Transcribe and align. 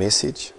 message. 0.00 0.52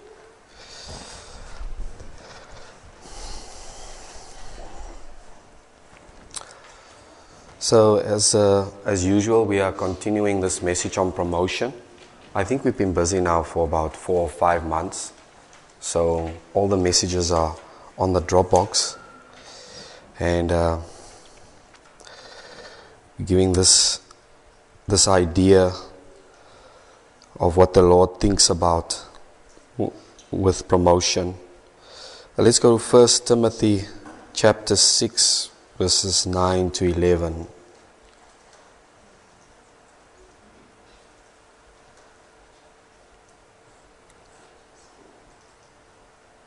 So, 7.58 7.96
as, 7.96 8.34
uh, 8.34 8.70
as 8.84 9.04
usual, 9.04 9.44
we 9.46 9.60
are 9.60 9.72
continuing 9.72 10.40
this 10.40 10.62
message 10.62 10.98
on 10.98 11.10
promotion. 11.10 11.72
I 12.34 12.44
think 12.44 12.64
we've 12.64 12.76
been 12.76 12.92
busy 12.92 13.20
now 13.20 13.42
for 13.42 13.64
about 13.64 13.96
four 13.96 14.22
or 14.22 14.28
five 14.28 14.64
months. 14.64 15.12
So, 15.80 16.30
all 16.54 16.68
the 16.68 16.76
messages 16.76 17.32
are 17.32 17.56
on 17.98 18.12
the 18.12 18.20
Dropbox. 18.20 18.98
And 20.20 20.52
uh, 20.52 20.78
giving 23.24 23.54
this, 23.54 24.00
this 24.86 25.08
idea 25.08 25.72
of 27.40 27.56
what 27.56 27.74
the 27.74 27.82
Lord 27.82 28.20
thinks 28.20 28.50
about 28.50 29.11
with 30.30 30.66
promotion. 30.68 31.34
Uh, 32.38 32.42
let's 32.42 32.58
go 32.58 32.78
to 32.78 32.84
1 32.84 33.08
Timothy 33.26 33.84
chapter 34.32 34.76
6, 34.76 35.50
verses 35.78 36.26
9 36.26 36.70
to 36.70 36.86
11. 36.86 37.46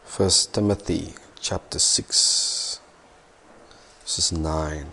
First 0.06 0.54
Timothy 0.54 1.14
chapter 1.40 1.78
6, 1.78 2.80
verses 4.02 4.32
9. 4.32 4.86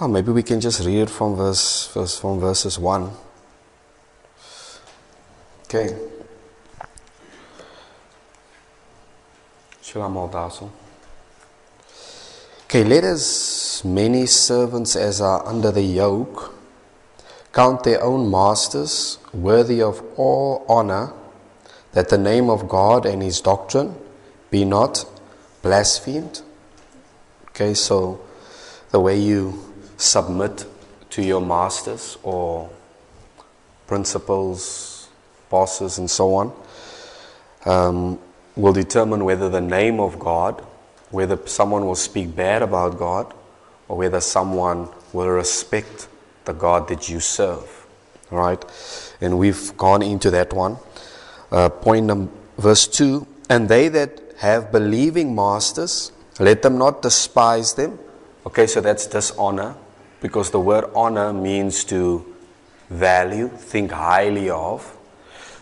Oh, 0.00 0.08
maybe 0.08 0.32
we 0.32 0.42
can 0.42 0.60
just 0.60 0.84
read 0.84 1.02
it 1.02 1.10
from 1.10 1.36
verse, 1.36 1.86
verse 1.94 2.18
from 2.18 2.40
verses 2.40 2.78
1. 2.78 3.10
Okay. 5.66 6.13
Okay, 12.64 12.82
let 12.82 13.04
as 13.04 13.82
many 13.84 14.26
servants 14.26 14.96
as 14.96 15.20
are 15.20 15.46
under 15.46 15.70
the 15.70 15.82
yoke 15.82 16.54
count 17.52 17.84
their 17.84 18.02
own 18.02 18.28
masters 18.30 19.18
worthy 19.32 19.80
of 19.80 20.02
all 20.16 20.64
honor, 20.68 21.12
that 21.92 22.08
the 22.08 22.18
name 22.18 22.50
of 22.50 22.68
God 22.68 23.06
and 23.06 23.22
his 23.22 23.40
doctrine 23.40 23.94
be 24.50 24.64
not 24.64 25.04
blasphemed. 25.62 26.42
Okay, 27.50 27.74
so 27.74 28.20
the 28.90 28.98
way 28.98 29.16
you 29.16 29.72
submit 29.96 30.66
to 31.10 31.22
your 31.22 31.40
masters 31.40 32.18
or 32.24 32.68
principals, 33.86 35.08
bosses, 35.48 35.98
and 35.98 36.10
so 36.10 36.34
on 36.34 36.52
um, 37.64 38.18
will 38.56 38.72
determine 38.72 39.24
whether 39.24 39.48
the 39.48 39.60
name 39.60 40.00
of 40.00 40.18
God, 40.18 40.60
whether 41.10 41.38
someone 41.46 41.86
will 41.86 41.94
speak 41.94 42.34
bad 42.34 42.62
about 42.62 42.98
God, 42.98 43.32
or 43.88 43.98
whether 43.98 44.20
someone 44.20 44.88
will 45.12 45.28
respect 45.28 46.08
the 46.44 46.52
God 46.52 46.88
that 46.88 47.08
you 47.08 47.20
serve. 47.20 47.86
Right? 48.30 48.64
And 49.20 49.38
we've 49.38 49.76
gone 49.76 50.02
into 50.02 50.30
that 50.30 50.52
one. 50.52 50.78
Uh, 51.50 51.68
point 51.68 52.06
number, 52.06 52.32
verse 52.58 52.86
2 52.86 53.26
And 53.48 53.68
they 53.68 53.88
that 53.88 54.20
have 54.38 54.72
believing 54.72 55.34
masters, 55.34 56.12
let 56.38 56.62
them 56.62 56.78
not 56.78 57.02
despise 57.02 57.74
them. 57.74 57.98
Okay, 58.46 58.66
so 58.66 58.80
that's 58.80 59.06
dishonor, 59.06 59.74
because 60.20 60.50
the 60.50 60.60
word 60.60 60.84
honor 60.94 61.32
means 61.32 61.84
to 61.84 62.34
value, 62.90 63.48
think 63.48 63.90
highly 63.90 64.50
of. 64.50 64.96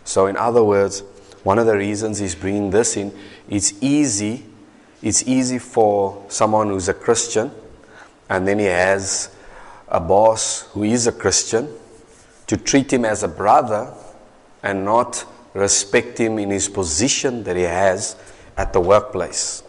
So, 0.05 0.27
in 0.27 0.37
other 0.37 0.65
words, 0.65 1.03
one 1.43 1.59
of 1.59 1.67
the 1.67 1.77
reasons 1.77 2.19
he's 2.19 2.35
bringing 2.35 2.71
this 2.71 2.97
in, 2.97 3.13
it's 3.49 3.75
easy, 3.83 4.45
it's 5.03 5.27
easy 5.27 5.59
for 5.59 6.25
someone 6.29 6.69
who's 6.69 6.89
a 6.89 6.95
Christian, 6.95 7.51
and 8.29 8.47
then 8.47 8.59
he 8.59 8.67
has 8.67 9.35
a 9.89 10.01
boss 10.01 10.63
who 10.73 10.85
is 10.85 11.07
a 11.07 11.13
Christian, 11.13 11.69
to 12.47 12.57
treat 12.57 12.93
him 12.93 13.05
as 13.05 13.23
a 13.23 13.29
brother 13.29 13.95
and 14.63 14.85
not 14.85 15.25
respect 15.55 16.19
him 16.19 16.39
in 16.39 16.51
his 16.51 16.69
position 16.69 17.45
that 17.45 17.57
he 17.57 17.63
has 17.63 18.17
at 18.57 18.73
the 18.73 18.81
workplace. 18.81 19.63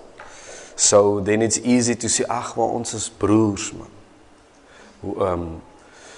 So 0.75 1.19
then 1.19 1.41
it's 1.41 1.59
easy 1.59 1.95
to 1.95 2.09
say, 2.09 2.25
ach, 2.29 2.55
maar 2.55 2.73
ons 2.73 2.93
is 2.93 3.09
broers, 3.09 3.73
man. 3.73 3.87
Um, 5.19 5.61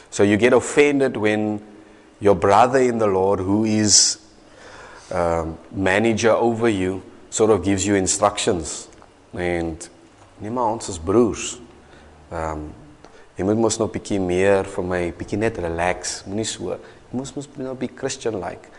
so 0.10 0.24
you 0.24 0.38
get 0.38 0.54
offended 0.54 1.18
when 1.18 1.62
your 2.20 2.36
brother 2.36 2.80
in 2.80 2.98
the 2.98 3.08
Lord, 3.08 3.40
who 3.40 3.66
is 3.66 4.20
um, 5.12 5.58
manager 5.72 6.32
over 6.32 6.70
you, 6.70 7.02
sort 7.30 7.52
of 7.52 7.64
gives 7.64 7.86
you 7.86 7.96
instructions. 7.96 8.88
And 9.34 9.90
nee 10.38 10.52
maar 10.52 10.72
ons 10.72 10.90
is 10.90 11.00
broers. 11.00 11.60
Um, 12.32 12.70
jy 13.36 13.44
moet 13.44 13.60
mos 13.60 13.78
nou 13.80 13.90
bietjie 13.92 14.20
meer 14.24 14.68
vir 14.72 14.88
my, 14.88 15.02
bietjie 15.16 15.40
net 15.40 15.60
relax, 15.64 16.22
moenie 16.28 16.48
so. 16.48 16.78
Jy 17.12 17.20
mos 17.20 17.36
nou 17.60 17.76
be 17.80 17.90
Christian 17.92 18.40
like. 18.40 18.72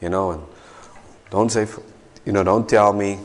You 0.00 0.08
know, 0.08 0.30
and 0.32 0.42
don't 1.30 1.52
say 1.52 1.66
you 2.24 2.32
know, 2.32 2.42
don't 2.42 2.68
tell 2.68 2.92
me 2.92 3.18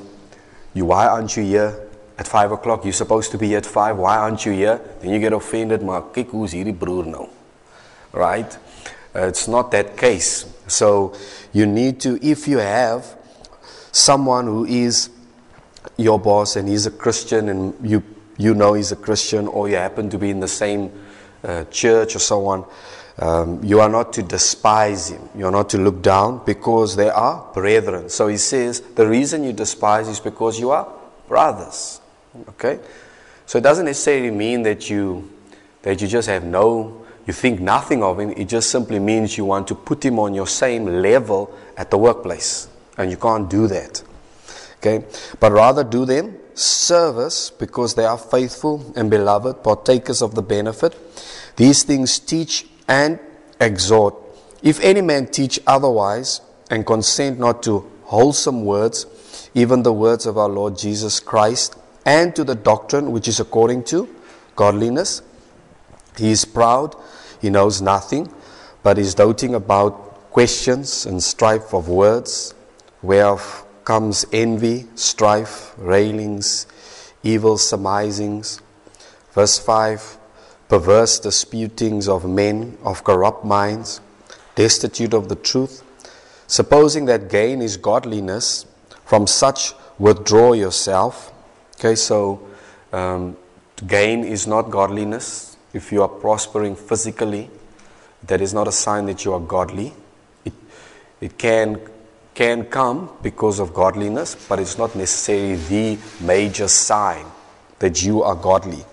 you 0.74 0.86
why 0.86 1.08
aren't 1.08 1.36
you 1.38 1.44
here 1.44 1.88
at 2.18 2.28
five 2.28 2.52
o'clock? 2.52 2.84
You're 2.84 2.94
supposed 2.94 3.32
to 3.32 3.38
be 3.38 3.56
at 3.56 3.66
five. 3.66 3.98
Why 3.98 4.18
aren't 4.18 4.46
you 4.46 4.52
here? 4.52 4.82
Then 5.00 5.12
you 5.12 5.20
get 5.20 5.34
offended. 5.34 5.82
Maar 5.82 6.12
kyk 6.12 6.32
hoe's 6.36 6.52
hierdie 6.52 6.76
broer. 6.76 7.28
Right? 8.12 8.60
Uh, 9.16 9.28
it's 9.28 9.48
not 9.48 9.72
that 9.72 9.98
case. 9.98 10.46
So 10.68 11.16
you 11.54 11.66
need 11.66 12.02
to, 12.02 12.20
if 12.26 12.48
you 12.48 12.58
have 12.58 13.18
someone 13.92 14.46
who 14.46 14.66
is 14.66 15.10
your 15.98 16.20
boss 16.20 16.56
and 16.56 16.68
he's 16.68 16.86
a 16.86 16.92
Christian 16.92 17.48
and 17.50 17.74
you 17.82 18.04
you 18.38 18.54
know 18.54 18.74
he's 18.74 18.92
a 18.92 18.96
Christian 18.96 19.48
or 19.48 19.70
you 19.70 19.76
happen 19.76 20.10
to 20.10 20.18
be 20.18 20.30
in 20.30 20.40
the 20.40 20.48
same 20.48 20.92
uh, 21.44 21.64
church 21.66 22.16
or 22.16 22.20
so 22.20 22.46
on, 22.48 22.66
um, 23.20 23.64
you 23.64 23.80
are 23.80 23.88
not 23.88 24.12
to 24.14 24.24
despise 24.24 25.10
him. 25.10 25.22
You 25.36 25.46
are 25.46 25.52
not 25.52 25.70
to 25.70 25.78
look 25.78 26.02
down 26.02 26.42
because 26.46 26.96
they 26.98 27.10
are 27.10 27.50
brethren. 27.54 28.10
So 28.10 28.28
he 28.28 28.38
says 28.38 28.82
the 28.82 29.08
reason 29.08 29.44
you 29.44 29.54
despise 29.54 30.10
is 30.10 30.20
because 30.20 30.60
you 30.60 30.72
are 30.72 30.92
brothers. 31.28 32.02
Okay? 32.50 32.80
So 33.46 33.60
it 33.60 33.62
doesn't 33.62 33.86
necessarily 33.86 34.32
mean 34.32 34.64
that 34.64 34.90
you 34.90 35.32
that 35.84 36.02
you 36.02 36.08
just 36.08 36.28
have 36.28 36.44
no 36.44 37.05
you 37.26 37.34
think 37.34 37.60
nothing 37.60 38.04
of 38.04 38.20
him. 38.20 38.32
It 38.32 38.46
just 38.46 38.70
simply 38.70 39.00
means 39.00 39.38
you 39.38 39.46
want 39.46 39.68
to 39.70 39.76
put 39.76 40.06
him 40.06 40.20
on 40.20 40.34
your 40.34 40.48
same 40.48 40.86
level 40.86 41.56
at 41.76 41.90
the 41.90 41.98
workplace. 41.98 42.68
And 42.98 43.10
you 43.10 43.18
can't 43.18 43.50
do 43.50 43.68
that. 43.68 44.04
Okay? 44.78 45.06
But 45.40 45.52
rather 45.52 45.84
do 45.84 46.06
them 46.06 46.38
service 46.54 47.50
because 47.50 47.96
they 47.96 48.06
are 48.06 48.18
faithful 48.18 48.94
and 48.96 49.10
beloved, 49.10 49.64
partakers 49.64 50.22
of 50.22 50.36
the 50.36 50.42
benefit. 50.42 50.96
These 51.58 51.84
things 51.84 52.20
teach 52.20 52.66
and 52.88 53.20
exhort. 53.60 54.16
If 54.62 54.80
any 54.82 55.02
man 55.02 55.28
teach 55.28 55.60
otherwise 55.68 56.42
and 56.70 56.86
consent 56.86 57.40
not 57.40 57.64
to 57.64 57.90
wholesome 58.04 58.66
words, 58.66 59.06
even 59.54 59.84
the 59.84 59.94
words 59.94 60.26
of 60.26 60.38
our 60.38 60.50
Lord 60.50 60.78
Jesus 60.78 61.20
Christ, 61.20 61.76
and 62.06 62.36
to 62.36 62.44
the 62.44 62.56
doctrine 62.56 63.12
which 63.12 63.28
is 63.28 63.40
according 63.40 63.84
to 63.86 64.08
godliness, 64.56 65.22
he 66.18 66.32
is 66.32 66.46
proud, 66.46 66.96
he 67.46 67.52
knows 67.52 67.80
nothing, 67.80 68.28
but 68.82 68.98
is 68.98 69.14
doting 69.14 69.54
about 69.54 70.32
questions 70.32 71.06
and 71.06 71.22
strife 71.22 71.76
of 71.76 71.88
words, 71.88 72.56
whereof 73.04 73.64
comes 73.84 74.26
envy, 74.34 74.88
strife, 74.96 75.76
railings, 75.78 76.66
evil 77.22 77.60
surmisings. 77.60 78.60
Verse 79.32 79.60
5 79.60 80.18
perverse 80.70 81.20
disputings 81.20 82.08
of 82.08 82.26
men 82.28 82.80
of 82.84 83.04
corrupt 83.04 83.46
minds, 83.46 84.02
destitute 84.56 85.14
of 85.14 85.30
the 85.30 85.36
truth, 85.36 85.84
supposing 86.48 87.06
that 87.06 87.30
gain 87.30 87.62
is 87.62 87.78
godliness, 87.78 88.66
from 89.06 89.28
such 89.28 89.74
withdraw 90.00 90.54
yourself. 90.54 91.32
Okay, 91.78 91.94
so 91.94 92.42
um, 92.92 93.38
gain 93.86 94.24
is 94.24 94.48
not 94.48 94.72
godliness. 94.72 95.55
If 95.76 95.92
you 95.92 96.04
are 96.04 96.08
prospering 96.08 96.78
physically, 96.78 97.50
that 98.24 98.40
is 98.40 98.54
not 98.54 98.66
a 98.66 98.72
sign 98.72 99.08
that 99.08 99.26
you 99.26 99.34
are 99.34 99.42
godly. 99.42 99.94
It, 100.46 100.54
it 101.20 101.38
can, 101.38 101.82
can 102.34 102.64
come 102.68 103.10
because 103.22 103.60
of 103.60 103.74
godliness, 103.74 104.36
but 104.48 104.58
it's 104.58 104.78
not 104.78 104.96
necessarily 104.96 105.56
the 105.56 105.98
major 106.22 106.70
sign 106.70 107.26
that 107.80 108.02
you 108.04 108.24
are 108.24 108.36
godly. 108.36 108.86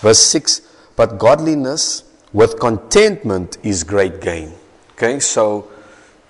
Verse 0.00 0.18
6 0.18 0.60
But 0.96 1.18
godliness 1.18 2.02
with 2.32 2.58
contentment 2.58 3.56
is 3.62 3.84
great 3.84 4.20
gain. 4.20 4.52
Okay, 4.94 5.20
so 5.20 5.70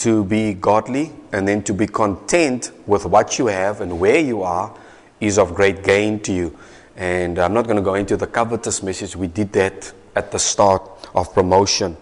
to 0.00 0.22
be 0.22 0.52
godly 0.52 1.12
and 1.32 1.48
then 1.48 1.62
to 1.62 1.72
be 1.72 1.86
content 1.86 2.72
with 2.86 3.06
what 3.06 3.38
you 3.38 3.46
have 3.46 3.80
and 3.80 3.98
where 3.98 4.20
you 4.20 4.42
are 4.42 4.76
is 5.18 5.38
of 5.38 5.54
great 5.54 5.82
gain 5.82 6.20
to 6.20 6.32
you. 6.34 6.58
And 6.98 7.38
I'm 7.38 7.54
not 7.54 7.64
going 7.66 7.76
to 7.76 7.82
go 7.82 7.94
into 7.94 8.16
the 8.16 8.26
covetous 8.26 8.82
message. 8.82 9.14
We 9.14 9.28
did 9.28 9.52
that 9.52 9.92
at 10.16 10.32
the 10.32 10.38
start 10.40 10.82
of 11.14 11.32
promotion. 11.32 11.96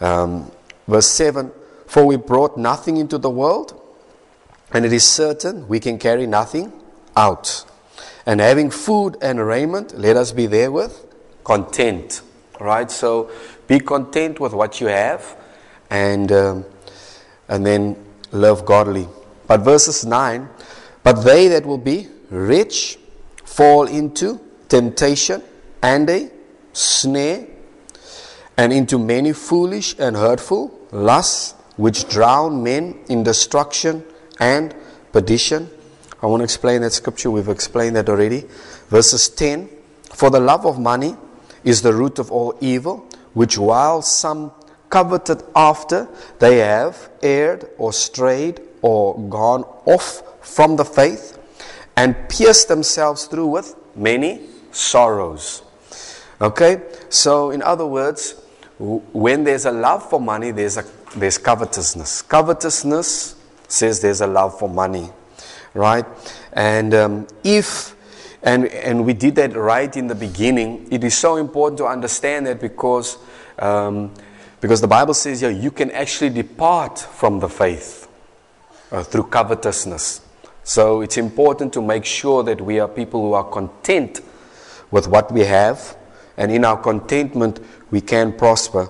Um, 0.00 0.50
verse 0.88 1.08
7 1.08 1.52
For 1.86 2.06
we 2.06 2.16
brought 2.16 2.56
nothing 2.56 2.96
into 2.96 3.18
the 3.18 3.28
world, 3.28 3.78
and 4.72 4.86
it 4.86 4.94
is 4.94 5.06
certain 5.06 5.68
we 5.68 5.78
can 5.78 5.98
carry 5.98 6.26
nothing 6.26 6.72
out. 7.14 7.66
And 8.24 8.40
having 8.40 8.70
food 8.70 9.18
and 9.20 9.46
raiment, 9.46 9.98
let 9.98 10.16
us 10.16 10.32
be 10.32 10.46
therewith 10.46 10.96
content. 11.44 12.22
Right? 12.58 12.90
So 12.90 13.30
be 13.68 13.78
content 13.78 14.40
with 14.40 14.54
what 14.54 14.80
you 14.80 14.86
have 14.86 15.36
and, 15.90 16.32
um, 16.32 16.64
and 17.48 17.66
then 17.66 18.02
live 18.32 18.64
godly. 18.64 19.06
But 19.46 19.60
verses 19.60 20.06
9 20.06 20.48
But 21.02 21.24
they 21.24 21.48
that 21.48 21.66
will 21.66 21.76
be 21.76 22.08
rich 22.30 22.98
fall 23.54 23.86
into 23.86 24.40
temptation 24.68 25.40
and 25.80 26.10
a 26.10 26.28
snare, 26.72 27.46
and 28.56 28.72
into 28.72 28.98
many 28.98 29.32
foolish 29.32 29.94
and 29.96 30.16
hurtful 30.16 30.76
lusts, 30.90 31.54
which 31.76 32.08
drown 32.08 32.64
men 32.64 32.98
in 33.08 33.22
destruction 33.22 34.02
and 34.40 34.74
perdition. 35.12 35.70
I 36.20 36.26
want 36.26 36.40
to 36.40 36.44
explain 36.44 36.80
that 36.82 36.92
scripture. 36.92 37.30
We've 37.30 37.48
explained 37.48 37.94
that 37.94 38.08
already. 38.08 38.44
Verses 38.88 39.28
10 39.28 39.68
For 40.12 40.30
the 40.30 40.40
love 40.40 40.66
of 40.66 40.80
money 40.80 41.16
is 41.62 41.82
the 41.82 41.94
root 41.94 42.18
of 42.18 42.32
all 42.32 42.58
evil, 42.60 43.08
which 43.34 43.56
while 43.56 44.02
some 44.02 44.50
coveted 44.90 45.44
after, 45.54 46.08
they 46.40 46.58
have 46.58 47.08
erred 47.22 47.68
or 47.78 47.92
strayed 47.92 48.60
or 48.82 49.16
gone 49.28 49.62
off 49.86 50.22
from 50.44 50.74
the 50.74 50.84
faith 50.84 51.33
and 51.96 52.28
pierced 52.28 52.68
themselves 52.68 53.26
through 53.26 53.46
with 53.46 53.74
many 53.94 54.40
sorrows. 54.72 55.62
Okay? 56.40 56.82
So, 57.08 57.50
in 57.50 57.62
other 57.62 57.86
words, 57.86 58.34
when 58.78 59.44
there's 59.44 59.66
a 59.66 59.70
love 59.70 60.08
for 60.08 60.20
money, 60.20 60.50
there's, 60.50 60.76
a, 60.76 60.84
there's 61.16 61.38
covetousness. 61.38 62.22
Covetousness 62.22 63.36
says 63.68 64.00
there's 64.00 64.20
a 64.20 64.26
love 64.26 64.58
for 64.58 64.68
money, 64.68 65.08
right? 65.74 66.04
And 66.52 66.94
um, 66.94 67.26
if, 67.44 67.94
and, 68.42 68.66
and 68.66 69.06
we 69.06 69.14
did 69.14 69.36
that 69.36 69.54
right 69.54 69.94
in 69.96 70.08
the 70.08 70.14
beginning, 70.14 70.88
it 70.90 71.04
is 71.04 71.16
so 71.16 71.36
important 71.36 71.78
to 71.78 71.86
understand 71.86 72.46
that 72.46 72.60
because, 72.60 73.16
um, 73.58 74.12
because 74.60 74.80
the 74.80 74.88
Bible 74.88 75.14
says 75.14 75.40
yeah, 75.40 75.48
you 75.48 75.70
can 75.70 75.90
actually 75.92 76.30
depart 76.30 76.98
from 76.98 77.38
the 77.38 77.48
faith 77.48 78.08
uh, 78.90 79.02
through 79.04 79.24
covetousness. 79.24 80.20
So 80.64 81.02
it's 81.02 81.18
important 81.18 81.74
to 81.74 81.82
make 81.82 82.06
sure 82.06 82.42
that 82.42 82.60
we 82.60 82.80
are 82.80 82.88
people 82.88 83.20
who 83.20 83.34
are 83.34 83.44
content 83.44 84.22
with 84.90 85.06
what 85.06 85.30
we 85.30 85.40
have, 85.40 85.96
and 86.36 86.50
in 86.50 86.64
our 86.64 86.78
contentment, 86.78 87.60
we 87.90 88.00
can 88.00 88.32
prosper. 88.32 88.88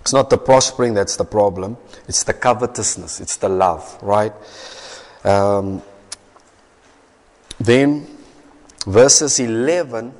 It's 0.00 0.12
not 0.14 0.30
the 0.30 0.38
prospering 0.38 0.94
that's 0.94 1.16
the 1.16 1.24
problem, 1.24 1.76
it's 2.08 2.24
the 2.24 2.32
covetousness, 2.32 3.20
it's 3.20 3.36
the 3.36 3.50
love, 3.50 3.98
right? 4.02 4.32
Um, 5.24 5.82
then, 7.60 8.06
verses 8.86 9.38
11 9.38 10.14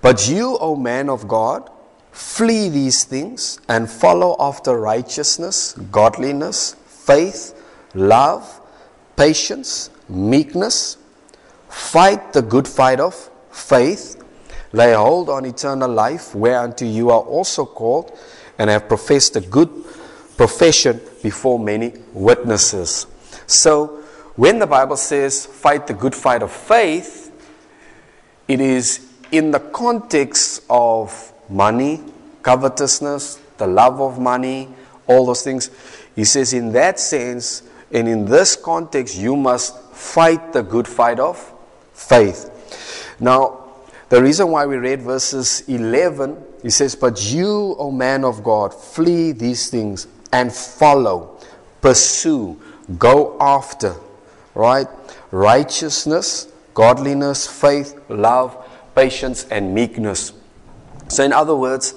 But 0.00 0.28
you, 0.28 0.56
O 0.58 0.76
man 0.76 1.10
of 1.10 1.28
God, 1.28 1.68
flee 2.12 2.70
these 2.70 3.04
things 3.04 3.60
and 3.68 3.90
follow 3.90 4.36
after 4.40 4.78
righteousness, 4.78 5.74
godliness, 5.90 6.74
faith, 6.86 7.54
love, 7.94 8.60
patience, 9.16 9.90
meekness. 10.08 10.98
Fight 11.68 12.32
the 12.32 12.42
good 12.42 12.66
fight 12.66 13.00
of 13.00 13.14
faith. 13.50 14.22
Lay 14.72 14.92
hold 14.92 15.28
on 15.28 15.44
eternal 15.44 15.90
life, 15.90 16.34
whereunto 16.34 16.84
you 16.84 17.10
are 17.10 17.20
also 17.20 17.64
called, 17.64 18.16
and 18.58 18.68
have 18.68 18.88
professed 18.88 19.36
a 19.36 19.40
good 19.40 19.70
profession 20.36 21.00
before 21.22 21.58
many 21.58 21.92
witnesses. 22.12 23.06
So, 23.46 24.02
when 24.36 24.58
the 24.58 24.66
Bible 24.66 24.96
says 24.96 25.46
fight 25.46 25.86
the 25.86 25.94
good 25.94 26.14
fight 26.14 26.42
of 26.42 26.52
faith, 26.52 27.32
it 28.48 28.60
is 28.60 29.06
in 29.32 29.50
the 29.50 29.60
context 29.60 30.64
of 30.68 31.32
money, 31.48 32.02
covetousness, 32.42 33.40
the 33.56 33.66
love 33.66 34.00
of 34.00 34.18
money, 34.18 34.68
all 35.06 35.26
those 35.26 35.42
things. 35.42 35.70
He 36.14 36.24
says, 36.24 36.52
in 36.52 36.72
that 36.72 37.00
sense, 37.00 37.62
and 37.92 38.08
in 38.08 38.24
this 38.24 38.56
context, 38.56 39.16
you 39.16 39.36
must 39.36 39.74
fight 39.96 40.52
the 40.52 40.62
good 40.62 40.86
fight 40.86 41.18
of 41.18 41.52
faith. 41.92 43.16
Now, 43.18 43.66
the 44.08 44.22
reason 44.22 44.50
why 44.50 44.66
we 44.66 44.76
read 44.76 45.02
verses 45.02 45.64
11, 45.68 46.36
he 46.62 46.70
says, 46.70 46.94
But 46.94 47.32
you, 47.32 47.74
O 47.78 47.90
man 47.90 48.24
of 48.24 48.44
God, 48.44 48.72
flee 48.72 49.32
these 49.32 49.68
things 49.68 50.06
and 50.32 50.52
follow, 50.52 51.40
pursue, 51.80 52.60
go 52.98 53.36
after, 53.40 53.96
right? 54.54 54.86
Righteousness, 55.30 56.48
godliness, 56.74 57.46
faith, 57.48 57.98
love, 58.08 58.56
patience, 58.94 59.44
and 59.50 59.74
meekness. 59.74 60.32
So, 61.08 61.24
in 61.24 61.32
other 61.32 61.56
words, 61.56 61.92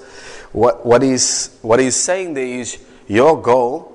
what, 0.52 0.84
what, 0.84 1.02
is, 1.02 1.58
what 1.62 1.78
he's 1.78 1.96
saying 1.96 2.34
there 2.34 2.44
is 2.44 2.78
your 3.06 3.40
goal 3.40 3.90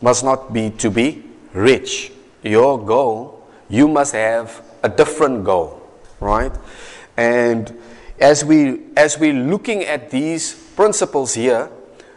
must 0.00 0.24
not 0.24 0.52
be 0.52 0.70
to 0.70 0.90
be 0.90 1.24
rich. 1.52 2.12
Your 2.42 2.84
goal, 2.84 3.33
you 3.68 3.88
must 3.88 4.12
have 4.12 4.62
a 4.82 4.88
different 4.88 5.44
goal, 5.44 5.82
right? 6.20 6.52
And 7.16 7.76
as 8.20 8.44
we 8.44 8.80
as 8.96 9.18
we're 9.18 9.32
looking 9.32 9.82
at 9.84 10.10
these 10.10 10.54
principles 10.76 11.34
here, 11.34 11.70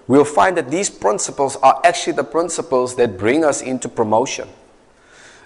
we'll 0.08 0.26
find 0.26 0.58
that 0.58 0.70
these 0.70 0.90
principles 0.90 1.56
are 1.58 1.82
actually 1.84 2.14
the 2.14 2.24
principles 2.24 2.96
that 2.96 3.18
bring 3.18 3.44
us 3.44 3.62
into 3.62 3.90
promotion. 3.90 4.48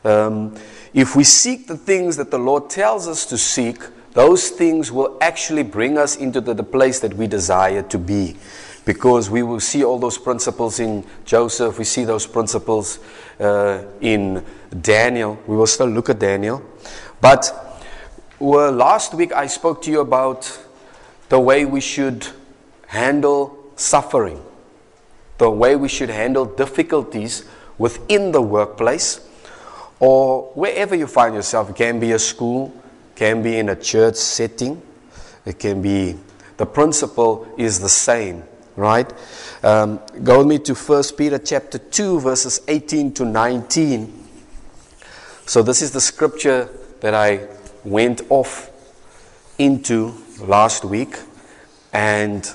Um, 0.04 0.56
if 0.94 1.16
we 1.16 1.24
seek 1.24 1.68
the 1.68 1.78
things 1.78 2.18
that 2.18 2.32
the 2.32 2.40
Lord 2.40 2.70
tells 2.70 3.08
us 3.08 3.26
to 3.28 3.38
seek, 3.38 3.82
those 4.14 4.50
things 4.50 4.92
will 4.92 5.18
actually 5.22 5.64
bring 5.64 5.98
us 5.98 6.18
into 6.18 6.42
the, 6.42 6.54
the 6.54 6.64
place 6.64 7.00
that 7.00 7.14
we 7.14 7.28
desire 7.28 7.84
to 7.84 7.98
be. 7.98 8.36
Because 8.84 9.30
we 9.30 9.44
will 9.44 9.60
see 9.60 9.84
all 9.84 10.00
those 10.00 10.18
principles 10.18 10.80
in 10.80 11.06
Joseph, 11.24 11.78
we 11.78 11.86
see 11.86 12.04
those 12.04 12.26
principles 12.26 13.00
uh, 13.42 13.84
in 14.00 14.46
Daniel. 14.82 15.38
We 15.48 15.58
will 15.58 15.68
still 15.68 15.88
look 15.88 16.10
at 16.10 16.20
Daniel. 16.20 16.62
But 17.20 17.52
well, 18.40 18.72
last 18.72 19.14
week 19.14 19.34
I 19.34 19.48
spoke 19.48 19.82
to 19.84 19.92
you 19.92 20.00
about 20.00 20.60
the 21.30 21.40
way 21.40 21.66
we 21.66 21.82
should 21.82 22.28
handle 22.88 23.58
suffering, 23.76 24.42
the 25.38 25.50
way 25.50 25.76
we 25.76 25.88
should 25.88 26.10
handle 26.10 26.46
difficulties 26.46 27.46
within 27.78 28.32
the 28.32 28.42
workplace 28.42 29.28
or 30.00 30.52
wherever 30.56 30.96
you 30.96 31.08
find 31.08 31.36
yourself. 31.36 31.70
It 31.70 31.76
can 31.76 32.00
be 32.00 32.12
a 32.12 32.20
school, 32.20 32.74
can 33.16 33.42
be 33.42 33.58
in 33.58 33.70
a 33.70 33.76
church 33.76 34.16
setting, 34.16 34.82
it 35.46 35.60
can 35.60 35.82
be, 35.82 36.16
the 36.58 36.66
principle 36.66 37.48
is 37.58 37.80
the 37.80 37.90
same, 37.90 38.44
right? 38.76 39.12
Um, 39.64 40.00
go 40.24 40.40
with 40.40 40.48
me 40.48 40.58
to 40.60 40.74
1 40.74 41.04
Peter 41.16 41.38
chapter 41.38 41.78
2, 41.78 42.20
verses 42.22 42.62
18 42.68 43.14
to 43.14 43.26
19. 43.26 44.12
So, 45.46 45.62
this 45.62 45.84
is 45.84 45.92
the 45.92 46.02
scripture 46.02 46.68
that 47.02 47.14
I 47.14 47.48
went 47.84 48.24
off 48.30 48.72
into 49.60 50.16
last 50.40 50.84
week, 50.84 51.16
and 51.94 52.52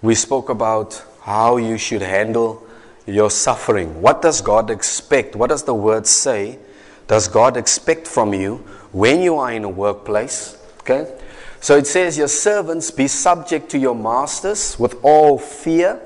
we 0.00 0.14
spoke 0.14 0.48
about 0.48 1.04
how 1.22 1.56
you 1.56 1.76
should 1.76 2.02
handle 2.02 2.64
your 3.04 3.30
suffering. 3.30 4.00
What 4.00 4.22
does 4.22 4.40
God 4.40 4.70
expect? 4.70 5.34
What 5.34 5.50
does 5.50 5.64
the 5.64 5.74
word 5.74 6.06
say? 6.06 6.60
Does 7.08 7.26
God 7.26 7.56
expect 7.56 8.06
from 8.06 8.32
you 8.32 8.58
when 8.92 9.22
you 9.22 9.38
are 9.38 9.50
in 9.50 9.64
a 9.64 9.68
workplace? 9.68 10.56
Okay? 10.82 11.17
So 11.60 11.76
it 11.76 11.86
says, 11.86 12.16
Your 12.16 12.28
servants 12.28 12.90
be 12.90 13.08
subject 13.08 13.70
to 13.70 13.78
your 13.78 13.94
masters 13.94 14.78
with 14.78 14.96
all 15.02 15.38
fear, 15.38 16.00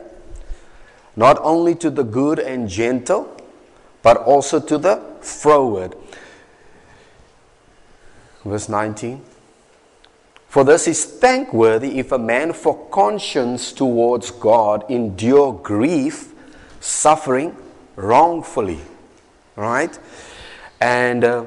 not 1.17 1.39
only 1.43 1.75
to 1.77 1.91
the 1.91 2.05
good 2.05 2.39
and 2.39 2.69
gentle, 2.69 3.37
but 4.03 4.17
also 4.19 4.61
to 4.61 4.79
the 4.79 5.03
froward. 5.21 5.95
Verse 8.45 8.69
19. 8.69 9.23
For 10.49 10.65
this 10.65 10.87
is 10.87 11.05
thankworthy 11.05 11.99
if 11.99 12.13
a 12.13 12.19
man 12.19 12.53
for 12.53 12.87
conscience 12.89 13.73
towards 13.73 14.31
God 14.31 14.85
endure 14.91 15.55
grief, 15.55 16.35
suffering 16.81 17.57
wrongfully. 17.97 18.81
Right? 19.57 19.99
And 20.81 21.25
uh, 21.25 21.47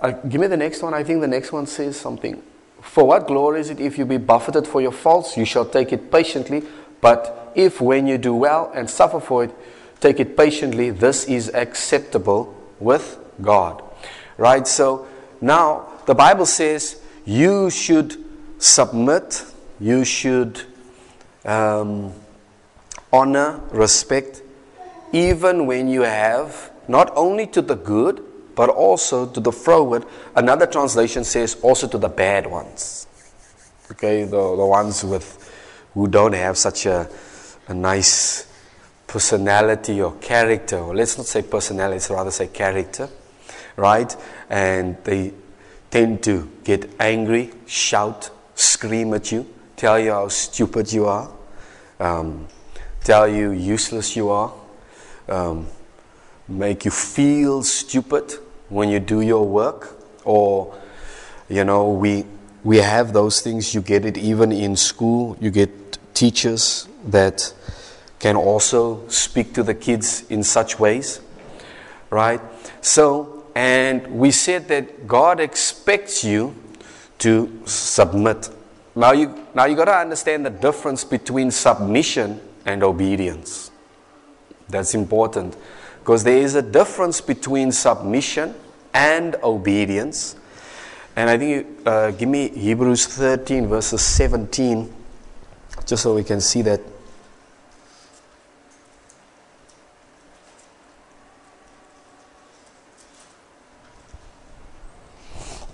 uh, 0.00 0.12
give 0.12 0.40
me 0.40 0.46
the 0.46 0.56
next 0.56 0.82
one. 0.82 0.94
I 0.94 1.02
think 1.02 1.20
the 1.20 1.28
next 1.28 1.52
one 1.52 1.66
says 1.66 1.98
something. 1.98 2.42
For 2.90 3.04
what 3.04 3.28
glory 3.28 3.60
is 3.60 3.70
it 3.70 3.78
if 3.78 3.98
you 3.98 4.04
be 4.04 4.16
buffeted 4.16 4.66
for 4.66 4.80
your 4.80 4.90
faults? 4.90 5.36
You 5.36 5.44
shall 5.44 5.64
take 5.64 5.92
it 5.92 6.10
patiently. 6.10 6.64
But 7.00 7.52
if 7.54 7.80
when 7.80 8.08
you 8.08 8.18
do 8.18 8.34
well 8.34 8.72
and 8.74 8.90
suffer 8.90 9.20
for 9.20 9.44
it, 9.44 9.54
take 10.00 10.18
it 10.18 10.36
patiently, 10.36 10.90
this 10.90 11.24
is 11.26 11.54
acceptable 11.54 12.52
with 12.80 13.16
God. 13.40 13.80
Right? 14.36 14.66
So 14.66 15.06
now, 15.40 15.88
the 16.06 16.16
Bible 16.16 16.46
says 16.46 17.00
you 17.24 17.70
should 17.70 18.16
submit, 18.58 19.44
you 19.78 20.04
should 20.04 20.62
um, 21.44 22.12
honor, 23.12 23.60
respect 23.70 24.42
even 25.12 25.66
when 25.66 25.88
you 25.88 26.02
have 26.02 26.70
not 26.88 27.12
only 27.16 27.46
to 27.46 27.62
the 27.62 27.74
good, 27.74 28.24
but 28.54 28.68
also 28.68 29.26
to 29.26 29.40
the 29.40 29.52
froward. 29.52 30.04
Another 30.34 30.66
translation 30.66 31.24
says 31.24 31.56
also 31.62 31.86
to 31.88 31.98
the 31.98 32.08
bad 32.08 32.46
ones. 32.46 33.06
Okay, 33.92 34.24
the, 34.24 34.30
the 34.30 34.66
ones 34.66 35.04
with 35.04 35.50
who 35.94 36.06
don't 36.06 36.34
have 36.34 36.56
such 36.56 36.86
a, 36.86 37.08
a 37.68 37.74
nice 37.74 38.46
personality 39.06 40.00
or 40.00 40.12
character, 40.20 40.78
or 40.78 40.94
let's 40.94 41.16
not 41.18 41.26
say 41.26 41.42
personality, 41.42 41.94
let's 41.94 42.10
rather 42.10 42.30
say 42.30 42.46
character, 42.46 43.08
right? 43.76 44.16
And 44.48 44.96
they 45.02 45.32
tend 45.90 46.22
to 46.22 46.48
get 46.62 46.88
angry, 47.00 47.50
shout, 47.66 48.30
scream 48.54 49.12
at 49.14 49.32
you, 49.32 49.46
tell 49.76 49.98
you 49.98 50.12
how 50.12 50.28
stupid 50.28 50.92
you 50.92 51.06
are, 51.06 51.28
um, 51.98 52.46
tell 53.02 53.26
you 53.26 53.50
useless 53.50 54.14
you 54.14 54.28
are, 54.30 54.52
um, 55.28 55.66
make 56.50 56.84
you 56.84 56.90
feel 56.90 57.62
stupid 57.62 58.34
when 58.68 58.88
you 58.88 59.00
do 59.00 59.20
your 59.20 59.46
work, 59.46 59.96
or 60.24 60.74
you 61.48 61.64
know, 61.64 61.90
we 61.90 62.26
we 62.62 62.78
have 62.78 63.12
those 63.12 63.40
things. 63.40 63.74
You 63.74 63.80
get 63.80 64.04
it 64.04 64.18
even 64.18 64.52
in 64.52 64.76
school. 64.76 65.36
You 65.40 65.50
get 65.50 65.98
teachers 66.14 66.88
that 67.06 67.52
can 68.18 68.36
also 68.36 69.08
speak 69.08 69.54
to 69.54 69.62
the 69.62 69.74
kids 69.74 70.24
in 70.28 70.42
such 70.42 70.78
ways, 70.78 71.20
right? 72.10 72.40
So, 72.82 73.46
and 73.54 74.06
we 74.08 74.30
said 74.30 74.68
that 74.68 75.06
God 75.06 75.40
expects 75.40 76.22
you 76.22 76.54
to 77.20 77.62
submit. 77.64 78.50
Now 78.94 79.12
you 79.12 79.46
now 79.54 79.64
you 79.64 79.76
got 79.76 79.86
to 79.86 79.96
understand 79.96 80.44
the 80.44 80.50
difference 80.50 81.04
between 81.04 81.50
submission 81.50 82.40
and 82.66 82.82
obedience. 82.82 83.70
That's 84.68 84.94
important 84.94 85.56
because 86.00 86.24
there 86.24 86.38
is 86.38 86.54
a 86.54 86.62
difference 86.62 87.20
between 87.20 87.70
submission 87.70 88.54
and 88.92 89.36
obedience. 89.42 90.34
And 91.14 91.28
I 91.28 91.38
think, 91.38 91.66
uh, 91.86 92.10
give 92.12 92.28
me 92.28 92.48
Hebrews 92.48 93.06
13, 93.06 93.68
verses 93.68 94.00
17, 94.00 94.92
just 95.86 96.02
so 96.02 96.14
we 96.14 96.24
can 96.24 96.40
see 96.40 96.62
that. 96.62 96.80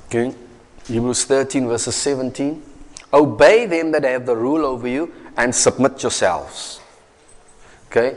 Okay, 0.06 0.35
Hebrews 0.87 1.25
13, 1.25 1.66
verses 1.66 1.95
17. 1.95 2.62
Obey 3.12 3.66
them 3.66 3.92
that 3.92 4.04
have 4.04 4.26
the 4.26 4.37
rule 4.37 4.64
over 4.64 4.88
you 4.88 5.12
and 5.37 5.54
submit 5.54 6.02
yourselves. 6.02 6.80
Okay? 7.87 8.16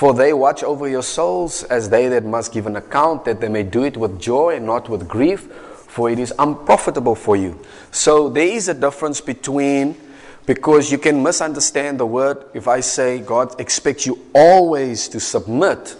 For 0.00 0.14
they 0.14 0.32
watch 0.32 0.62
over 0.62 0.88
your 0.88 1.02
souls 1.02 1.62
as 1.64 1.90
they 1.90 2.08
that 2.08 2.24
must 2.24 2.54
give 2.54 2.66
an 2.66 2.76
account, 2.76 3.26
that 3.26 3.42
they 3.42 3.50
may 3.50 3.64
do 3.64 3.84
it 3.84 3.98
with 3.98 4.18
joy 4.18 4.56
and 4.56 4.64
not 4.64 4.88
with 4.88 5.06
grief, 5.06 5.42
for 5.42 6.08
it 6.08 6.18
is 6.18 6.32
unprofitable 6.38 7.14
for 7.14 7.36
you. 7.36 7.60
So 7.90 8.30
there 8.30 8.46
is 8.46 8.68
a 8.68 8.72
difference 8.72 9.20
between, 9.20 9.94
because 10.46 10.90
you 10.90 10.96
can 10.96 11.22
misunderstand 11.22 12.00
the 12.00 12.06
word 12.06 12.42
if 12.54 12.66
I 12.66 12.80
say 12.80 13.18
God 13.18 13.60
expects 13.60 14.06
you 14.06 14.18
always 14.34 15.06
to 15.08 15.20
submit, 15.20 15.94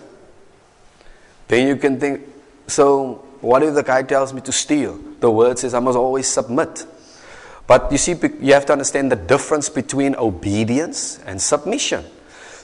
then 1.48 1.68
you 1.68 1.76
can 1.76 2.00
think, 2.00 2.22
so 2.68 3.16
what 3.42 3.62
if 3.62 3.74
the 3.74 3.82
guy 3.82 4.02
tells 4.02 4.32
me 4.32 4.40
to 4.40 4.50
steal? 4.50 4.98
The 5.20 5.30
word 5.30 5.58
says 5.58 5.74
I 5.74 5.80
must 5.80 5.98
always 5.98 6.26
submit. 6.26 6.86
But 7.66 7.92
you 7.92 7.98
see, 7.98 8.16
you 8.40 8.54
have 8.54 8.64
to 8.64 8.72
understand 8.72 9.12
the 9.12 9.16
difference 9.16 9.68
between 9.68 10.16
obedience 10.16 11.18
and 11.26 11.38
submission. 11.38 12.06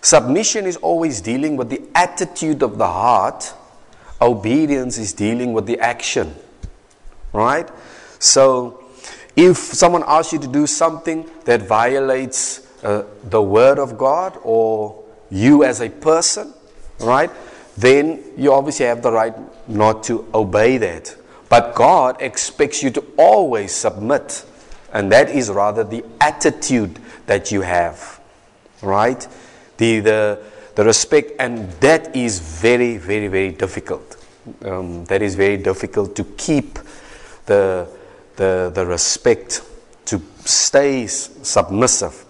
Submission 0.06 0.66
is 0.66 0.76
always 0.76 1.20
dealing 1.20 1.56
with 1.56 1.68
the 1.68 1.82
attitude 1.96 2.62
of 2.62 2.78
the 2.78 2.86
heart, 2.86 3.52
obedience 4.22 4.98
is 4.98 5.12
dealing 5.12 5.52
with 5.52 5.66
the 5.66 5.80
action. 5.80 6.32
Right? 7.32 7.68
So, 8.20 8.84
if 9.34 9.56
someone 9.56 10.04
asks 10.06 10.32
you 10.32 10.38
to 10.38 10.46
do 10.46 10.68
something 10.68 11.28
that 11.44 11.62
violates 11.62 12.68
uh, 12.84 13.02
the 13.24 13.42
word 13.42 13.80
of 13.80 13.98
God 13.98 14.38
or 14.44 15.02
you 15.28 15.64
as 15.64 15.80
a 15.80 15.90
person, 15.90 16.54
right? 17.00 17.32
Then 17.76 18.22
you 18.36 18.52
obviously 18.52 18.86
have 18.86 19.02
the 19.02 19.10
right 19.10 19.34
not 19.68 20.04
to 20.04 20.24
obey 20.32 20.78
that. 20.78 21.16
But 21.48 21.74
God 21.74 22.22
expects 22.22 22.80
you 22.80 22.90
to 22.90 23.04
always 23.16 23.74
submit. 23.74 24.44
And 24.92 25.10
that 25.10 25.30
is 25.30 25.50
rather 25.50 25.82
the 25.82 26.04
attitude 26.20 27.00
that 27.26 27.50
you 27.50 27.62
have. 27.62 28.20
Right? 28.82 29.26
The, 29.76 30.00
the, 30.00 30.42
the 30.74 30.84
respect, 30.84 31.32
and 31.38 31.70
that 31.80 32.14
is 32.16 32.38
very, 32.38 32.96
very, 32.96 33.28
very 33.28 33.52
difficult. 33.52 34.16
Um, 34.64 35.04
that 35.06 35.22
is 35.22 35.34
very 35.34 35.56
difficult 35.56 36.14
to 36.16 36.24
keep 36.36 36.78
the, 37.46 37.88
the, 38.36 38.70
the 38.74 38.86
respect, 38.86 39.62
to 40.06 40.22
stay 40.44 41.06
submissive. 41.06 42.24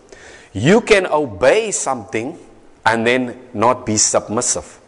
You 0.53 0.81
can 0.81 1.07
obey 1.07 1.71
something 1.71 2.39
and 2.85 3.07
then 3.07 3.39
not 3.53 3.85
be 3.85 3.97
submissive. 3.97 4.81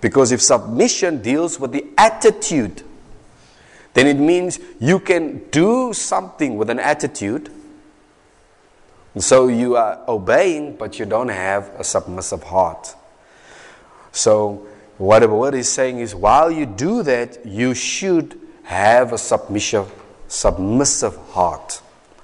Because 0.00 0.32
if 0.32 0.40
submission 0.42 1.22
deals 1.22 1.60
with 1.60 1.72
the 1.72 1.84
attitude, 1.96 2.82
then 3.94 4.06
it 4.06 4.18
means 4.18 4.58
you 4.80 5.00
can 5.00 5.48
do 5.50 5.92
something 5.92 6.56
with 6.56 6.70
an 6.70 6.78
attitude. 6.78 7.50
So 9.20 9.48
you 9.48 9.76
are 9.76 10.00
obeying, 10.06 10.76
but 10.76 10.98
you 10.98 11.06
don't 11.06 11.28
have 11.28 11.70
a 11.78 11.84
submissive 11.84 12.42
heart. 12.42 12.94
So, 14.12 14.66
what 14.96 15.28
word 15.30 15.54
is 15.54 15.70
saying 15.70 16.00
is 16.00 16.14
while 16.14 16.50
you 16.50 16.66
do 16.66 17.02
that, 17.04 17.44
you 17.46 17.74
should 17.74 18.38
have 18.64 19.12
a 19.12 19.18
submissive, 19.18 19.92
submissive 20.26 21.16
heart. 21.30 21.80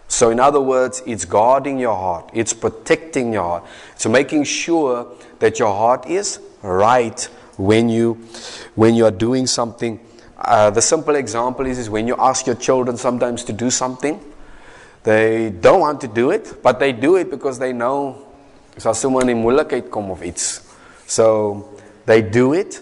So, 0.08 0.30
in 0.30 0.40
other 0.40 0.60
words, 0.60 1.02
it's 1.06 1.24
guarding 1.24 1.78
your 1.78 1.94
heart, 1.94 2.30
it's 2.34 2.52
protecting 2.52 3.32
your 3.32 3.42
heart, 3.42 3.64
it's 3.94 4.06
making 4.06 4.44
sure 4.44 5.12
that 5.38 5.58
your 5.58 5.74
heart 5.74 6.06
is 6.06 6.40
right 6.62 7.22
when 7.56 7.88
you 7.88 8.14
when 8.74 8.94
you 8.94 9.04
are 9.06 9.10
doing 9.10 9.46
something. 9.46 10.00
Uh, 10.36 10.70
the 10.70 10.82
simple 10.82 11.14
example 11.14 11.64
is, 11.66 11.78
is 11.78 11.88
when 11.88 12.06
you 12.06 12.16
ask 12.18 12.46
your 12.46 12.56
children 12.56 12.96
sometimes 12.96 13.44
to 13.44 13.52
do 13.52 13.70
something, 13.70 14.20
they 15.04 15.50
don't 15.50 15.80
want 15.80 16.00
to 16.00 16.08
do 16.08 16.30
it, 16.30 16.62
but 16.62 16.78
they 16.80 16.92
do 16.92 17.16
it 17.16 17.30
because 17.30 17.58
they 17.58 17.72
know 17.72 18.26
sal 18.78 18.94
someone 18.94 19.28
in 19.28 19.42
moeilikheid 19.42 19.90
kom 19.90 20.10
of 20.10 20.22
iets. 20.24 20.64
So 21.06 21.78
they 22.06 22.22
do 22.22 22.54
it 22.54 22.80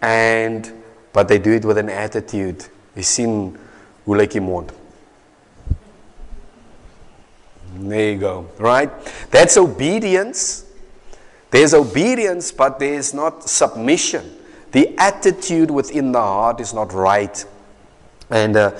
and 0.00 0.70
but 1.12 1.28
they 1.28 1.38
do 1.38 1.52
it 1.52 1.64
with 1.64 1.78
an 1.78 1.88
attitude. 1.88 2.64
Jy 2.94 3.02
sien 3.02 3.34
hoe 4.04 4.16
lyk 4.16 4.36
die 4.36 4.40
mond? 4.44 4.72
There 7.74 8.12
you 8.12 8.18
go. 8.18 8.46
Right? 8.58 8.90
That's 9.30 9.56
obedience. 9.56 10.64
There's 11.50 11.74
obedience, 11.74 12.52
but 12.52 12.78
there's 12.78 13.12
not 13.14 13.48
submission. 13.48 14.38
The 14.72 14.94
attitude 14.98 15.70
within 15.70 16.12
the 16.12 16.20
heart 16.20 16.60
is 16.60 16.72
not 16.72 16.92
right. 16.92 17.44
And 18.30 18.56
uh, 18.56 18.72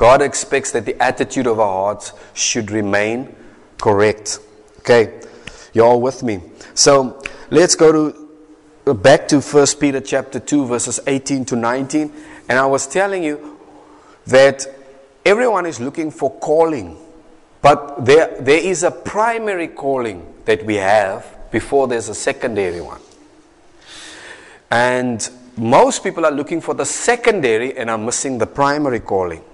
God 0.00 0.22
expects 0.22 0.72
that 0.72 0.86
the 0.86 0.96
attitude 1.02 1.46
of 1.46 1.60
our 1.60 1.84
hearts 1.84 2.14
should 2.32 2.70
remain 2.70 3.36
correct. 3.76 4.38
Okay, 4.78 5.20
you're 5.74 5.84
all 5.84 6.00
with 6.00 6.22
me. 6.22 6.40
So 6.72 7.22
let's 7.50 7.74
go 7.74 7.92
to 7.92 8.28
uh, 8.86 8.94
back 8.94 9.28
to 9.28 9.42
1 9.42 9.66
Peter 9.78 10.00
chapter 10.00 10.40
2, 10.40 10.64
verses 10.64 11.00
18 11.06 11.44
to 11.44 11.54
19. 11.54 12.10
And 12.48 12.58
I 12.58 12.64
was 12.64 12.86
telling 12.86 13.22
you 13.22 13.58
that 14.26 14.66
everyone 15.26 15.66
is 15.66 15.80
looking 15.80 16.10
for 16.10 16.30
calling. 16.38 16.96
But 17.60 18.02
there, 18.02 18.40
there 18.40 18.64
is 18.64 18.84
a 18.84 18.90
primary 18.90 19.68
calling 19.68 20.32
that 20.46 20.64
we 20.64 20.76
have 20.76 21.26
before 21.50 21.88
there's 21.88 22.08
a 22.08 22.14
secondary 22.14 22.80
one. 22.80 23.02
And 24.70 25.28
most 25.58 26.02
people 26.02 26.24
are 26.24 26.32
looking 26.32 26.62
for 26.62 26.72
the 26.72 26.86
secondary 26.86 27.76
and 27.76 27.90
are 27.90 27.98
missing 27.98 28.38
the 28.38 28.46
primary 28.46 29.00
calling. 29.00 29.44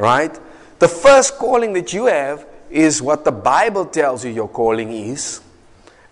Right? 0.00 0.40
The 0.78 0.88
first 0.88 1.36
calling 1.36 1.74
that 1.74 1.92
you 1.92 2.06
have 2.06 2.46
is 2.70 3.02
what 3.02 3.26
the 3.26 3.32
Bible 3.32 3.84
tells 3.84 4.24
you 4.24 4.30
your 4.30 4.48
calling 4.48 4.90
is. 4.90 5.42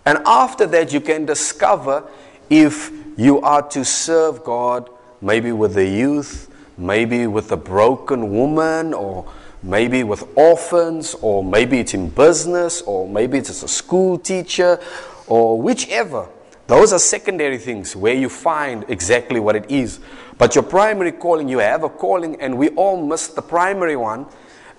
And 0.05 0.19
after 0.27 0.67
that, 0.67 0.93
you 0.93 1.01
can 1.01 1.25
discover 1.25 2.05
if 2.51 2.91
you 3.17 3.41
are 3.41 3.63
to 3.71 3.87
serve 3.87 4.45
God, 4.45 4.91
maybe 5.23 5.53
with 5.53 5.73
the 5.73 5.87
youth, 5.87 6.55
maybe 6.77 7.27
with 7.27 7.51
a 7.51 7.57
broken 7.57 8.31
woman, 8.31 8.93
or 8.93 9.25
maybe 9.63 10.05
with 10.05 10.23
orphans, 10.37 11.15
or 11.23 11.43
maybe 11.43 11.81
it's 11.81 11.95
in 11.95 12.11
business, 12.11 12.83
or 12.83 13.09
maybe 13.09 13.39
it's 13.39 13.49
as 13.49 13.63
a 13.63 13.69
school 13.69 14.19
teacher, 14.19 14.79
or 15.27 15.61
whichever. 15.63 16.29
Those 16.69 16.93
are 16.93 17.01
secondary 17.01 17.59
things 17.59 17.97
where 17.97 18.15
you 18.15 18.29
find 18.29 18.85
exactly 18.89 19.41
what 19.41 19.57
it 19.57 19.69
is. 19.69 19.99
But 20.39 20.55
your 20.55 20.63
primary 20.63 21.13
calling, 21.13 21.49
you 21.49 21.59
have 21.59 21.83
a 21.83 21.89
calling, 21.89 22.41
and 22.41 22.57
we 22.57 22.69
all 22.71 23.05
miss 23.05 23.27
the 23.27 23.43
primary 23.43 23.97
one. 23.97 24.27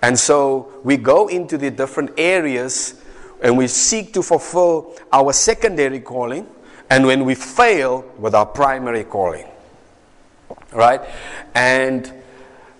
And 0.00 0.18
so 0.18 0.72
we 0.82 0.96
go 0.96 1.28
into 1.28 1.58
the 1.58 1.70
different 1.70 2.12
areas 2.16 2.94
and 3.42 3.58
we 3.58 3.66
seek 3.66 4.14
to 4.14 4.22
fulfill 4.22 4.96
our 5.12 5.34
secondary 5.34 6.00
calling. 6.00 6.46
and 6.90 7.06
when 7.06 7.24
we 7.24 7.36
fail 7.36 8.04
with 8.18 8.34
our 8.34 8.44
primary 8.44 9.04
calling. 9.04 9.46
Right? 10.72 11.00
And 11.54 12.12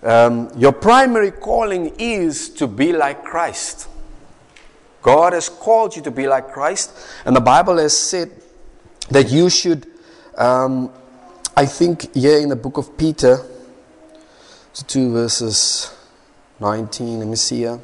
um, 0.02 0.50
your 0.57 0.73
primary 0.73 1.31
calling 1.31 1.95
is 1.99 2.50
to 2.50 2.67
be 2.67 2.93
like 2.93 3.25
Christ. 3.25 3.88
God 5.00 5.33
has 5.33 5.49
called 5.49 5.97
you 5.97 6.02
to 6.02 6.11
be 6.11 6.26
like 6.26 6.52
Christ, 6.52 6.93
and 7.25 7.35
the 7.35 7.40
Bible 7.40 7.79
has 7.79 7.97
said 7.97 8.31
that 9.11 9.31
you 9.31 9.50
should, 9.50 9.87
um, 10.37 10.93
I 11.57 11.67
think, 11.67 12.14
here 12.14 12.38
in 12.38 12.49
the 12.49 12.57
book 12.57 12.79
of 12.79 12.97
Peter, 12.97 13.45
2 14.87 15.12
verses 15.12 15.93
19, 16.61 17.19
let 17.19 17.29
me 17.29 17.37
see 17.37 17.59
here. 17.59 17.81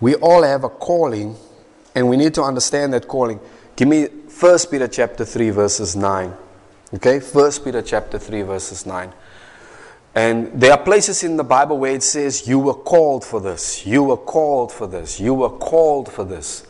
We 0.00 0.14
all 0.16 0.42
have 0.42 0.64
a 0.64 0.68
calling, 0.68 1.36
and 1.94 2.08
we 2.08 2.16
need 2.16 2.34
to 2.34 2.42
understand 2.42 2.92
that 2.94 3.08
calling. 3.08 3.40
Give 3.74 3.88
me 3.88 4.04
1 4.06 4.58
Peter 4.70 4.86
chapter 4.86 5.24
3, 5.24 5.50
verses 5.50 5.96
9. 5.96 6.34
Okay? 6.94 7.18
1 7.18 7.52
Peter 7.64 7.82
chapter 7.82 8.18
3, 8.18 8.42
verses 8.42 8.86
9. 8.86 9.12
And 10.14 10.60
there 10.60 10.72
are 10.72 10.82
places 10.82 11.22
in 11.22 11.36
the 11.36 11.44
Bible 11.44 11.78
where 11.78 11.94
it 11.94 12.02
says, 12.02 12.48
You 12.48 12.58
were 12.58 12.74
called 12.74 13.24
for 13.24 13.40
this, 13.40 13.86
you 13.86 14.02
were 14.02 14.16
called 14.16 14.72
for 14.72 14.86
this, 14.86 15.20
you 15.20 15.34
were 15.34 15.50
called 15.50 16.10
for 16.10 16.24
this. 16.24 16.66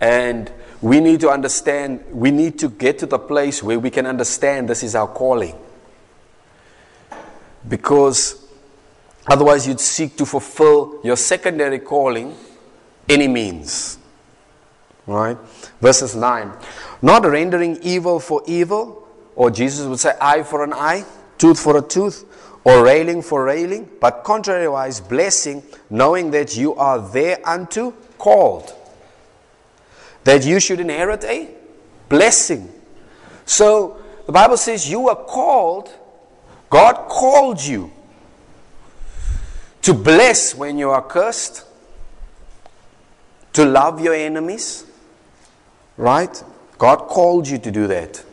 And 0.00 0.50
we 0.80 1.00
need 1.00 1.20
to 1.20 1.30
understand, 1.30 2.04
we 2.10 2.30
need 2.30 2.58
to 2.58 2.68
get 2.68 2.98
to 2.98 3.06
the 3.06 3.18
place 3.18 3.62
where 3.62 3.78
we 3.78 3.90
can 3.90 4.06
understand 4.06 4.68
this 4.68 4.82
is 4.82 4.94
our 4.94 5.08
calling. 5.08 5.56
Because 7.66 8.46
otherwise, 9.26 9.66
you'd 9.66 9.80
seek 9.80 10.16
to 10.18 10.26
fulfill 10.26 11.00
your 11.02 11.16
secondary 11.16 11.78
calling 11.78 12.36
any 13.08 13.28
means. 13.28 13.98
Right? 15.06 15.38
Verses 15.80 16.14
9. 16.14 16.52
Not 17.02 17.24
rendering 17.24 17.78
evil 17.82 18.20
for 18.20 18.42
evil, 18.46 19.08
or 19.36 19.50
Jesus 19.50 19.86
would 19.86 20.00
say 20.00 20.14
eye 20.20 20.42
for 20.42 20.64
an 20.64 20.72
eye, 20.72 21.04
tooth 21.38 21.58
for 21.58 21.78
a 21.78 21.82
tooth, 21.82 22.24
or 22.64 22.82
railing 22.82 23.22
for 23.22 23.44
railing, 23.44 23.88
but 24.00 24.24
contrariwise 24.24 25.06
blessing, 25.06 25.62
knowing 25.90 26.30
that 26.30 26.56
you 26.56 26.74
are 26.74 26.98
thereunto 26.98 27.92
called. 28.18 28.72
That 30.24 30.44
you 30.44 30.58
should 30.58 30.80
inherit 30.80 31.24
a 31.24 31.48
blessing. 32.08 32.72
So 33.44 34.02
the 34.26 34.32
Bible 34.32 34.56
says 34.56 34.90
you 34.90 35.08
are 35.10 35.24
called, 35.24 35.92
God 36.70 37.08
called 37.08 37.62
you 37.62 37.92
to 39.82 39.92
bless 39.92 40.54
when 40.54 40.78
you 40.78 40.90
are 40.90 41.02
cursed 41.02 41.66
to 43.52 43.64
love 43.64 44.00
your 44.00 44.14
enemies, 44.14 44.86
right? 45.96 46.42
God 46.78 47.06
called 47.08 47.46
you 47.46 47.58
to 47.58 47.70
do 47.70 47.86
that. 47.86 48.24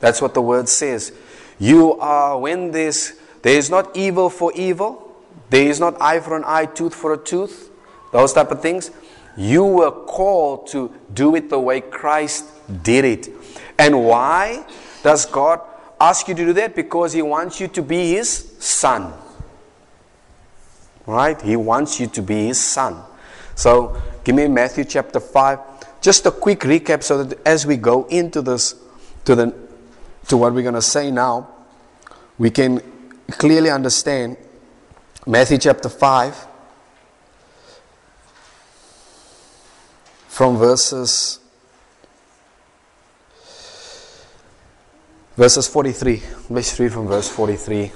That's 0.00 0.22
what 0.22 0.34
the 0.34 0.42
word 0.42 0.68
says. 0.68 1.12
You 1.58 1.94
are, 1.98 2.38
when 2.38 2.70
there's, 2.70 3.12
there 3.42 3.56
is 3.56 3.70
not 3.70 3.96
evil 3.96 4.30
for 4.30 4.52
evil, 4.54 5.14
there 5.50 5.66
is 5.66 5.80
not 5.80 6.00
eye 6.00 6.20
for 6.20 6.36
an 6.36 6.44
eye, 6.46 6.66
tooth 6.66 6.94
for 6.94 7.12
a 7.12 7.18
tooth, 7.18 7.70
those 8.12 8.32
type 8.32 8.50
of 8.50 8.60
things. 8.60 8.90
You 9.36 9.64
were 9.64 9.90
called 9.90 10.66
to 10.68 10.92
do 11.14 11.34
it 11.34 11.48
the 11.50 11.58
way 11.58 11.80
Christ 11.80 12.44
did 12.82 13.04
it. 13.04 13.28
And 13.78 14.04
why 14.04 14.64
does 15.02 15.24
God 15.26 15.60
ask 16.00 16.28
you 16.28 16.34
to 16.34 16.44
do 16.46 16.52
that? 16.54 16.74
Because 16.74 17.12
He 17.12 17.22
wants 17.22 17.60
you 17.60 17.68
to 17.68 17.82
be 17.82 18.12
His 18.12 18.28
son. 18.58 19.12
Right? 21.06 21.40
He 21.40 21.56
wants 21.56 21.98
you 21.98 22.06
to 22.08 22.22
be 22.22 22.46
His 22.46 22.60
son. 22.60 23.02
So 23.54 23.96
Give 24.24 24.34
me 24.34 24.48
Matthew 24.48 24.84
chapter 24.84 25.18
5. 25.18 26.00
Just 26.00 26.26
a 26.26 26.30
quick 26.30 26.60
recap 26.60 27.02
so 27.02 27.24
that 27.24 27.46
as 27.46 27.66
we 27.66 27.76
go 27.76 28.04
into 28.06 28.42
this, 28.42 28.74
to, 29.24 29.34
the, 29.34 29.54
to 30.28 30.36
what 30.36 30.52
we're 30.52 30.62
going 30.62 30.74
to 30.74 30.82
say 30.82 31.10
now, 31.10 31.48
we 32.38 32.50
can 32.50 32.82
clearly 33.30 33.70
understand 33.70 34.36
Matthew 35.26 35.58
chapter 35.58 35.88
5 35.88 36.46
from 40.28 40.56
verses 40.56 41.38
verses 45.36 45.66
43 45.68 46.22
let's 46.50 46.78
read 46.80 46.92
from 46.92 47.06
verse 47.06 47.28
43 47.28 47.92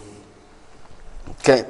okay 1.31 1.65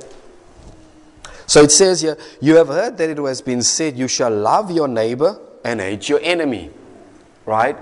so 1.46 1.62
it 1.62 1.70
says 1.70 2.00
here, 2.00 2.16
You 2.40 2.57
have 2.57 2.68
heard 2.68 2.96
that 2.98 3.11
it 3.11 3.18
has 3.18 3.42
been 3.42 3.62
said, 3.62 3.96
You 3.96 4.09
shall 4.09 4.31
love 4.31 4.70
your 4.70 4.88
neighbor 4.88 5.38
and 5.64 5.81
hate 5.81 6.09
your 6.09 6.20
enemy. 6.22 6.70
Right? 7.46 7.77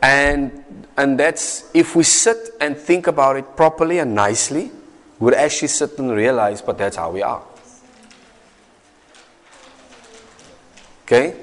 And, 0.00 0.86
and 0.96 1.18
that's, 1.18 1.70
if 1.74 1.96
we 1.96 2.04
sit 2.04 2.50
and 2.60 2.76
think 2.76 3.06
about 3.06 3.36
it 3.36 3.56
properly 3.56 3.98
and 3.98 4.14
nicely, 4.14 4.70
we'd 5.18 5.34
actually 5.34 5.68
sit 5.68 5.98
and 5.98 6.12
realize, 6.12 6.62
but 6.62 6.78
that's 6.78 6.96
how 6.96 7.10
we 7.10 7.22
are. 7.22 7.42
Okay? 11.04 11.34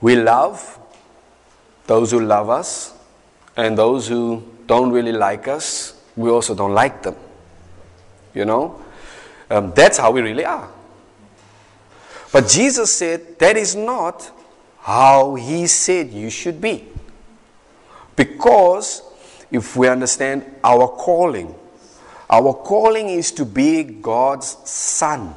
We 0.00 0.16
love 0.16 0.78
those 1.86 2.10
who 2.10 2.20
love 2.20 2.50
us, 2.50 2.92
and 3.56 3.78
those 3.78 4.08
who 4.08 4.42
don't 4.66 4.90
really 4.90 5.12
like 5.12 5.48
us, 5.48 5.94
we 6.16 6.30
also 6.30 6.54
don't 6.54 6.74
like 6.74 7.02
them. 7.02 7.14
You 8.34 8.44
know? 8.44 8.82
Um, 9.48 9.72
that's 9.74 9.98
how 9.98 10.10
we 10.10 10.20
really 10.20 10.44
are. 10.44 10.68
But 12.32 12.48
Jesus 12.48 12.92
said 12.92 13.38
that 13.38 13.56
is 13.56 13.74
not 13.76 14.30
how 14.80 15.36
He 15.36 15.66
said 15.66 16.10
you 16.10 16.28
should 16.28 16.60
be. 16.60 16.88
Because 18.14 19.02
if 19.50 19.76
we 19.76 19.88
understand 19.88 20.44
our 20.64 20.88
calling, 20.88 21.54
our 22.28 22.52
calling 22.52 23.08
is 23.08 23.30
to 23.32 23.44
be 23.44 23.82
God's 23.82 24.56
son. 24.68 25.34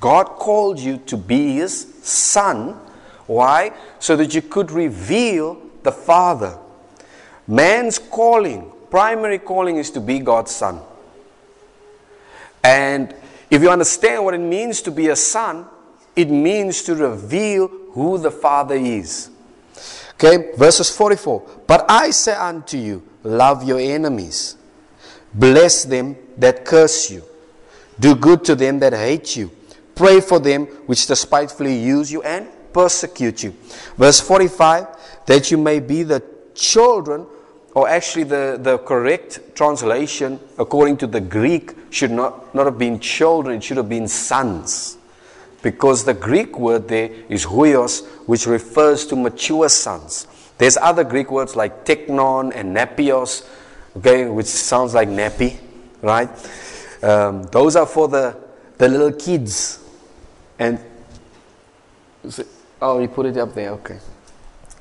God 0.00 0.24
called 0.26 0.78
you 0.78 0.98
to 0.98 1.16
be 1.16 1.54
His 1.54 1.94
son. 2.02 2.80
Why? 3.26 3.72
So 3.98 4.16
that 4.16 4.34
you 4.34 4.42
could 4.42 4.70
reveal 4.70 5.60
the 5.82 5.92
Father. 5.92 6.58
Man's 7.46 7.98
calling, 7.98 8.70
primary 8.90 9.38
calling, 9.38 9.76
is 9.76 9.90
to 9.92 10.00
be 10.00 10.18
God's 10.18 10.54
son. 10.54 10.80
And 12.62 13.14
if 13.50 13.62
you 13.62 13.70
understand 13.70 14.24
what 14.24 14.34
it 14.34 14.40
means 14.40 14.82
to 14.82 14.90
be 14.90 15.08
a 15.08 15.16
son, 15.16 15.66
it 16.14 16.30
means 16.30 16.82
to 16.82 16.94
reveal 16.94 17.68
who 17.92 18.18
the 18.18 18.30
Father 18.30 18.74
is. 18.74 19.30
Okay, 20.20 20.50
verses 20.56 20.90
44. 20.90 21.62
But 21.68 21.86
I 21.88 22.10
say 22.10 22.34
unto 22.34 22.76
you, 22.76 23.04
love 23.22 23.62
your 23.62 23.78
enemies, 23.78 24.56
bless 25.32 25.84
them 25.84 26.16
that 26.36 26.64
curse 26.64 27.08
you, 27.08 27.22
do 28.00 28.16
good 28.16 28.44
to 28.46 28.56
them 28.56 28.80
that 28.80 28.92
hate 28.92 29.36
you, 29.36 29.52
pray 29.94 30.20
for 30.20 30.40
them 30.40 30.66
which 30.86 31.06
despitefully 31.06 31.78
use 31.78 32.10
you 32.10 32.22
and 32.22 32.48
persecute 32.72 33.44
you. 33.44 33.54
Verse 33.96 34.20
45 34.20 34.88
that 35.26 35.50
you 35.52 35.58
may 35.58 35.78
be 35.78 36.02
the 36.02 36.22
children 36.54 37.24
or 37.74 37.88
actually 37.88 38.24
the, 38.24 38.58
the 38.60 38.78
correct 38.78 39.54
translation 39.54 40.40
according 40.58 40.96
to 40.96 41.06
the 41.06 41.20
Greek 41.20 41.74
should 41.90 42.10
not, 42.10 42.52
not 42.56 42.66
have 42.66 42.78
been 42.78 42.98
children, 42.98 43.58
it 43.58 43.62
should 43.62 43.76
have 43.76 43.88
been 43.88 44.08
sons. 44.08 44.97
Because 45.62 46.04
the 46.04 46.14
Greek 46.14 46.58
word 46.58 46.88
there 46.88 47.10
is 47.28 47.44
huios, 47.46 48.06
which 48.26 48.46
refers 48.46 49.06
to 49.06 49.16
mature 49.16 49.68
sons. 49.68 50.26
There's 50.58 50.76
other 50.76 51.04
Greek 51.04 51.30
words 51.30 51.56
like 51.56 51.84
teknon 51.84 52.52
and 52.54 52.76
nepios, 52.76 53.48
okay, 53.96 54.26
which 54.26 54.46
sounds 54.46 54.94
like 54.94 55.08
nappy, 55.08 55.58
right? 56.02 56.28
Um, 57.02 57.44
those 57.44 57.76
are 57.76 57.86
for 57.86 58.08
the, 58.08 58.36
the 58.76 58.88
little 58.88 59.12
kids. 59.12 59.80
And, 60.58 60.80
oh, 62.82 62.98
you 63.00 63.08
put 63.08 63.26
it 63.26 63.36
up 63.36 63.54
there, 63.54 63.70
okay. 63.70 63.98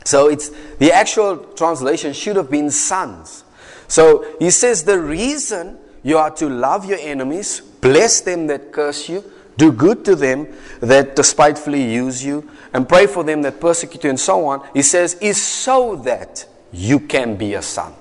So 0.04 0.30
it's 0.30 0.50
the 0.78 0.92
actual 0.92 1.38
translation 1.38 2.13
should 2.13 2.38
have 2.38 2.50
been 2.50 2.72
sons. 2.72 3.44
So 3.88 4.26
he 4.40 4.52
says 4.52 4.84
the 4.84 5.00
reason 5.00 5.78
you 6.02 6.18
are 6.18 6.32
to 6.32 6.50
love 6.50 6.86
your 6.86 7.00
enemies, 7.00 7.60
bless 7.60 8.22
them 8.22 8.48
that 8.48 8.72
curse 8.72 9.10
you, 9.10 9.24
do 9.58 9.72
good 9.72 10.06
to 10.06 10.15
them 10.15 10.48
that 10.80 11.15
despitefully 11.15 11.84
use 11.84 12.24
you, 12.24 12.50
and 12.74 12.88
pray 12.88 13.08
for 13.08 13.24
them 13.24 13.41
that 13.41 13.60
persecute 13.60 14.04
you, 14.04 14.10
and 14.10 14.20
so 14.20 14.46
on. 14.46 14.67
He 14.74 14.82
says, 14.82 15.15
is 15.15 15.41
so 15.41 15.96
that 15.98 16.46
you 16.72 17.00
can 17.00 17.36
be 17.36 17.56
a 17.56 17.62
son. 17.62 17.93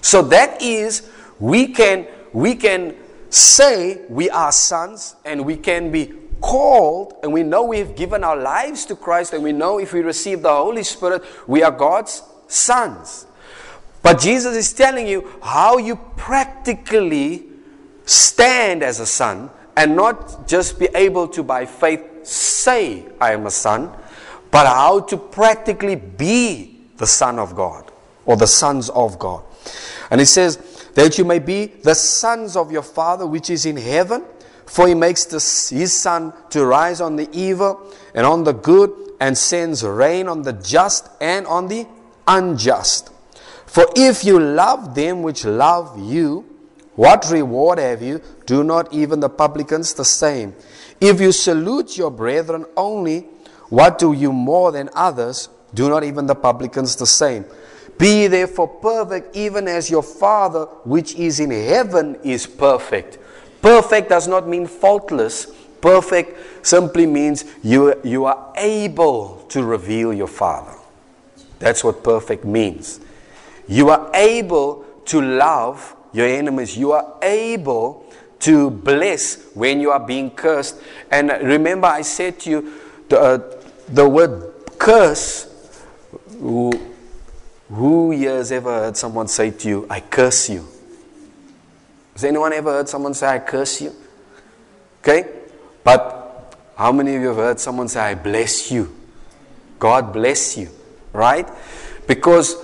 So 0.00 0.22
that 0.22 0.60
is, 0.60 1.08
we 1.38 1.68
can 1.68 2.06
we 2.32 2.54
can 2.54 2.94
say 3.28 4.02
we 4.08 4.30
are 4.30 4.52
sons, 4.52 5.16
and 5.24 5.44
we 5.44 5.56
can 5.56 5.90
be 5.90 6.14
called 6.40 7.14
and 7.22 7.32
we 7.32 7.42
know 7.42 7.64
we've 7.64 7.94
given 7.94 8.24
our 8.24 8.36
lives 8.36 8.86
to 8.86 8.96
Christ 8.96 9.32
and 9.32 9.42
we 9.42 9.52
know 9.52 9.78
if 9.78 9.92
we 9.92 10.00
receive 10.00 10.42
the 10.42 10.52
Holy 10.52 10.82
Spirit, 10.82 11.22
we 11.46 11.62
are 11.62 11.70
God's 11.70 12.22
sons. 12.48 13.26
But 14.02 14.18
Jesus 14.18 14.56
is 14.56 14.72
telling 14.72 15.06
you 15.06 15.30
how 15.42 15.76
you 15.76 15.96
practically 16.16 17.44
stand 18.06 18.82
as 18.82 19.00
a 19.00 19.06
son 19.06 19.50
and 19.76 19.96
not 19.96 20.48
just 20.48 20.78
be 20.78 20.88
able 20.94 21.28
to, 21.28 21.42
by 21.42 21.66
faith, 21.66 22.26
say, 22.26 23.06
I 23.20 23.32
am 23.32 23.46
a 23.46 23.50
son, 23.50 23.92
but 24.50 24.66
how 24.66 25.00
to 25.00 25.16
practically 25.16 25.96
be 25.96 26.80
the 26.96 27.06
Son 27.06 27.38
of 27.38 27.54
God 27.54 27.90
or 28.26 28.36
the 28.36 28.46
sons 28.46 28.90
of 28.90 29.18
God. 29.18 29.42
And 30.10 30.20
he 30.20 30.26
says, 30.26 30.56
that 30.94 31.18
you 31.18 31.24
may 31.24 31.38
be 31.38 31.66
the 31.66 31.94
sons 31.94 32.56
of 32.56 32.72
your 32.72 32.82
Father 32.82 33.26
which 33.26 33.48
is 33.48 33.64
in 33.64 33.76
heaven, 33.76 34.24
for 34.66 34.88
he 34.88 34.94
makes 34.94 35.30
his 35.70 35.98
sun 35.98 36.32
to 36.50 36.64
rise 36.64 37.00
on 37.00 37.16
the 37.16 37.28
evil 37.32 37.92
and 38.14 38.26
on 38.26 38.44
the 38.44 38.52
good, 38.52 38.90
and 39.20 39.36
sends 39.36 39.84
rain 39.84 40.28
on 40.28 40.42
the 40.42 40.52
just 40.54 41.08
and 41.20 41.46
on 41.46 41.68
the 41.68 41.86
unjust. 42.26 43.10
For 43.66 43.86
if 43.94 44.24
you 44.24 44.40
love 44.40 44.94
them 44.94 45.22
which 45.22 45.44
love 45.44 45.98
you, 45.98 46.49
what 46.96 47.30
reward 47.30 47.78
have 47.78 48.02
you? 48.02 48.20
Do 48.46 48.64
not 48.64 48.92
even 48.92 49.20
the 49.20 49.28
publicans 49.28 49.94
the 49.94 50.04
same? 50.04 50.54
If 51.00 51.20
you 51.20 51.32
salute 51.32 51.96
your 51.96 52.10
brethren 52.10 52.66
only, 52.76 53.20
what 53.68 53.98
do 53.98 54.12
you 54.12 54.32
more 54.32 54.72
than 54.72 54.90
others? 54.94 55.48
Do 55.72 55.88
not 55.88 56.04
even 56.04 56.26
the 56.26 56.34
publicans 56.34 56.96
the 56.96 57.06
same? 57.06 57.44
Be 57.96 58.26
therefore 58.26 58.68
perfect, 58.68 59.36
even 59.36 59.68
as 59.68 59.90
your 59.90 60.02
Father 60.02 60.64
which 60.84 61.14
is 61.14 61.38
in 61.38 61.50
heaven 61.50 62.16
is 62.24 62.46
perfect. 62.46 63.18
Perfect 63.62 64.08
does 64.08 64.26
not 64.26 64.48
mean 64.48 64.66
faultless. 64.66 65.46
Perfect 65.80 66.66
simply 66.66 67.06
means 67.06 67.44
you, 67.62 67.94
you 68.02 68.24
are 68.24 68.52
able 68.56 69.44
to 69.48 69.62
reveal 69.62 70.12
your 70.12 70.28
Father. 70.28 70.74
That's 71.58 71.84
what 71.84 72.02
perfect 72.02 72.44
means. 72.44 73.00
You 73.68 73.90
are 73.90 74.10
able 74.14 74.84
to 75.06 75.20
love 75.20 75.94
your 76.12 76.26
enemies. 76.26 76.76
You 76.76 76.92
are 76.92 77.16
able 77.22 78.04
to 78.40 78.70
bless 78.70 79.52
when 79.54 79.80
you 79.80 79.90
are 79.90 80.00
being 80.00 80.30
cursed. 80.30 80.76
And 81.10 81.30
remember, 81.42 81.86
I 81.86 82.02
said 82.02 82.40
to 82.40 82.50
you 82.50 82.72
the, 83.08 83.20
uh, 83.20 83.62
the 83.88 84.08
word 84.08 84.52
curse. 84.78 85.46
Who, 86.38 86.72
who 87.68 88.12
has 88.12 88.50
ever 88.50 88.70
heard 88.70 88.96
someone 88.96 89.28
say 89.28 89.50
to 89.50 89.68
you, 89.68 89.86
I 89.90 90.00
curse 90.00 90.48
you? 90.48 90.66
Has 92.14 92.24
anyone 92.24 92.52
ever 92.52 92.70
heard 92.70 92.88
someone 92.88 93.14
say, 93.14 93.28
I 93.28 93.38
curse 93.38 93.80
you? 93.82 93.94
Okay? 95.02 95.28
But 95.84 96.56
how 96.76 96.92
many 96.92 97.14
of 97.16 97.22
you 97.22 97.28
have 97.28 97.36
heard 97.36 97.60
someone 97.60 97.88
say, 97.88 98.00
I 98.00 98.14
bless 98.14 98.70
you? 98.70 98.94
God 99.78 100.12
bless 100.12 100.56
you. 100.56 100.70
Right? 101.12 101.48
Because 102.06 102.56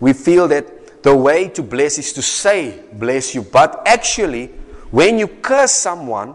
we 0.00 0.12
feel 0.12 0.48
that 0.48 0.66
the 1.04 1.14
way 1.14 1.48
to 1.48 1.62
bless 1.62 1.98
is 1.98 2.14
to 2.14 2.22
say, 2.22 2.80
bless 2.94 3.34
you. 3.34 3.42
But 3.42 3.82
actually, 3.86 4.46
when 4.90 5.18
you 5.18 5.28
curse 5.28 5.72
someone, 5.72 6.34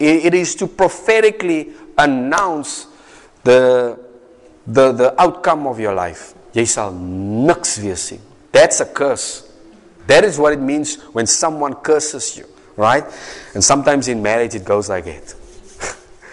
it 0.00 0.34
is 0.34 0.56
to 0.56 0.66
prophetically 0.66 1.72
announce 1.96 2.88
the, 3.44 3.96
the, 4.66 4.90
the 4.90 5.22
outcome 5.22 5.68
of 5.68 5.78
your 5.78 5.94
life. 5.94 6.34
That's 8.50 8.80
a 8.80 8.86
curse. 8.86 9.52
That 10.08 10.24
is 10.24 10.36
what 10.36 10.52
it 10.52 10.60
means 10.60 10.96
when 11.12 11.28
someone 11.28 11.74
curses 11.74 12.36
you, 12.36 12.46
right? 12.76 13.04
And 13.54 13.62
sometimes 13.62 14.08
in 14.08 14.20
marriage 14.20 14.56
it 14.56 14.64
goes 14.64 14.88
like 14.88 15.04
that. 15.04 15.34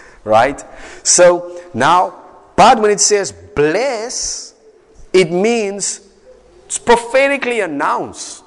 right? 0.24 0.64
So 1.04 1.62
now, 1.72 2.24
but 2.56 2.80
when 2.82 2.90
it 2.90 3.00
says 3.00 3.30
bless, 3.30 4.54
it 5.12 5.30
means 5.30 6.05
it's 6.66 6.78
prophetically 6.78 7.60
announced. 7.60 8.44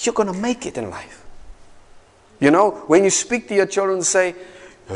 You're 0.00 0.14
going 0.14 0.32
to 0.32 0.38
make 0.38 0.66
it 0.66 0.78
in 0.78 0.90
life. 0.90 1.24
You 2.40 2.50
know, 2.50 2.70
when 2.88 3.04
you 3.04 3.10
speak 3.10 3.46
to 3.48 3.54
your 3.54 3.66
children, 3.66 4.02
say, 4.02 4.34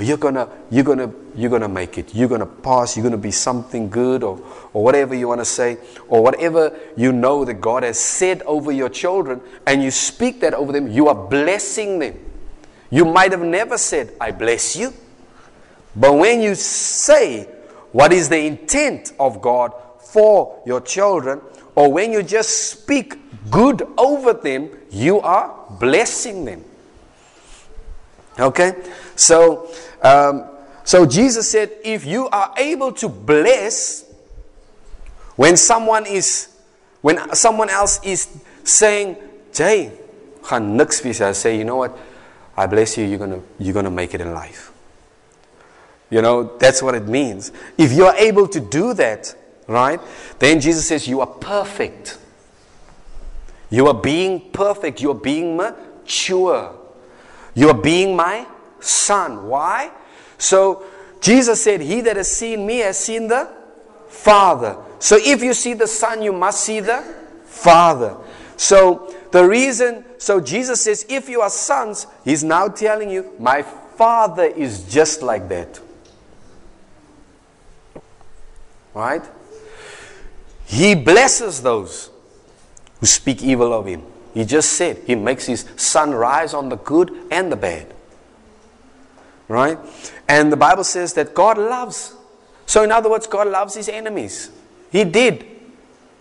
you're 0.00 0.16
gonna, 0.16 0.48
you're 0.70 0.84
gonna, 0.84 1.12
you're 1.34 1.50
gonna 1.50 1.68
make 1.68 1.96
it. 1.96 2.14
You're 2.14 2.28
gonna 2.28 2.44
pass. 2.44 2.96
You're 2.96 3.04
gonna 3.04 3.16
be 3.16 3.30
something 3.30 3.88
good, 3.88 4.22
or, 4.22 4.38
or 4.74 4.84
whatever 4.84 5.14
you 5.14 5.28
want 5.28 5.40
to 5.40 5.44
say, 5.44 5.78
or 6.08 6.22
whatever 6.22 6.78
you 6.96 7.12
know 7.12 7.44
that 7.44 7.54
God 7.54 7.82
has 7.82 7.98
said 7.98 8.42
over 8.42 8.72
your 8.72 8.88
children, 8.88 9.40
and 9.66 9.82
you 9.82 9.90
speak 9.90 10.40
that 10.40 10.52
over 10.52 10.72
them. 10.72 10.88
You 10.88 11.08
are 11.08 11.14
blessing 11.14 11.98
them. 11.98 12.18
You 12.90 13.04
might 13.04 13.30
have 13.30 13.42
never 13.42 13.78
said, 13.78 14.12
"I 14.20 14.32
bless 14.32 14.76
you," 14.76 14.92
but 15.94 16.14
when 16.14 16.42
you 16.42 16.56
say 16.56 17.44
what 17.92 18.12
is 18.12 18.28
the 18.28 18.40
intent 18.40 19.12
of 19.18 19.40
God 19.40 19.72
for 19.98 20.60
your 20.66 20.80
children, 20.80 21.40
or 21.76 21.92
when 21.92 22.10
you 22.10 22.22
just 22.22 22.70
speak 22.70 23.14
good 23.50 23.86
over 23.96 24.32
them, 24.32 24.70
you 24.90 25.20
are 25.20 25.54
blessing 25.78 26.44
them. 26.44 26.64
Okay? 28.38 28.74
So, 29.14 29.70
um, 30.02 30.46
so 30.84 31.06
Jesus 31.06 31.50
said, 31.50 31.70
if 31.84 32.04
you 32.04 32.28
are 32.28 32.52
able 32.56 32.92
to 32.92 33.08
bless 33.08 34.04
when 35.36 35.56
someone 35.56 36.06
is, 36.06 36.48
when 37.02 37.34
someone 37.34 37.68
else 37.68 38.00
is 38.02 38.26
saying, 38.64 39.16
Jay, 39.52 39.92
gaan 40.42 40.76
niks 40.76 41.04
wees. 41.04 41.20
I 41.20 41.32
say, 41.32 41.58
you 41.58 41.64
know 41.64 41.76
what? 41.76 41.96
I 42.56 42.66
bless 42.66 42.96
you. 42.96 43.04
You're 43.04 43.18
gonna, 43.18 43.40
you're 43.58 43.74
gonna 43.74 43.90
make 43.90 44.14
it 44.14 44.20
in 44.20 44.32
life. 44.32 44.72
You 46.08 46.22
know, 46.22 46.56
that's 46.58 46.82
what 46.82 46.94
it 46.94 47.06
means. 47.06 47.52
If 47.76 47.92
you 47.92 48.06
are 48.06 48.14
able 48.16 48.48
to 48.48 48.60
do 48.60 48.94
that, 48.94 49.34
right? 49.66 50.00
Then 50.38 50.60
Jesus 50.60 50.86
says, 50.86 51.06
you 51.08 51.20
are 51.20 51.26
perfect. 51.26 52.18
You 53.70 53.88
are 53.88 53.94
being 53.94 54.50
perfect. 54.52 55.02
You 55.02 55.10
are 55.10 55.14
being 55.14 55.56
mature. 55.56 56.74
You 57.54 57.68
are 57.70 57.74
being 57.74 58.14
my 58.14 58.46
son. 58.80 59.48
Why? 59.48 59.90
So 60.38 60.84
Jesus 61.20 61.62
said, 61.62 61.80
He 61.80 62.00
that 62.02 62.16
has 62.16 62.30
seen 62.30 62.66
me 62.66 62.78
has 62.78 62.98
seen 62.98 63.28
the 63.28 63.50
Father. 64.08 64.76
So 64.98 65.16
if 65.18 65.42
you 65.42 65.54
see 65.54 65.74
the 65.74 65.86
Son, 65.86 66.22
you 66.22 66.32
must 66.32 66.60
see 66.64 66.80
the 66.80 67.02
Father. 67.44 68.16
So 68.56 69.14
the 69.32 69.44
reason, 69.46 70.04
so 70.18 70.40
Jesus 70.40 70.80
says, 70.80 71.04
if 71.08 71.28
you 71.28 71.40
are 71.40 71.50
sons, 71.50 72.06
He's 72.24 72.44
now 72.44 72.68
telling 72.68 73.10
you, 73.10 73.32
My 73.38 73.62
Father 73.62 74.44
is 74.44 74.84
just 74.92 75.22
like 75.22 75.48
that. 75.48 75.80
Right? 78.94 79.24
He 80.66 80.94
blesses 80.94 81.62
those 81.62 82.10
who 83.00 83.06
speak 83.06 83.42
evil 83.42 83.72
of 83.72 83.86
Him. 83.86 84.02
He 84.36 84.44
just 84.44 84.74
said 84.74 84.98
he 85.06 85.14
makes 85.14 85.46
his 85.46 85.64
sun 85.76 86.10
rise 86.12 86.52
on 86.52 86.68
the 86.68 86.76
good 86.76 87.10
and 87.30 87.50
the 87.50 87.56
bad. 87.56 87.86
Right? 89.48 89.78
And 90.28 90.52
the 90.52 90.58
Bible 90.58 90.84
says 90.84 91.14
that 91.14 91.32
God 91.32 91.56
loves. 91.56 92.14
So, 92.66 92.82
in 92.84 92.92
other 92.92 93.08
words, 93.08 93.26
God 93.26 93.46
loves 93.46 93.74
his 93.74 93.88
enemies. 93.88 94.50
He 94.92 95.04
did. 95.04 95.46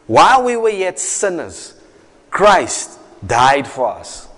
While 0.07 0.45
we 0.45 0.55
were 0.55 0.69
yet 0.69 0.97
sinners, 0.97 1.77
Christ 2.29 2.99
died 3.27 3.67
for 3.67 3.89
us. 3.89 4.29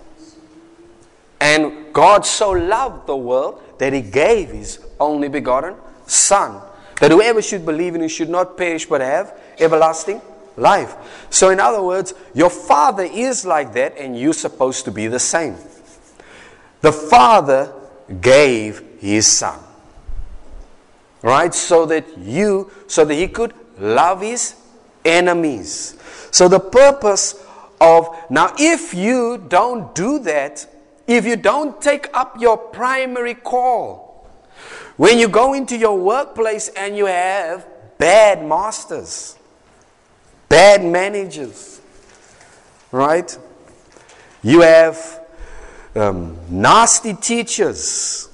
And 1.40 1.94
God 1.94 2.26
so 2.26 2.50
loved 2.50 3.06
the 3.06 3.16
world 3.16 3.62
that 3.78 3.92
he 3.92 4.00
gave 4.02 4.48
his 4.48 4.84
only 4.98 5.28
begotten 5.28 5.76
Son, 6.04 6.60
that 6.98 7.12
whoever 7.12 7.40
should 7.40 7.64
believe 7.64 7.94
in 7.94 8.02
him 8.02 8.08
should 8.08 8.28
not 8.28 8.56
perish 8.56 8.86
but 8.86 9.02
have 9.02 9.38
everlasting 9.60 10.20
life. 10.58 10.94
So, 11.30 11.50
in 11.50 11.60
other 11.60 11.82
words, 11.82 12.14
your 12.34 12.50
father 12.50 13.04
is 13.04 13.46
like 13.46 13.72
that, 13.74 13.96
and 13.96 14.18
you're 14.18 14.32
supposed 14.32 14.84
to 14.86 14.90
be 14.90 15.06
the 15.06 15.18
same. 15.18 15.56
The 16.80 16.92
father 16.92 17.72
gave 18.20 18.82
his 18.98 19.26
son, 19.26 19.58
right? 21.22 21.54
So 21.54 21.86
that 21.86 22.18
you, 22.18 22.70
so 22.86 23.04
that 23.04 23.14
he 23.14 23.28
could 23.28 23.54
love 23.78 24.20
his 24.20 24.54
enemies. 25.04 25.96
So, 26.30 26.48
the 26.48 26.60
purpose 26.60 27.44
of 27.80 28.14
now, 28.30 28.54
if 28.58 28.94
you 28.94 29.44
don't 29.48 29.94
do 29.94 30.18
that, 30.20 30.66
if 31.06 31.24
you 31.24 31.36
don't 31.36 31.80
take 31.80 32.14
up 32.14 32.40
your 32.40 32.56
primary 32.58 33.34
call, 33.34 34.26
when 34.96 35.18
you 35.18 35.28
go 35.28 35.54
into 35.54 35.76
your 35.76 35.96
workplace 35.96 36.68
and 36.68 36.96
you 36.96 37.06
have 37.06 37.66
bad 37.98 38.44
masters, 38.44 39.37
bad 40.48 40.84
managers, 40.84 41.80
right? 42.90 43.38
You 44.42 44.60
have 44.62 45.20
um, 45.94 46.38
nasty 46.48 47.14
teachers, 47.14 48.28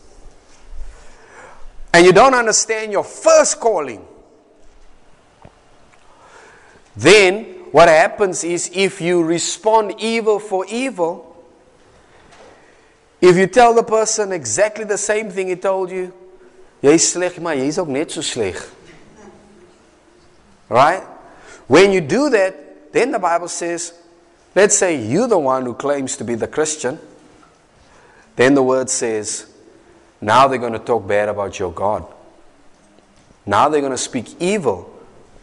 and 1.92 2.04
you 2.04 2.12
don't 2.12 2.34
understand 2.34 2.92
your 2.92 3.04
first 3.04 3.58
calling. 3.60 4.06
Then 6.96 7.44
what 7.72 7.88
happens 7.88 8.44
is 8.44 8.70
if 8.72 9.00
you 9.00 9.24
respond 9.24 9.94
evil 9.98 10.38
for 10.38 10.64
evil, 10.66 11.34
if 13.20 13.36
you 13.36 13.46
tell 13.46 13.74
the 13.74 13.82
person 13.82 14.32
exactly 14.32 14.84
the 14.84 14.98
same 14.98 15.30
thing 15.30 15.48
he 15.48 15.56
told 15.56 15.90
you, 15.90 16.12
jy's 16.82 17.12
sleg, 17.12 17.40
maar 17.40 17.56
jy's 17.56 17.78
ook 17.78 17.88
net 17.88 18.12
so 18.12 18.20
sleg. 18.20 18.60
Right? 20.68 21.13
When 21.66 21.92
you 21.92 22.00
do 22.00 22.30
that, 22.30 22.92
then 22.92 23.10
the 23.10 23.18
Bible 23.18 23.48
says 23.48 23.92
let's 24.54 24.76
say 24.76 25.04
you're 25.04 25.28
the 25.28 25.38
one 25.38 25.64
who 25.64 25.74
claims 25.74 26.16
to 26.16 26.24
be 26.24 26.34
the 26.34 26.46
Christian, 26.46 26.98
then 28.36 28.54
the 28.54 28.62
word 28.62 28.90
says, 28.90 29.46
now 30.20 30.48
they're 30.48 30.58
going 30.58 30.72
to 30.72 30.78
talk 30.78 31.06
bad 31.06 31.28
about 31.28 31.58
your 31.58 31.72
God. 31.72 32.06
Now 33.46 33.68
they're 33.68 33.80
going 33.80 33.92
to 33.92 33.98
speak 33.98 34.40
evil 34.40 34.90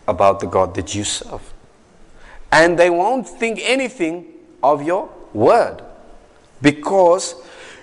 about 0.07 0.39
the 0.39 0.47
God 0.47 0.73
that 0.75 0.95
you 0.95 1.03
serve. 1.03 1.53
And 2.51 2.77
they 2.77 2.89
won't 2.89 3.27
think 3.27 3.59
anything 3.61 4.25
of 4.63 4.83
your 4.83 5.09
word 5.33 5.81
because 6.61 7.35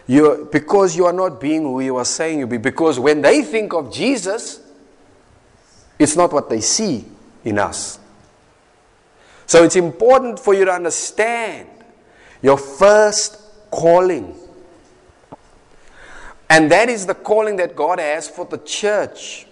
you 0.07 0.49
because 0.53 0.97
you 0.97 1.07
are 1.07 1.13
not 1.13 1.41
being 1.41 1.63
who 1.63 1.81
you 1.81 1.97
are 1.97 2.05
saying 2.05 2.41
you 2.41 2.47
be. 2.47 2.59
Because 2.59 2.99
when 2.99 3.23
they 3.23 3.43
think 3.43 3.73
of 3.73 3.93
Jesus, 3.93 4.61
it's 5.99 6.17
not 6.17 6.33
what 6.33 6.51
they 6.51 6.61
see 6.61 7.05
in 7.45 7.59
us. 7.59 7.99
So 9.49 9.65
it's 9.65 9.77
important 9.77 10.39
for 10.39 10.53
you 10.53 10.67
to 10.67 10.71
understand 10.71 11.71
your 12.43 12.59
first 12.59 13.41
calling. 13.71 14.37
And 16.51 16.71
that 16.71 16.91
is 16.91 17.07
the 17.07 17.15
calling 17.15 17.57
that 17.57 17.75
God 17.75 17.99
has 17.99 18.29
for 18.29 18.45
the 18.45 18.59
church. 18.59 19.47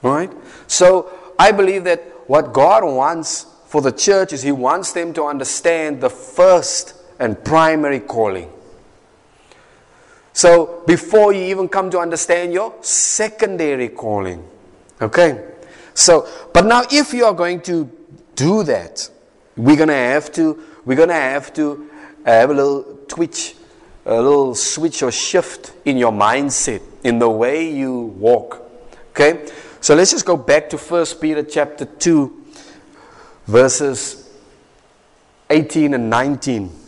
Right? 0.00 0.32
So 0.66 1.34
I 1.38 1.52
believe 1.52 1.84
that 1.84 2.00
what 2.26 2.54
God 2.54 2.82
wants 2.82 3.44
for 3.66 3.82
the 3.82 3.92
church 3.92 4.32
is 4.32 4.40
He 4.40 4.52
wants 4.52 4.92
them 4.92 5.12
to 5.12 5.24
understand 5.24 6.00
the 6.00 6.10
first 6.10 6.94
and 7.18 7.42
primary 7.44 8.00
calling. 8.00 8.50
So 10.32 10.82
before 10.86 11.34
you 11.34 11.42
even 11.42 11.68
come 11.68 11.90
to 11.90 11.98
understand 11.98 12.54
your 12.54 12.74
secondary 12.80 13.90
calling. 13.90 14.48
Okay? 15.02 15.46
So, 15.92 16.26
but 16.54 16.64
now 16.64 16.84
if 16.90 17.12
you 17.12 17.26
are 17.26 17.34
going 17.34 17.60
to 17.62 17.90
do 18.34 18.62
that, 18.62 19.10
we're 19.56 19.76
to 19.88 19.94
have 19.94 20.32
to, 20.32 20.62
we're 20.84 20.96
to 21.08 21.14
have 21.14 21.52
to 21.54 21.90
uh, 22.24 22.30
have 22.30 22.50
a 22.50 22.54
little 22.54 22.98
twitch, 23.08 23.54
a 24.06 24.14
little 24.14 24.54
switch 24.54 25.02
or 25.02 25.10
shift 25.10 25.72
in 25.84 25.96
your 25.96 26.12
mindset, 26.12 26.82
in 27.04 27.18
the 27.18 27.28
way 27.28 27.70
you 27.70 27.92
walk. 28.18 28.62
Okay? 29.10 29.50
So 29.80 29.94
let's 29.94 30.12
just 30.12 30.24
go 30.24 30.36
back 30.36 30.70
to 30.70 30.76
1 30.76 31.06
Peter 31.20 31.42
chapter 31.42 31.84
2, 31.84 32.44
verses 33.46 34.30
18 35.50 35.94
and 35.94 36.08
19. 36.08 36.81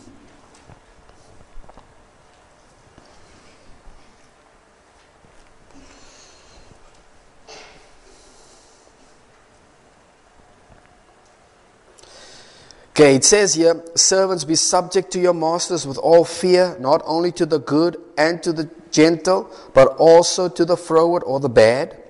Okay, 12.95 13.15
it 13.15 13.25
says 13.25 13.55
here, 13.55 13.83
servants 13.95 14.45
be 14.45 14.55
subject 14.55 15.11
to 15.11 15.19
your 15.19 15.33
masters 15.33 15.85
with 15.85 15.97
all 15.97 16.23
fear, 16.23 16.77
not 16.79 17.01
only 17.03 17.29
to 17.33 17.45
the 17.45 17.59
good 17.59 17.97
and 18.17 18.41
to 18.41 18.53
the 18.53 18.69
gentle, 18.89 19.53
but 19.73 19.89
also 19.97 20.47
to 20.47 20.63
the 20.63 20.77
froward 20.77 21.21
or 21.25 21.41
the 21.41 21.49
bad. 21.49 22.01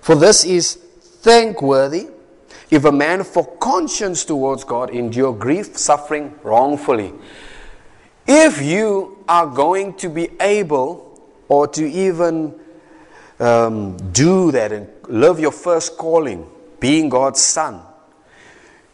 For 0.00 0.16
this 0.16 0.44
is 0.44 0.74
thankworthy 0.74 2.08
if 2.68 2.84
a 2.84 2.90
man 2.90 3.22
for 3.22 3.46
conscience 3.58 4.24
towards 4.24 4.64
God 4.64 4.90
endure 4.90 5.32
grief, 5.32 5.78
suffering 5.78 6.34
wrongfully. 6.42 7.12
If 8.26 8.60
you 8.60 9.22
are 9.28 9.46
going 9.46 9.94
to 9.98 10.08
be 10.08 10.30
able 10.40 11.22
or 11.46 11.68
to 11.68 11.88
even 11.88 12.58
um, 13.38 13.96
do 14.10 14.50
that 14.50 14.72
and 14.72 14.88
live 15.06 15.38
your 15.38 15.52
first 15.52 15.96
calling, 15.96 16.50
being 16.80 17.08
God's 17.08 17.40
son, 17.40 17.80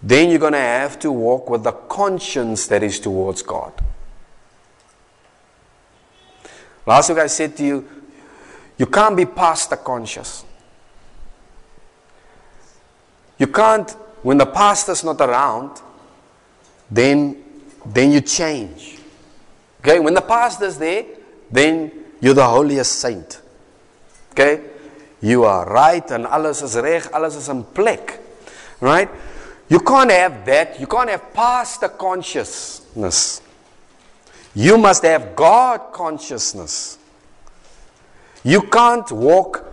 then 0.02 0.30
you're 0.30 0.38
going 0.38 0.52
to 0.52 0.58
have 0.58 0.98
to 1.00 1.12
walk 1.12 1.50
with 1.50 1.64
the 1.64 1.72
conscience 1.72 2.66
that 2.68 2.82
is 2.82 2.98
towards 2.98 3.42
God. 3.42 3.72
Last 6.86 7.10
week 7.10 7.18
I 7.18 7.26
said 7.26 7.56
to 7.58 7.64
you, 7.64 7.88
you 8.78 8.86
can't 8.86 9.16
be 9.16 9.26
pastor 9.26 9.76
conscious. 9.76 10.44
You 13.38 13.46
can't, 13.46 13.90
when 14.22 14.38
the 14.38 14.46
pastor's 14.46 15.04
not 15.04 15.20
around, 15.20 15.80
then, 16.90 17.42
then 17.84 18.12
you 18.12 18.20
change. 18.22 18.98
Okay, 19.80 19.98
when 19.98 20.14
the 20.14 20.20
pastor's 20.20 20.78
there, 20.78 21.04
then 21.50 21.92
you're 22.20 22.34
the 22.34 22.44
holiest 22.44 23.00
saint. 23.00 23.40
Okay, 24.32 24.62
you 25.20 25.44
are 25.44 25.66
right 25.66 26.10
and 26.10 26.26
alles 26.26 26.62
is 26.62 26.76
reg, 26.76 27.06
alles 27.12 27.36
is 27.36 27.48
in 27.48 27.64
plek. 27.64 28.18
Right? 28.80 29.08
You 29.70 29.78
can't 29.78 30.10
have 30.10 30.44
that. 30.46 30.80
You 30.80 30.86
can't 30.86 31.08
have 31.08 31.32
pastor 31.32 31.88
consciousness. 31.88 33.40
You 34.54 34.76
must 34.76 35.04
have 35.04 35.36
God 35.36 35.92
consciousness. 35.92 36.98
You 38.42 38.62
can't 38.62 39.10
walk 39.12 39.64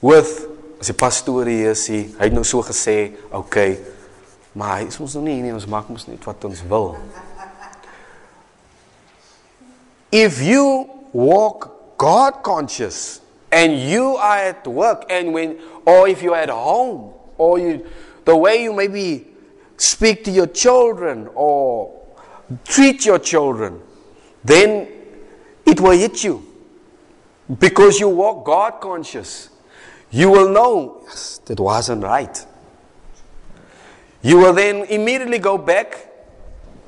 with 0.00 0.46
as 0.78 0.86
die 0.86 0.94
pastoor 0.94 1.48
hier 1.50 1.74
sê, 1.74 2.04
hy 2.18 2.28
het 2.28 2.34
nou 2.34 2.44
so 2.46 2.62
gesê, 2.62 3.16
okay, 3.34 3.78
maar 4.54 4.76
hy 4.78 4.88
is 4.92 4.98
ons 5.02 5.16
nou 5.18 5.24
nie 5.26 5.40
nie, 5.42 5.50
ons 5.54 5.66
maak 5.70 5.88
mos 5.90 6.06
net 6.06 6.22
wat 6.26 6.44
ons 6.46 6.60
wil. 6.70 6.92
If 10.14 10.38
you 10.40 10.86
walk 11.12 11.72
God 11.98 12.44
conscious 12.46 13.20
and 13.50 13.74
you 13.74 14.14
are 14.16 14.54
at 14.54 14.66
work 14.70 15.04
and 15.10 15.34
when 15.34 15.58
or 15.84 16.06
if 16.08 16.22
you're 16.22 16.38
at 16.38 16.52
home 16.54 17.10
or 17.36 17.58
you 17.58 17.82
the 18.28 18.36
way 18.36 18.62
you 18.62 18.74
maybe 18.74 19.26
speak 19.78 20.22
to 20.22 20.30
your 20.30 20.46
children 20.46 21.30
or 21.34 21.98
treat 22.62 23.06
your 23.06 23.18
children, 23.18 23.80
then 24.44 24.86
it 25.64 25.80
will 25.80 25.96
hit 25.96 26.22
you. 26.22 26.44
Because 27.58 27.98
you 27.98 28.10
walk 28.10 28.44
God 28.44 28.82
conscious. 28.82 29.48
You 30.10 30.30
will 30.30 30.50
know, 30.50 31.00
yes, 31.04 31.40
that 31.46 31.58
wasn't 31.58 32.02
right. 32.04 32.44
You 34.20 34.36
will 34.36 34.52
then 34.52 34.84
immediately 34.90 35.38
go 35.38 35.56
back. 35.56 36.10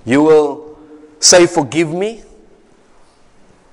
You 0.05 0.23
will 0.23 0.79
say, 1.21 1.47
Forgive 1.47 1.91
me. 1.91 2.23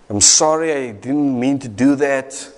I'm 0.10 0.22
sorry, 0.22 0.72
I 0.72 0.92
didn't 0.92 1.38
mean 1.38 1.60
to 1.60 1.68
do 1.68 1.96
that. 1.98 2.50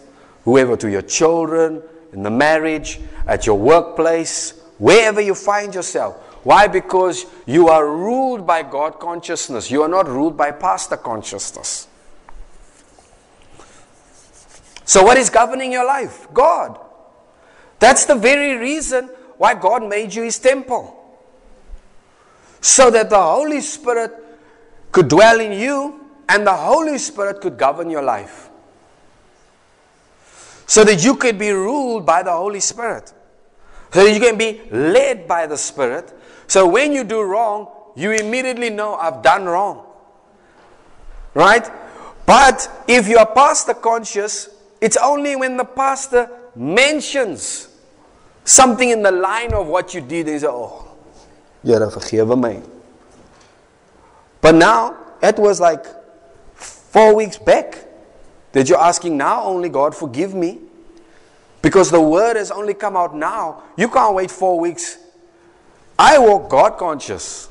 Whoever, 0.45 0.77
to 0.77 0.87
your 0.87 1.01
children, 1.01 1.81
in 2.13 2.21
the 2.21 2.29
marriage, 2.29 2.99
at 3.25 3.47
your 3.47 3.57
workplace, 3.57 4.58
wherever 4.79 5.21
you 5.21 5.35
find 5.35 5.75
yourself. 5.75 6.15
Why? 6.43 6.67
Because 6.67 7.25
you 7.45 7.67
are 7.67 7.85
ruled 7.85 8.47
by 8.47 8.63
God 8.63 8.99
consciousness. 8.99 9.69
You 9.69 9.83
are 9.83 9.89
not 9.89 10.07
ruled 10.07 10.35
by 10.35 10.51
pastor 10.51 10.97
consciousness. 10.97 11.87
So, 14.85 15.03
what 15.03 15.17
is 15.17 15.29
governing 15.29 15.71
your 15.71 15.85
life? 15.85 16.27
God. 16.33 16.79
That's 17.77 18.05
the 18.05 18.15
very 18.15 18.57
reason 18.57 19.09
why 19.37 19.53
God 19.53 19.87
made 19.87 20.13
you 20.15 20.23
His 20.23 20.39
temple. 20.39 20.95
So 22.61 22.89
that 22.89 23.09
the 23.09 23.21
Holy 23.21 23.61
Spirit 23.61 24.11
could 24.91 25.07
dwell 25.07 25.39
in 25.39 25.53
you 25.53 26.07
and 26.27 26.45
the 26.45 26.53
Holy 26.53 26.97
Spirit 26.97 27.41
could 27.41 27.57
govern 27.57 27.89
your 27.89 28.01
life. 28.01 28.49
So 30.65 30.83
that 30.83 31.03
you 31.03 31.15
could 31.15 31.37
be 31.37 31.51
ruled 31.51 32.05
by 32.05 32.23
the 32.23 32.31
Holy 32.31 32.59
Spirit. 32.59 33.13
So 33.91 34.05
you 34.05 34.19
can 34.19 34.37
be 34.37 34.61
led 34.71 35.27
by 35.27 35.47
the 35.47 35.57
Spirit. 35.57 36.13
So 36.47 36.67
when 36.67 36.93
you 36.93 37.03
do 37.03 37.21
wrong, 37.21 37.69
you 37.95 38.11
immediately 38.11 38.69
know 38.69 38.95
I've 38.95 39.21
done 39.21 39.45
wrong. 39.45 39.85
Right? 41.33 41.69
But 42.25 42.69
if 42.87 43.07
you 43.07 43.17
are 43.17 43.25
pastor 43.25 43.73
conscious, 43.73 44.49
it's 44.81 44.97
only 44.97 45.35
when 45.35 45.57
the 45.57 45.65
pastor 45.65 46.29
mentions 46.55 47.67
something 48.43 48.89
in 48.89 49.01
the 49.01 49.11
line 49.11 49.53
of 49.53 49.67
what 49.67 49.93
you 49.93 50.01
did, 50.01 50.27
and 50.27 50.41
say, 50.41 50.47
Oh, 50.47 50.87
Here, 51.63 51.89
forgive 51.89 52.37
me. 52.37 52.61
But 54.41 54.55
now, 54.55 54.97
it 55.21 55.37
was 55.37 55.59
like 55.59 55.85
four 56.55 57.15
weeks 57.15 57.37
back 57.37 57.85
that 58.51 58.69
you're 58.69 58.79
asking 58.79 59.17
now 59.17 59.43
only 59.43 59.69
God 59.69 59.95
forgive 59.95 60.33
me. 60.33 60.59
Because 61.61 61.91
the 61.91 62.01
word 62.01 62.37
has 62.37 62.51
only 62.51 62.73
come 62.73 62.95
out 62.95 63.15
now. 63.15 63.63
You 63.77 63.89
can't 63.89 64.15
wait 64.15 64.31
four 64.31 64.59
weeks. 64.59 64.97
I 65.97 66.17
walk 66.17 66.49
God 66.49 66.77
conscious. 66.77 67.49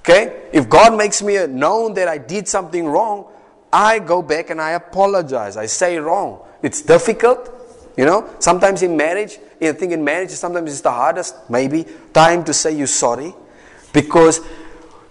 Okay? 0.00 0.48
If 0.52 0.68
God 0.68 0.96
makes 0.96 1.22
me 1.22 1.46
known 1.46 1.94
that 1.94 2.08
I 2.08 2.18
did 2.18 2.48
something 2.48 2.86
wrong, 2.86 3.26
I 3.72 3.98
go 3.98 4.22
back 4.22 4.50
and 4.50 4.60
I 4.60 4.72
apologize. 4.72 5.56
I 5.56 5.66
say 5.66 5.98
wrong. 5.98 6.40
It's 6.62 6.82
difficult. 6.82 7.54
You 7.96 8.06
know, 8.06 8.30
sometimes 8.38 8.82
in 8.82 8.96
marriage, 8.96 9.38
I 9.60 9.72
think 9.72 9.92
in 9.92 10.04
marriage, 10.04 10.30
sometimes 10.30 10.70
it's 10.70 10.80
the 10.80 10.90
hardest, 10.90 11.34
maybe, 11.50 11.84
time 12.12 12.44
to 12.44 12.54
say 12.54 12.76
you're 12.76 12.86
sorry. 12.86 13.34
Because, 13.92 14.40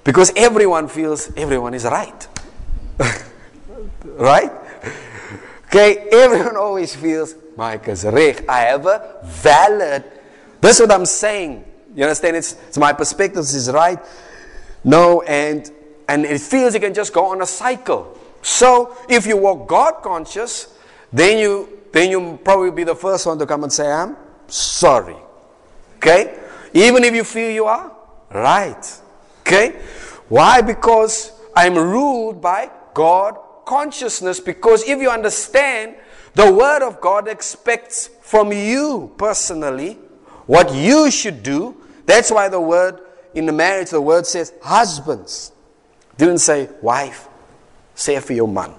because 0.04 0.32
everyone 0.36 0.88
feels 0.88 1.32
everyone 1.36 1.74
is 1.74 1.84
right. 1.84 2.28
right? 4.06 4.52
Okay, 5.66 6.08
everyone 6.12 6.56
always 6.56 6.96
feels 6.96 7.36
Mike 7.58 7.88
is 7.88 8.04
have 8.04 8.86
a 8.86 9.20
valid. 9.26 10.04
That's 10.62 10.80
what 10.80 10.92
I'm 10.92 11.06
saying. 11.06 11.66
You 11.96 12.04
understand? 12.04 12.38
It's, 12.38 12.54
it's 12.68 12.78
my 12.78 12.94
perspective. 12.94 13.40
Is 13.40 13.72
right. 13.72 14.00
No, 14.84 15.24
and 15.24 15.70
and 16.08 16.24
it 16.24 16.40
feels 16.40 16.76
you 16.76 16.80
can 16.80 16.94
just 16.94 17.12
go 17.12 17.26
on 17.26 17.42
a 17.42 17.48
cycle. 17.48 18.18
So 18.44 18.96
if 19.10 19.26
you 19.26 19.38
walk 19.38 19.68
God 19.68 20.04
conscious, 20.04 20.78
then 21.12 21.40
you 21.40 21.82
then 21.92 22.12
you 22.12 22.40
probably 22.44 22.70
be 22.70 22.84
the 22.84 22.96
first 22.96 23.26
one 23.26 23.40
to 23.40 23.46
come 23.48 23.64
and 23.64 23.74
say, 23.74 23.92
I'm 23.92 24.16
sorry. 24.48 25.16
Okay? 25.98 26.40
Even 26.74 27.04
if 27.04 27.16
you 27.16 27.24
feel 27.24 27.50
you 27.50 27.66
are 27.66 27.92
right. 28.32 29.02
Okay? 29.42 29.82
Why? 30.30 30.62
Because 30.62 31.32
I'm 31.56 31.76
ruled 31.76 32.40
by 32.40 32.70
God 32.94 33.38
consciousness. 33.66 34.40
Because 34.40 34.88
if 34.88 35.00
you 35.00 35.10
understand, 35.10 35.96
the 36.38 36.54
Word 36.54 36.84
of 36.84 37.02
God 37.02 37.28
expects 37.28 38.12
from 38.22 38.52
you 38.52 39.12
personally 39.18 39.98
what 40.46 40.72
you 40.72 41.10
should 41.10 41.42
do. 41.42 41.76
That's 42.06 42.30
why 42.30 42.48
the 42.48 42.62
word 42.62 43.02
in 43.34 43.48
the 43.48 43.52
marriage, 43.52 43.90
the 43.90 44.00
word 44.00 44.28
says 44.28 44.54
husbands. 44.62 45.52
Didn't 46.18 46.38
say 46.38 46.70
wife, 46.82 47.28
say 47.96 48.20
for 48.20 48.34
your 48.34 48.48
man. 48.48 48.74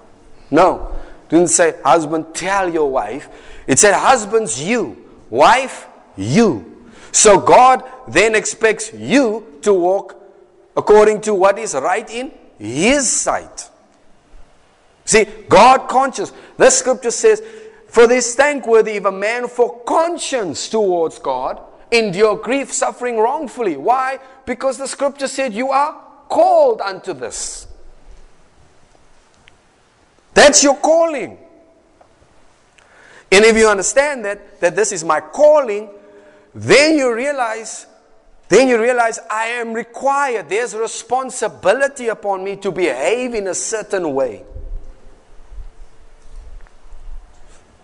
No. 0.52 0.94
Didn't 1.28 1.48
say 1.48 1.74
husband, 1.84 2.32
tell 2.32 2.72
your 2.72 2.90
wife. 2.90 3.28
It 3.66 3.80
said 3.80 3.94
husbands, 3.94 4.62
you. 4.62 5.04
Wife, 5.28 5.86
you. 6.16 6.88
So 7.10 7.40
God 7.40 7.82
then 8.06 8.34
expects 8.34 8.92
you 8.94 9.58
to 9.62 9.74
walk 9.74 10.16
according 10.76 11.22
to 11.22 11.34
what 11.34 11.58
is 11.58 11.74
right 11.74 12.08
in 12.08 12.30
His 12.56 13.10
sight. 13.10 13.68
See, 15.08 15.24
God 15.48 15.88
conscious. 15.88 16.34
The 16.58 16.68
scripture 16.68 17.10
says, 17.10 17.42
For 17.86 18.06
this 18.06 18.34
thankworthy 18.34 18.96
if 18.96 19.06
a 19.06 19.10
man 19.10 19.48
for 19.48 19.80
conscience 19.84 20.68
towards 20.68 21.18
God 21.18 21.62
endure 21.90 22.36
grief, 22.36 22.70
suffering 22.70 23.16
wrongfully. 23.16 23.78
Why? 23.78 24.18
Because 24.44 24.76
the 24.76 24.86
scripture 24.86 25.26
said 25.26 25.54
you 25.54 25.70
are 25.70 25.98
called 26.28 26.82
unto 26.82 27.14
this. 27.14 27.66
That's 30.34 30.62
your 30.62 30.76
calling. 30.76 31.38
And 33.32 33.44
if 33.46 33.56
you 33.56 33.66
understand 33.66 34.26
that, 34.26 34.60
that 34.60 34.76
this 34.76 34.92
is 34.92 35.04
my 35.04 35.20
calling, 35.20 35.88
then 36.54 36.98
you 36.98 37.14
realize, 37.14 37.86
then 38.50 38.68
you 38.68 38.78
realize 38.78 39.18
I 39.30 39.46
am 39.46 39.72
required. 39.72 40.50
There's 40.50 40.74
responsibility 40.74 42.08
upon 42.08 42.44
me 42.44 42.56
to 42.56 42.70
behave 42.70 43.32
in 43.32 43.46
a 43.46 43.54
certain 43.54 44.12
way. 44.12 44.44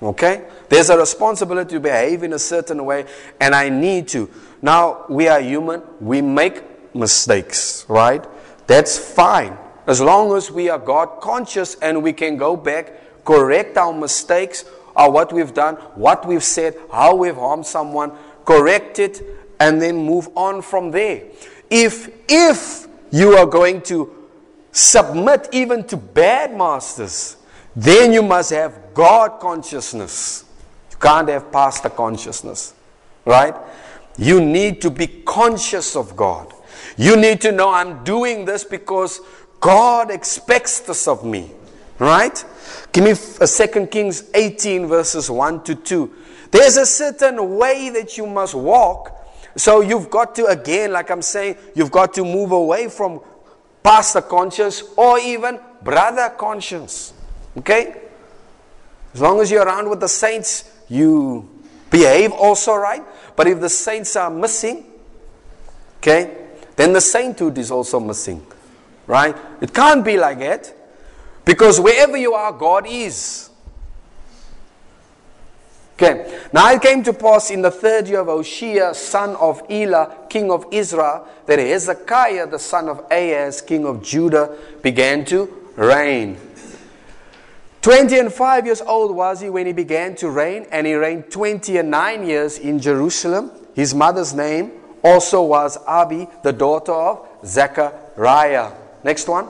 Okay? 0.03 0.47
There's 0.69 0.91
a 0.91 0.99
responsibility 0.99 1.75
to 1.77 1.81
behave 1.81 2.23
in 2.23 2.33
a 2.33 2.39
certain 2.39 2.85
way, 2.85 3.07
and 3.41 3.55
I 3.55 3.69
need 3.69 4.09
to. 4.09 4.29
Now, 4.61 5.05
we 5.09 5.29
are 5.29 5.41
human, 5.41 5.83
we 6.01 6.23
make 6.23 6.63
mistakes, 6.95 7.85
right? 7.89 8.25
That's 8.67 8.99
fine. 8.99 9.57
As 9.87 10.01
long 10.01 10.35
as 10.37 10.51
we 10.51 10.71
are 10.71 10.79
God 10.79 11.21
conscious 11.21 11.75
and 11.77 12.03
we 12.03 12.13
can 12.13 12.37
go 12.37 12.57
back, 12.57 13.25
correct 13.25 13.77
our 13.77 13.93
mistakes, 13.93 14.65
or 14.97 15.11
what 15.11 15.33
we've 15.33 15.53
done, 15.53 15.77
what 15.95 16.27
we've 16.27 16.45
said, 16.45 16.77
how 16.91 17.15
we've 17.15 17.35
harmed 17.35 17.67
someone, 17.67 18.13
correct 18.45 18.99
it, 18.99 19.23
and 19.61 19.81
then 19.81 19.97
move 19.97 20.29
on 20.37 20.63
from 20.63 20.91
there. 20.91 21.25
If 21.71 22.11
if 22.29 22.87
you 23.11 23.37
are 23.37 23.47
going 23.47 23.83
to 23.83 24.13
submit 24.73 25.49
even 25.53 25.85
to 25.85 25.97
bad 25.97 26.57
masters, 26.57 27.37
then 27.77 28.13
you 28.13 28.23
must 28.23 28.51
have 28.51 28.84
God 28.95 29.41
consciousness. 29.41 30.45
You 30.93 30.97
can't 30.99 31.29
have 31.29 31.53
pastor 31.53 31.91
consciousness. 31.91 32.75
Right? 33.25 33.55
You 34.17 34.41
need 34.41 34.81
to 34.83 34.91
be 34.91 35.07
conscious 35.07 35.97
of 35.97 36.17
God. 36.17 36.53
You 36.97 37.17
need 37.17 37.41
to 37.43 37.53
know 37.53 37.71
I'm 37.71 38.05
doing 38.05 38.45
this 38.45 38.65
because 38.65 39.21
God 39.61 40.11
expects 40.11 40.81
this 40.81 41.09
of 41.09 41.25
me. 41.25 41.51
Right? 41.99 42.45
Give 42.93 43.05
me 43.05 43.11
a 43.11 43.15
uh, 43.15 43.47
Second 43.47 43.91
Kings 43.91 44.31
18 44.35 44.87
verses 44.87 45.31
1 45.31 45.65
to 45.65 45.75
2. 45.75 46.15
There's 46.51 46.77
a 46.77 46.87
certain 46.87 47.57
way 47.57 47.91
that 47.91 48.17
you 48.17 48.27
must 48.27 48.55
walk. 48.55 49.11
So 49.57 49.81
you've 49.81 50.11
got 50.11 50.35
to, 50.37 50.47
again, 50.47 50.93
like 50.93 51.11
I'm 51.11 51.23
saying, 51.23 51.57
you've 51.75 51.91
got 51.91 52.15
to 52.15 52.25
move 52.25 52.53
away 52.53 52.89
from 52.89 53.21
pastor 53.83 54.23
conscience 54.23 54.83
or 54.97 55.19
even 55.19 55.59
brother 55.83 56.31
conscience. 56.31 57.13
Okay? 57.59 58.04
As 59.15 59.21
long 59.21 59.41
as 59.41 59.51
you're 59.51 59.65
around 59.65 59.89
with 59.89 60.01
the 60.01 60.09
saints, 60.09 60.71
you 60.89 61.49
behave 61.89 62.33
also 62.33 62.75
right. 62.75 63.03
But 63.37 63.47
if 63.47 63.61
the 63.61 63.69
saints 63.69 64.17
are 64.17 64.31
missing, 64.31 64.85
okay, 65.99 66.37
then 66.77 66.93
the 66.93 67.01
sainthood 67.01 67.57
is 67.57 67.71
also 67.71 68.01
missing. 68.01 68.45
Right? 69.07 69.37
It 69.61 69.73
can't 69.73 70.05
be 70.05 70.19
like 70.19 70.41
that. 70.41 70.75
Because 71.45 71.81
wherever 71.81 72.17
you 72.17 72.33
are, 72.35 72.53
God 72.53 72.87
is. 72.89 73.51
Okay. 75.95 76.41
Now 76.53 76.73
it 76.73 76.83
came 76.83 77.05
to 77.05 77.13
pass 77.13 77.51
in 77.51 77.63
the 77.63 77.71
third 77.71 78.09
year 78.09 78.21
of 78.21 78.27
Hoshea, 78.27 78.95
son 78.95 79.37
of 79.37 79.63
Elah, 79.71 80.27
king 80.29 80.51
of 80.51 80.67
Israel, 80.73 81.29
that 81.47 81.61
Hezekiah, 81.61 82.49
the 82.49 82.59
son 82.59 82.89
of 82.89 83.05
Ahaz, 83.13 83.61
king 83.61 83.87
of 83.87 84.03
Judah, 84.03 84.57
began 84.83 85.25
to 85.27 85.71
reign. 85.77 86.37
20 87.85 88.19
and 88.19 88.33
5 88.33 88.65
years 88.65 88.81
old 88.81 89.15
was 89.15 89.43
he 89.43 89.51
when 89.51 89.67
he 89.67 89.75
began 89.75 90.15
to 90.15 90.31
reign, 90.31 90.67
and 90.73 90.87
he 90.87 90.95
reigned 90.95 91.31
20 91.31 91.77
and 91.77 91.91
9 91.91 92.27
years 92.27 92.59
in 92.59 92.81
Jerusalem. 92.81 93.51
His 93.75 93.95
mother's 93.95 94.33
name 94.33 94.73
also 95.03 95.43
was 95.43 95.77
Abi, 95.87 96.27
the 96.43 96.51
daughter 96.51 96.95
of 96.95 97.29
Zechariah. 97.45 98.73
Next 99.03 99.29
one. 99.29 99.49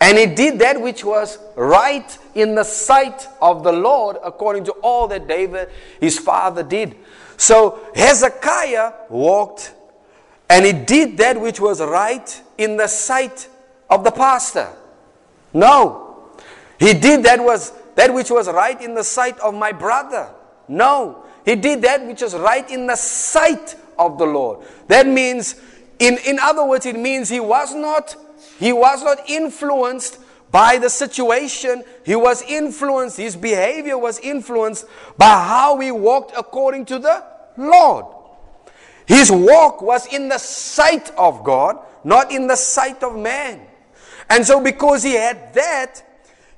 And 0.00 0.16
he 0.16 0.26
did 0.26 0.60
that 0.60 0.80
which 0.80 1.04
was 1.04 1.40
right 1.56 2.16
in 2.36 2.54
the 2.54 2.62
sight 2.62 3.26
of 3.42 3.64
the 3.64 3.72
Lord, 3.72 4.18
according 4.22 4.62
to 4.66 4.72
all 4.74 5.08
that 5.08 5.26
David, 5.26 5.68
his 6.00 6.20
father, 6.20 6.62
did. 6.62 6.94
So 7.36 7.80
Hezekiah 7.96 8.92
walked 9.08 9.74
and 10.48 10.64
he 10.64 10.72
did 10.72 11.16
that 11.16 11.40
which 11.40 11.58
was 11.58 11.80
right 11.82 12.42
in 12.58 12.76
the 12.76 12.86
sight 12.86 13.48
of 13.90 14.04
the 14.04 14.12
pastor. 14.12 14.68
No, 15.52 16.05
he 16.78 16.94
did 16.94 17.24
that 17.24 17.42
was 17.42 17.72
that 17.94 18.12
which 18.12 18.30
was 18.30 18.48
right 18.48 18.80
in 18.80 18.94
the 18.94 19.04
sight 19.04 19.38
of 19.40 19.54
my 19.54 19.72
brother. 19.72 20.28
No, 20.68 21.24
he 21.44 21.54
did 21.56 21.82
that 21.82 22.06
which 22.06 22.22
was 22.22 22.34
right 22.34 22.68
in 22.70 22.86
the 22.86 22.96
sight 22.96 23.76
of 23.98 24.18
the 24.18 24.26
Lord. 24.26 24.66
That 24.88 25.06
means, 25.06 25.54
in, 25.98 26.18
in 26.26 26.38
other 26.38 26.66
words, 26.66 26.86
it 26.86 26.96
means 26.96 27.28
he 27.28 27.40
was 27.40 27.74
not 27.74 28.16
he 28.58 28.72
was 28.72 29.02
not 29.02 29.28
influenced 29.28 30.18
by 30.50 30.78
the 30.78 30.88
situation. 30.88 31.84
He 32.04 32.16
was 32.16 32.42
influenced, 32.42 33.16
his 33.16 33.36
behavior 33.36 33.98
was 33.98 34.18
influenced 34.20 34.86
by 35.18 35.26
how 35.26 35.78
he 35.80 35.90
walked 35.90 36.32
according 36.36 36.86
to 36.86 36.98
the 36.98 37.24
Lord. 37.56 38.06
His 39.06 39.30
walk 39.30 39.82
was 39.82 40.06
in 40.12 40.28
the 40.28 40.38
sight 40.38 41.12
of 41.16 41.44
God, 41.44 41.78
not 42.04 42.32
in 42.32 42.46
the 42.46 42.56
sight 42.56 43.02
of 43.02 43.16
man. 43.16 43.60
And 44.28 44.44
so, 44.44 44.62
because 44.62 45.02
he 45.02 45.12
had 45.12 45.54
that, 45.54 46.02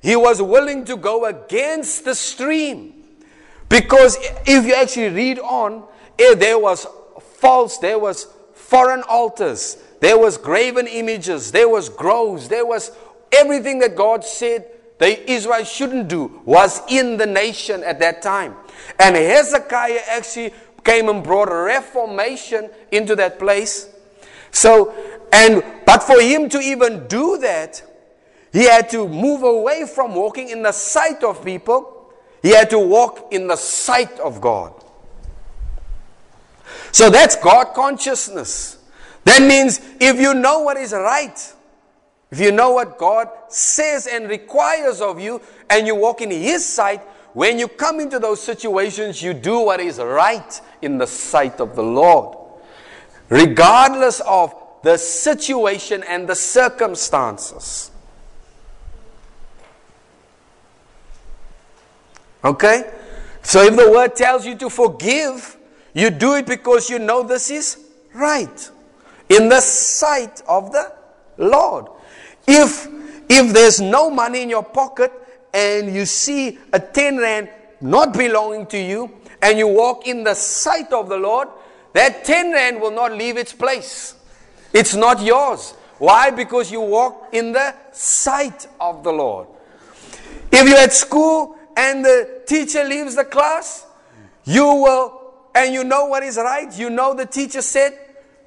he 0.01 0.15
was 0.15 0.41
willing 0.41 0.85
to 0.85 0.95
go 0.95 1.25
against 1.25 2.05
the 2.05 2.15
stream. 2.15 2.93
Because 3.67 4.17
if 4.45 4.65
you 4.65 4.73
actually 4.73 5.09
read 5.09 5.39
on, 5.39 5.83
eh, 6.17 6.35
there 6.35 6.57
was 6.57 6.87
false, 7.37 7.77
there 7.77 7.99
was 7.99 8.27
foreign 8.53 9.03
altars, 9.03 9.77
there 9.99 10.17
was 10.17 10.37
graven 10.37 10.87
images, 10.87 11.51
there 11.51 11.69
was 11.69 11.89
groves, 11.89 12.47
there 12.47 12.65
was 12.65 12.91
everything 13.31 13.79
that 13.79 13.95
God 13.95 14.23
said 14.23 14.65
the 14.97 15.31
Israel 15.31 15.63
shouldn't 15.63 16.09
do 16.09 16.41
was 16.45 16.81
in 16.89 17.17
the 17.17 17.25
nation 17.25 17.83
at 17.83 17.99
that 17.99 18.21
time. 18.21 18.55
And 18.99 19.15
Hezekiah 19.15 20.01
actually 20.09 20.53
came 20.83 21.09
and 21.09 21.23
brought 21.23 21.49
a 21.49 21.55
reformation 21.55 22.69
into 22.91 23.15
that 23.15 23.39
place. 23.39 23.89
So, 24.51 24.93
and 25.31 25.63
but 25.85 26.03
for 26.03 26.21
him 26.21 26.49
to 26.49 26.59
even 26.59 27.07
do 27.07 27.37
that, 27.39 27.81
he 28.51 28.65
had 28.65 28.89
to 28.89 29.07
move 29.07 29.43
away 29.43 29.85
from 29.85 30.15
walking 30.15 30.49
in 30.49 30.63
the 30.63 30.71
sight 30.71 31.23
of 31.23 31.43
people. 31.43 32.11
He 32.41 32.49
had 32.49 32.69
to 32.71 32.79
walk 32.79 33.27
in 33.31 33.47
the 33.47 33.55
sight 33.55 34.19
of 34.19 34.41
God. 34.41 34.73
So 36.91 37.09
that's 37.09 37.35
God 37.35 37.73
consciousness. 37.73 38.77
That 39.25 39.41
means 39.41 39.81
if 39.99 40.19
you 40.19 40.33
know 40.33 40.61
what 40.61 40.77
is 40.77 40.93
right, 40.93 41.53
if 42.31 42.39
you 42.39 42.51
know 42.51 42.71
what 42.71 42.97
God 42.97 43.29
says 43.49 44.07
and 44.07 44.29
requires 44.29 45.01
of 45.01 45.19
you, 45.19 45.41
and 45.69 45.85
you 45.85 45.95
walk 45.95 46.21
in 46.21 46.31
His 46.31 46.65
sight, 46.65 47.01
when 47.33 47.59
you 47.59 47.67
come 47.67 47.99
into 47.99 48.17
those 48.17 48.41
situations, 48.41 49.21
you 49.21 49.33
do 49.33 49.59
what 49.59 49.79
is 49.79 49.99
right 49.99 50.61
in 50.81 50.97
the 50.97 51.07
sight 51.07 51.59
of 51.59 51.75
the 51.75 51.83
Lord. 51.83 52.37
Regardless 53.29 54.19
of 54.21 54.55
the 54.81 54.97
situation 54.97 56.03
and 56.07 56.27
the 56.27 56.35
circumstances. 56.35 57.91
Okay? 62.43 62.91
So 63.41 63.63
if 63.63 63.75
the 63.75 63.89
word 63.91 64.15
tells 64.15 64.45
you 64.45 64.55
to 64.57 64.69
forgive, 64.69 65.57
you 65.93 66.09
do 66.09 66.35
it 66.35 66.45
because 66.45 66.89
you 66.89 66.99
know 66.99 67.23
this 67.23 67.49
is 67.49 67.77
right 68.13 68.71
in 69.29 69.49
the 69.49 69.59
sight 69.61 70.41
of 70.47 70.71
the 70.71 70.93
Lord. 71.37 71.87
If 72.47 72.87
if 73.29 73.53
there's 73.53 73.79
no 73.79 74.09
money 74.09 74.41
in 74.41 74.49
your 74.49 74.63
pocket 74.63 75.13
and 75.53 75.93
you 75.93 76.05
see 76.05 76.57
a 76.73 76.79
10 76.79 77.17
rand 77.17 77.49
not 77.79 78.13
belonging 78.13 78.65
to 78.67 78.77
you 78.77 79.11
and 79.41 79.57
you 79.57 79.67
walk 79.67 80.07
in 80.07 80.23
the 80.23 80.33
sight 80.33 80.91
of 80.91 81.09
the 81.09 81.17
Lord, 81.17 81.47
that 81.93 82.25
10 82.25 82.51
rand 82.51 82.81
will 82.81 82.91
not 82.91 83.13
leave 83.13 83.37
its 83.37 83.53
place. 83.53 84.15
It's 84.73 84.95
not 84.95 85.21
yours. 85.21 85.75
Why? 85.99 86.31
Because 86.31 86.71
you 86.71 86.81
walk 86.81 87.29
in 87.31 87.51
the 87.51 87.75
sight 87.91 88.67
of 88.79 89.03
the 89.03 89.11
Lord. 89.11 89.47
If 90.51 90.67
you're 90.67 90.77
at 90.77 90.93
school 90.93 91.58
and 91.79 92.03
the 92.03 92.41
teacher 92.45 92.83
leaves 92.83 93.15
the 93.15 93.23
class, 93.23 93.85
you 94.43 94.65
will, 94.65 95.33
and 95.55 95.73
you 95.73 95.85
know 95.85 96.07
what 96.07 96.23
is 96.23 96.35
right, 96.35 96.77
you 96.77 96.89
know 96.89 97.13
the 97.13 97.25
teacher 97.25 97.61
said, 97.61 97.97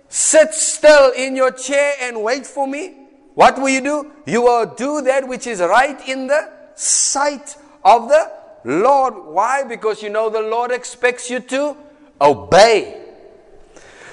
sit 0.08 0.52
still 0.52 1.12
in 1.12 1.34
your 1.34 1.50
chair 1.50 1.94
and 2.02 2.22
wait 2.22 2.44
for 2.46 2.66
me. 2.68 2.94
What 3.34 3.56
will 3.56 3.70
you 3.70 3.80
do? 3.80 4.12
You 4.26 4.42
will 4.42 4.66
do 4.66 5.00
that 5.02 5.26
which 5.26 5.46
is 5.46 5.60
right 5.60 5.98
in 6.06 6.26
the 6.26 6.50
sight 6.74 7.56
of 7.82 8.10
the 8.10 8.30
Lord. 8.64 9.14
Why? 9.16 9.64
Because 9.64 10.02
you 10.02 10.10
know 10.10 10.28
the 10.28 10.42
Lord 10.42 10.70
expects 10.70 11.30
you 11.30 11.40
to 11.40 11.74
obey. 12.20 13.02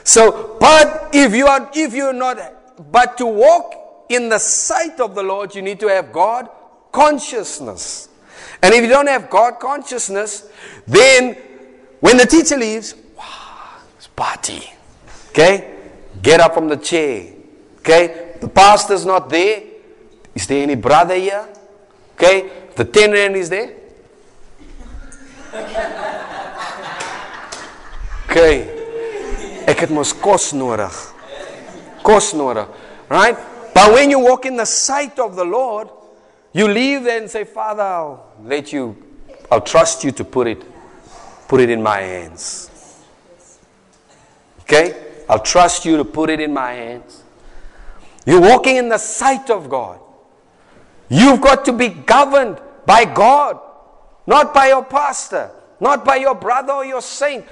So, 0.05 0.55
but 0.61 1.09
if 1.13 1.35
you 1.35 1.45
are, 1.47 1.69
if 1.75 1.93
you're 1.93 2.13
not, 2.13 2.37
but 2.89 3.17
to 3.17 3.25
walk 3.25 4.05
in 4.07 4.29
the 4.29 4.39
sight 4.39 5.01
of 5.01 5.13
the 5.13 5.23
Lord, 5.23 5.53
you 5.55 5.61
need 5.61 5.81
to 5.81 5.87
have 5.87 6.13
God 6.13 6.49
consciousness. 6.93 8.08
And 8.61 8.73
if 8.73 8.83
you 8.83 8.89
don't 8.89 9.07
have 9.07 9.29
God 9.29 9.59
consciousness, 9.59 10.49
then 10.85 11.37
when 11.99 12.17
the 12.17 12.25
teacher 12.25 12.57
leaves, 12.57 12.95
wow, 13.17 13.77
it's 13.97 14.07
party. 14.07 14.71
Okay? 15.29 15.75
Get 16.21 16.39
up 16.39 16.53
from 16.53 16.67
the 16.67 16.77
chair. 16.77 17.31
Okay? 17.79 18.35
The 18.41 18.49
pastor's 18.49 19.05
not 19.05 19.29
there. 19.29 19.63
Is 20.35 20.47
there 20.47 20.63
any 20.63 20.75
brother 20.75 21.15
here? 21.15 21.47
Okay? 22.15 22.49
The 22.75 22.85
10 22.85 23.11
rand 23.11 23.35
is 23.35 23.49
there. 23.49 23.75
Okay. 28.29 28.61
Ek 29.65 29.79
het 29.85 29.89
mos 29.89 30.13
kos 30.13 30.51
nodig. 30.53 30.93
Kos 32.05 32.33
nodig. 32.37 32.69
Right? 33.09 33.37
But 33.73 33.93
when 33.93 34.11
you 34.11 34.19
walk 34.19 34.45
in 34.45 34.55
the 34.55 34.65
sight 34.65 35.17
of 35.17 35.35
the 35.35 35.45
Lord, 35.45 35.89
you 36.53 36.67
leave 36.67 37.03
there 37.03 37.19
and 37.19 37.29
say, 37.29 37.43
Father, 37.43 38.17
let 38.43 38.71
you, 38.71 38.95
I'll 39.51 39.61
trust 39.61 40.03
you 40.03 40.11
to 40.11 40.23
put 40.23 40.47
it, 40.47 40.63
put 41.47 41.59
it 41.61 41.69
in 41.69 41.81
my 41.81 41.99
hands. 41.99 42.69
Okay? 44.61 45.07
I'll 45.27 45.41
trust 45.41 45.85
you 45.85 45.97
to 45.97 46.05
put 46.05 46.29
it 46.29 46.39
in 46.39 46.53
my 46.53 46.71
hands. 46.71 47.23
You're 48.25 48.41
walking 48.41 48.77
in 48.77 48.89
the 48.89 48.97
sight 48.97 49.49
of 49.49 49.69
God. 49.69 49.99
You've 51.09 51.41
got 51.41 51.65
to 51.65 51.73
be 51.73 51.89
governed 51.89 52.59
by 52.85 53.05
God, 53.05 53.59
not 54.27 54.53
by 54.53 54.67
your 54.67 54.83
pastor, 54.85 55.51
not 55.79 56.05
by 56.05 56.17
your 56.17 56.35
brother 56.35 56.73
or 56.73 56.85
your 56.85 57.01
saint. 57.01 57.45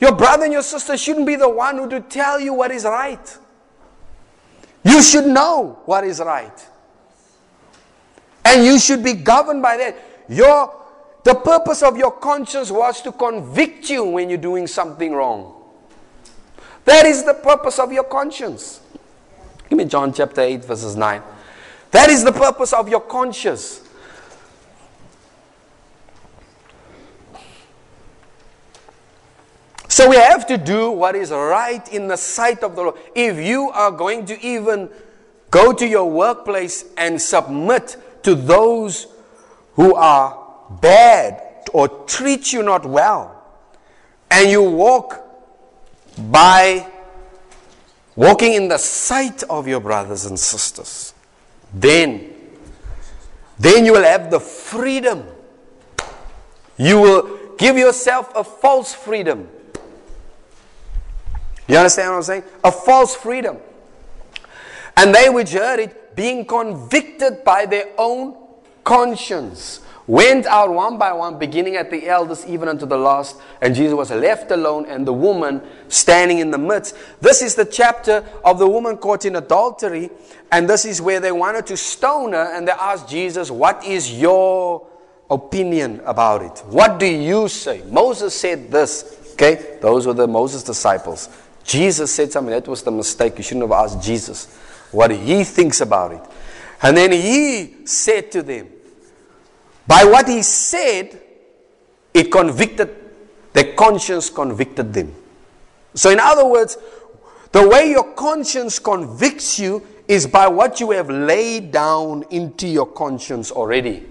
Your 0.00 0.14
brother 0.14 0.44
and 0.44 0.52
your 0.52 0.62
sister 0.62 0.96
shouldn't 0.96 1.26
be 1.26 1.36
the 1.36 1.48
one 1.48 1.78
who 1.78 1.88
to 1.90 2.00
tell 2.00 2.40
you 2.40 2.52
what 2.52 2.70
is 2.70 2.84
right. 2.84 3.38
You 4.84 5.02
should 5.02 5.26
know 5.26 5.78
what 5.86 6.04
is 6.04 6.20
right. 6.20 6.68
And 8.44 8.64
you 8.64 8.78
should 8.78 9.02
be 9.02 9.14
governed 9.14 9.62
by 9.62 9.76
that. 9.78 9.96
Your 10.28 10.84
the 11.24 11.34
purpose 11.34 11.82
of 11.82 11.96
your 11.96 12.10
conscience 12.12 12.70
was 12.70 13.00
to 13.00 13.10
convict 13.10 13.88
you 13.88 14.04
when 14.04 14.28
you're 14.28 14.38
doing 14.38 14.66
something 14.66 15.12
wrong. 15.14 15.54
That 16.84 17.06
is 17.06 17.24
the 17.24 17.32
purpose 17.32 17.78
of 17.78 17.92
your 17.92 18.04
conscience. 18.04 18.82
Give 19.70 19.78
me 19.78 19.86
John 19.86 20.12
chapter 20.12 20.42
8, 20.42 20.66
verses 20.66 20.96
9. 20.96 21.22
That 21.92 22.10
is 22.10 22.24
the 22.24 22.32
purpose 22.32 22.74
of 22.74 22.90
your 22.90 23.00
conscience. 23.00 23.80
So 29.88 30.10
we 30.10 30.16
have 30.16 30.46
to 30.48 30.58
do 30.58 30.90
what 30.90 31.14
is 31.14 31.30
right 31.30 31.90
in 31.90 32.08
the 32.08 32.16
sight 32.16 32.62
of 32.62 32.76
the 32.76 32.82
Lord. 32.82 32.96
If 33.14 33.38
you 33.38 33.70
are 33.70 33.90
going 33.90 34.26
to 34.26 34.38
even 34.44 34.90
go 35.50 35.72
to 35.72 35.86
your 35.86 36.10
workplace 36.10 36.84
and 36.98 37.22
submit 37.22 37.96
to 38.24 38.34
those 38.34 39.06
who 39.74 39.94
are 39.94 40.38
bad 40.80 41.42
or 41.72 41.88
treat 42.06 42.52
you 42.52 42.62
not 42.62 42.86
well, 42.86 43.42
and 44.30 44.50
you 44.50 44.62
walk 44.62 45.20
by 46.30 46.86
walking 48.16 48.54
in 48.54 48.68
the 48.68 48.78
sight 48.78 49.42
of 49.44 49.66
your 49.66 49.80
brothers 49.80 50.24
and 50.24 50.38
sisters, 50.38 51.14
then, 51.72 52.32
then 53.58 53.84
you 53.84 53.92
will 53.92 54.04
have 54.04 54.30
the 54.30 54.40
freedom. 54.40 55.24
You 56.76 57.00
will 57.00 57.56
give 57.56 57.76
yourself 57.76 58.32
a 58.34 58.44
false 58.44 58.94
freedom. 58.94 59.48
You 61.66 61.76
understand 61.76 62.10
what 62.10 62.16
I'm 62.16 62.22
saying? 62.22 62.44
A 62.62 62.70
false 62.70 63.16
freedom. 63.16 63.58
And 64.96 65.14
they 65.14 65.28
which 65.28 65.52
heard 65.52 65.80
it, 65.80 66.14
being 66.14 66.44
convicted 66.44 67.42
by 67.42 67.66
their 67.66 67.86
own 67.98 68.36
conscience, 68.84 69.80
went 70.06 70.46
out 70.46 70.70
one 70.70 70.98
by 70.98 71.12
one, 71.12 71.38
beginning 71.38 71.76
at 71.76 71.90
the 71.90 72.06
eldest, 72.06 72.46
even 72.46 72.68
unto 72.68 72.86
the 72.86 72.96
last. 72.96 73.40
And 73.60 73.74
Jesus 73.74 73.94
was 73.94 74.10
left 74.10 74.50
alone, 74.50 74.86
and 74.86 75.06
the 75.06 75.12
woman 75.12 75.62
standing 75.88 76.38
in 76.38 76.50
the 76.50 76.58
midst. 76.58 76.96
This 77.20 77.42
is 77.42 77.54
the 77.54 77.64
chapter 77.64 78.24
of 78.44 78.58
the 78.58 78.68
woman 78.68 78.98
caught 78.98 79.24
in 79.24 79.36
adultery. 79.36 80.10
And 80.52 80.68
this 80.68 80.84
is 80.84 81.00
where 81.00 81.20
they 81.20 81.32
wanted 81.32 81.66
to 81.66 81.76
stone 81.76 82.32
her, 82.32 82.54
and 82.54 82.68
they 82.68 82.72
asked 82.72 83.08
Jesus, 83.08 83.50
What 83.50 83.84
is 83.84 84.12
your 84.12 84.86
opinion 85.30 86.00
about 86.04 86.42
it? 86.42 86.62
What 86.66 86.98
do 86.98 87.06
you 87.06 87.48
say? 87.48 87.82
Moses 87.88 88.38
said 88.38 88.70
this. 88.70 89.20
Okay, 89.32 89.78
those 89.82 90.06
were 90.06 90.12
the 90.12 90.28
Moses 90.28 90.62
disciples. 90.62 91.28
Jesus 91.64 92.14
said 92.14 92.30
something, 92.30 92.52
that 92.52 92.68
was 92.68 92.82
the 92.82 92.90
mistake. 92.90 93.36
You 93.38 93.42
shouldn't 93.42 93.62
have 93.62 93.72
asked 93.72 94.02
Jesus 94.02 94.54
what 94.92 95.10
he 95.10 95.42
thinks 95.42 95.80
about 95.80 96.12
it. 96.12 96.20
And 96.82 96.96
then 96.96 97.10
he 97.10 97.86
said 97.86 98.30
to 98.32 98.42
them, 98.42 98.68
by 99.86 100.04
what 100.04 100.28
he 100.28 100.42
said, 100.42 101.20
it 102.12 102.30
convicted, 102.30 102.94
their 103.52 103.74
conscience 103.74 104.30
convicted 104.30 104.92
them. 104.92 105.14
So, 105.94 106.10
in 106.10 106.18
other 106.20 106.46
words, 106.46 106.76
the 107.52 107.68
way 107.68 107.90
your 107.90 108.14
conscience 108.14 108.78
convicts 108.78 109.58
you 109.58 109.86
is 110.08 110.26
by 110.26 110.48
what 110.48 110.80
you 110.80 110.90
have 110.90 111.08
laid 111.08 111.70
down 111.70 112.24
into 112.30 112.66
your 112.66 112.86
conscience 112.86 113.50
already. 113.50 114.06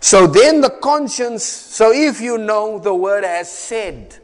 So 0.00 0.26
then 0.26 0.60
the 0.60 0.70
conscience, 0.70 1.44
so 1.44 1.92
if 1.92 2.20
you 2.20 2.36
know 2.36 2.78
the 2.78 2.94
word 2.94 3.22
has 3.22 3.50
said, 3.50 4.18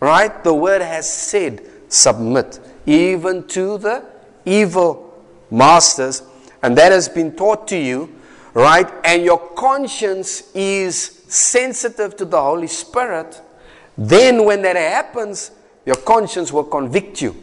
right? 0.00 0.44
The 0.44 0.52
word 0.52 0.82
has 0.82 1.10
said, 1.10 1.66
submit, 1.88 2.60
even 2.84 3.46
to 3.48 3.78
the 3.78 4.04
evil 4.44 5.24
masters, 5.50 6.22
and 6.62 6.76
that 6.76 6.92
has 6.92 7.08
been 7.08 7.34
taught 7.34 7.68
to 7.68 7.76
you, 7.78 8.14
right? 8.54 8.90
And 9.04 9.24
your 9.24 9.38
conscience 9.54 10.50
is 10.54 10.96
sensitive 11.28 12.16
to 12.16 12.24
the 12.24 12.40
Holy 12.40 12.66
Spirit, 12.66 13.40
then 13.96 14.44
when 14.44 14.62
that 14.62 14.76
happens, 14.76 15.50
your 15.86 15.96
conscience 15.96 16.52
will 16.52 16.64
convict 16.64 17.22
you. 17.22 17.36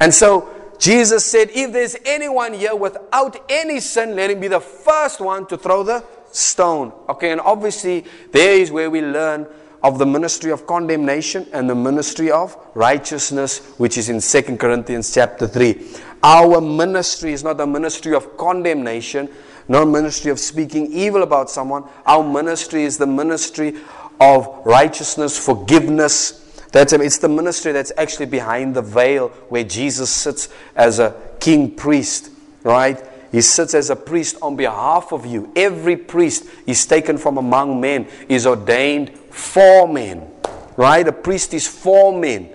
And 0.00 0.12
so 0.12 0.48
Jesus 0.78 1.24
said, 1.24 1.50
If 1.54 1.72
there's 1.72 1.96
anyone 2.04 2.54
here 2.54 2.74
without 2.74 3.40
any 3.48 3.78
sin, 3.78 4.16
let 4.16 4.30
him 4.30 4.40
be 4.40 4.48
the 4.48 4.60
first 4.60 5.20
one 5.20 5.46
to 5.46 5.56
throw 5.56 5.84
the 5.84 6.04
stone. 6.32 6.92
Okay, 7.08 7.30
and 7.30 7.40
obviously, 7.40 8.04
there 8.32 8.54
is 8.54 8.72
where 8.72 8.90
we 8.90 9.00
learn 9.00 9.46
of 9.82 9.98
the 9.98 10.06
ministry 10.06 10.50
of 10.50 10.66
condemnation 10.66 11.46
and 11.52 11.68
the 11.68 11.74
ministry 11.74 12.30
of 12.30 12.56
righteousness, 12.74 13.58
which 13.78 13.98
is 13.98 14.08
in 14.08 14.20
2 14.20 14.56
Corinthians 14.56 15.12
chapter 15.12 15.46
3. 15.46 15.86
Our 16.22 16.60
ministry 16.60 17.32
is 17.32 17.42
not 17.42 17.60
a 17.60 17.66
ministry 17.66 18.14
of 18.14 18.36
condemnation, 18.36 19.28
not 19.72 19.84
a 19.84 19.86
ministry 19.86 20.30
of 20.30 20.38
speaking 20.38 20.92
evil 20.92 21.22
about 21.22 21.48
someone. 21.48 21.84
Our 22.04 22.22
ministry 22.22 22.84
is 22.84 22.98
the 22.98 23.06
ministry 23.06 23.76
of 24.20 24.60
righteousness, 24.66 25.42
forgiveness. 25.42 26.62
That's, 26.72 26.92
it's 26.92 27.16
the 27.16 27.30
ministry 27.30 27.72
that's 27.72 27.90
actually 27.96 28.26
behind 28.26 28.76
the 28.76 28.82
veil 28.82 29.28
where 29.48 29.64
Jesus 29.64 30.10
sits 30.10 30.50
as 30.76 30.98
a 30.98 31.18
king 31.40 31.74
priest, 31.74 32.30
right? 32.62 33.02
He 33.32 33.40
sits 33.40 33.72
as 33.72 33.88
a 33.88 33.96
priest 33.96 34.36
on 34.42 34.56
behalf 34.56 35.10
of 35.10 35.24
you. 35.24 35.50
Every 35.56 35.96
priest 35.96 36.44
is 36.66 36.84
taken 36.84 37.16
from 37.16 37.38
among 37.38 37.80
men, 37.80 38.06
is 38.28 38.46
ordained 38.46 39.16
for 39.30 39.88
men. 39.88 40.30
Right? 40.76 41.08
A 41.08 41.12
priest 41.12 41.54
is 41.54 41.66
for 41.66 42.18
men. 42.18 42.50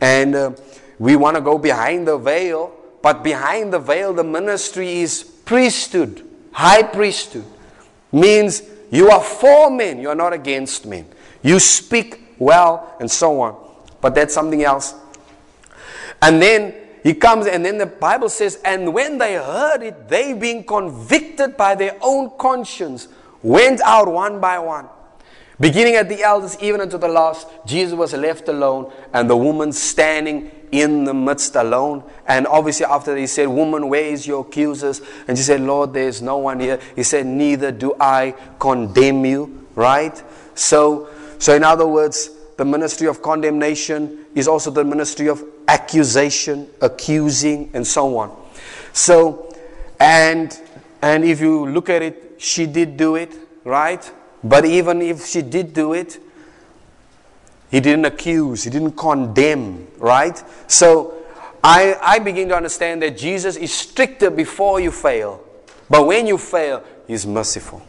And 0.00 0.34
uh, 0.34 0.50
we 0.98 1.14
want 1.14 1.36
to 1.36 1.40
go 1.40 1.58
behind 1.58 2.08
the 2.08 2.18
veil, 2.18 2.72
but 3.02 3.22
behind 3.22 3.72
the 3.72 3.78
veil, 3.78 4.12
the 4.12 4.24
ministry 4.24 4.98
is 4.98 5.22
priesthood, 5.22 6.25
high 6.56 6.82
priesthood. 6.82 7.44
Means 8.10 8.62
you 8.90 9.10
are 9.10 9.20
for 9.22 9.70
men, 9.70 10.00
you 10.00 10.08
are 10.08 10.14
not 10.14 10.32
against 10.32 10.86
men. 10.86 11.04
You 11.42 11.60
speak 11.60 12.34
well, 12.38 12.96
and 12.98 13.10
so 13.10 13.42
on. 13.42 13.56
But 14.00 14.14
that's 14.14 14.32
something 14.32 14.64
else. 14.64 14.94
And 16.22 16.40
then 16.40 16.74
he 17.02 17.12
comes, 17.12 17.46
and 17.46 17.62
then 17.62 17.76
the 17.76 17.84
Bible 17.84 18.30
says, 18.30 18.58
and 18.64 18.94
when 18.94 19.18
they 19.18 19.34
heard 19.34 19.82
it, 19.82 20.08
they 20.08 20.32
being 20.32 20.64
convicted 20.64 21.58
by 21.58 21.74
their 21.74 21.94
own 22.00 22.30
conscience, 22.38 23.08
went 23.42 23.82
out 23.82 24.08
one 24.08 24.40
by 24.40 24.58
one. 24.58 24.88
Beginning 25.60 25.96
at 25.96 26.08
the 26.08 26.22
eldest, 26.22 26.62
even 26.62 26.80
unto 26.80 26.96
the 26.96 27.08
last, 27.08 27.48
Jesus 27.66 27.92
was 27.92 28.14
left 28.14 28.48
alone, 28.48 28.90
and 29.12 29.28
the 29.28 29.36
woman 29.36 29.72
standing 29.72 30.50
in 30.72 31.04
the 31.04 31.14
midst 31.14 31.56
alone. 31.56 32.02
And 32.26 32.46
obviously, 32.46 32.86
after 32.86 33.16
he 33.16 33.26
said, 33.26 33.48
Woman, 33.48 33.88
where 33.88 34.04
is 34.04 34.26
your 34.26 34.42
accusers? 34.42 35.00
And 35.28 35.36
she 35.36 35.44
said, 35.44 35.60
Lord, 35.60 35.92
there's 35.92 36.22
no 36.22 36.38
one 36.38 36.60
here. 36.60 36.80
He 36.94 37.02
said, 37.02 37.26
Neither 37.26 37.72
do 37.72 37.94
I 38.00 38.34
condemn 38.58 39.24
you, 39.24 39.66
right? 39.74 40.22
So, 40.54 41.08
so 41.38 41.54
in 41.54 41.64
other 41.64 41.86
words, 41.86 42.30
the 42.56 42.64
ministry 42.64 43.06
of 43.06 43.22
condemnation 43.22 44.24
is 44.34 44.48
also 44.48 44.70
the 44.70 44.84
ministry 44.84 45.28
of 45.28 45.44
accusation, 45.68 46.68
accusing, 46.80 47.70
and 47.74 47.86
so 47.86 48.16
on. 48.18 48.34
So, 48.92 49.54
and 50.00 50.58
and 51.02 51.24
if 51.24 51.40
you 51.40 51.68
look 51.68 51.88
at 51.88 52.02
it, 52.02 52.36
she 52.38 52.66
did 52.66 52.96
do 52.96 53.16
it, 53.16 53.34
right? 53.64 54.10
But 54.42 54.64
even 54.64 55.02
if 55.02 55.26
she 55.26 55.42
did 55.42 55.72
do 55.72 55.92
it, 55.92 56.18
he 57.70 57.80
didn't 57.80 58.04
accuse, 58.04 58.64
he 58.64 58.70
didn't 58.70 58.92
condemn, 58.92 59.88
right? 59.98 60.42
So 60.66 61.14
I, 61.62 61.96
I 62.00 62.18
begin 62.18 62.48
to 62.50 62.56
understand 62.56 63.02
that 63.02 63.16
Jesus 63.16 63.56
is 63.56 63.72
stricter 63.72 64.30
before 64.30 64.80
you 64.80 64.90
fail. 64.90 65.42
But 65.90 66.06
when 66.06 66.26
you 66.26 66.38
fail, 66.38 66.84
he's 67.06 67.26
merciful. 67.26 67.82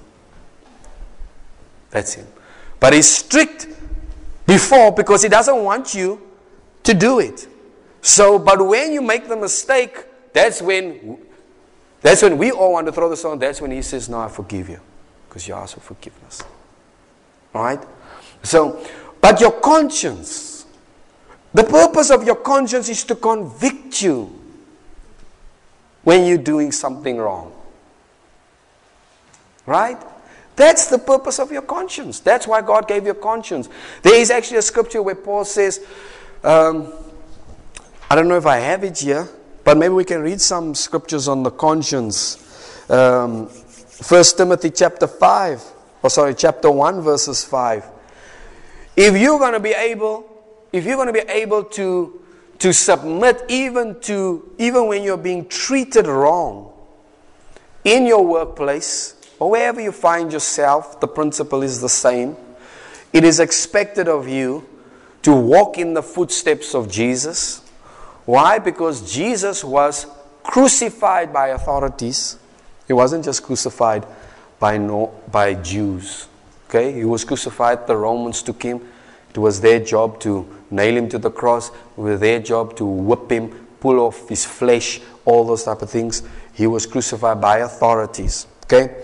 That's 1.89 2.13
him. 2.13 2.27
But 2.79 2.93
he's 2.93 3.09
strict 3.09 3.67
before 4.45 4.91
because 4.91 5.23
he 5.23 5.29
doesn't 5.29 5.63
want 5.63 5.93
you 5.93 6.21
to 6.83 6.93
do 6.93 7.19
it. 7.19 7.47
So, 8.01 8.39
but 8.39 8.65
when 8.65 8.93
you 8.93 9.01
make 9.01 9.27
the 9.27 9.35
mistake, 9.35 10.05
that's 10.33 10.61
when 10.61 11.19
that's 12.01 12.21
when 12.21 12.37
we 12.37 12.51
all 12.51 12.73
want 12.73 12.87
to 12.87 12.93
throw 12.93 13.09
the 13.09 13.17
stone. 13.17 13.39
That's 13.39 13.59
when 13.59 13.71
he 13.71 13.81
says, 13.81 14.07
No, 14.07 14.19
I 14.19 14.29
forgive 14.29 14.69
you. 14.69 14.79
Because 15.27 15.47
you 15.47 15.53
ask 15.55 15.73
for 15.73 15.81
forgiveness. 15.81 16.43
Right? 17.53 17.83
So, 18.43 18.83
but 19.27 19.41
your 19.41 19.51
conscience, 19.51 20.65
the 21.53 21.65
purpose 21.65 22.11
of 22.11 22.23
your 22.23 22.37
conscience 22.37 22.87
is 22.87 23.03
to 23.03 23.13
convict 23.13 24.01
you 24.01 24.33
when 26.05 26.25
you're 26.25 26.37
doing 26.37 26.71
something 26.71 27.17
wrong. 27.17 27.51
Right? 29.65 29.97
That's 30.55 30.87
the 30.87 30.97
purpose 30.97 31.39
of 31.39 31.51
your 31.51 31.63
conscience. 31.63 32.21
That's 32.21 32.47
why 32.47 32.61
God 32.61 32.87
gave 32.87 33.03
you 33.03 33.11
a 33.11 33.15
conscience. 33.15 33.67
There 34.01 34.17
is 34.17 34.31
actually 34.31 34.59
a 34.59 34.61
scripture 34.61 35.03
where 35.03 35.15
Paul 35.15 35.43
says, 35.43 35.85
um, 36.45 36.93
I 38.09 38.15
don't 38.15 38.29
know 38.29 38.37
if 38.37 38.45
I 38.45 38.59
have 38.59 38.85
it 38.85 38.97
here, 38.97 39.27
but 39.65 39.77
maybe 39.77 39.93
we 39.93 40.05
can 40.05 40.21
read 40.21 40.39
some 40.39 40.73
scriptures 40.73 41.27
on 41.27 41.43
the 41.43 41.51
conscience. 41.51 42.89
Um, 42.89 43.47
1 43.47 44.23
Timothy 44.37 44.69
chapter 44.69 45.05
5, 45.05 45.63
or 46.01 46.09
sorry, 46.09 46.33
chapter 46.33 46.71
1, 46.71 47.01
verses 47.01 47.43
5. 47.43 47.96
If 48.97 49.15
you're 49.15 49.37
going 49.37 49.53
to 49.53 49.59
be 49.59 49.73
able, 49.73 50.27
if 50.73 50.83
you're 50.83 50.95
going 50.95 51.07
to 51.07 51.13
be 51.13 51.29
able 51.29 51.63
to, 51.63 52.19
to 52.57 52.73
submit 52.73 53.45
even 53.47 53.99
to, 54.01 54.51
even 54.57 54.87
when 54.87 55.03
you're 55.03 55.17
being 55.17 55.47
treated 55.47 56.07
wrong 56.07 56.73
in 57.83 58.07
your 58.07 58.25
workplace, 58.25 59.13
or 59.39 59.51
wherever 59.51 59.79
you 59.79 59.91
find 59.91 60.33
yourself, 60.33 60.99
the 60.99 61.07
principle 61.07 61.61
is 61.61 61.79
the 61.79 61.89
same. 61.89 62.35
It 63.13 63.23
is 63.23 63.39
expected 63.39 64.07
of 64.07 64.27
you 64.27 64.67
to 65.21 65.31
walk 65.31 65.77
in 65.77 65.93
the 65.93 66.01
footsteps 66.01 66.73
of 66.73 66.89
Jesus. 66.89 67.61
Why? 68.25 68.57
Because 68.57 69.13
Jesus 69.13 69.63
was 69.63 70.07
crucified 70.41 71.31
by 71.31 71.49
authorities. 71.49 72.37
He 72.87 72.93
wasn't 72.93 73.25
just 73.25 73.43
crucified 73.43 74.07
by, 74.59 74.79
no, 74.79 75.13
by 75.31 75.53
Jews. 75.53 76.27
Okay? 76.67 76.93
He 76.93 77.05
was 77.05 77.23
crucified, 77.23 77.87
the 77.87 77.97
Romans 77.97 78.43
took 78.43 78.61
him. 78.61 78.81
It 79.29 79.37
was 79.37 79.61
their 79.61 79.79
job 79.79 80.19
to 80.21 80.47
nail 80.71 80.97
him 80.97 81.09
to 81.09 81.17
the 81.19 81.29
cross. 81.29 81.69
It 81.69 82.01
was 82.01 82.19
their 82.19 82.39
job 82.39 82.75
to 82.77 82.85
whip 82.85 83.31
him, 83.31 83.67
pull 83.79 83.99
off 83.99 84.27
his 84.27 84.45
flesh, 84.45 84.99
all 85.25 85.45
those 85.45 85.63
type 85.63 85.81
of 85.81 85.89
things. 85.89 86.23
He 86.53 86.65
was 86.65 86.85
crucified 86.85 87.39
by 87.39 87.59
authorities. 87.59 88.47
Okay? 88.63 89.03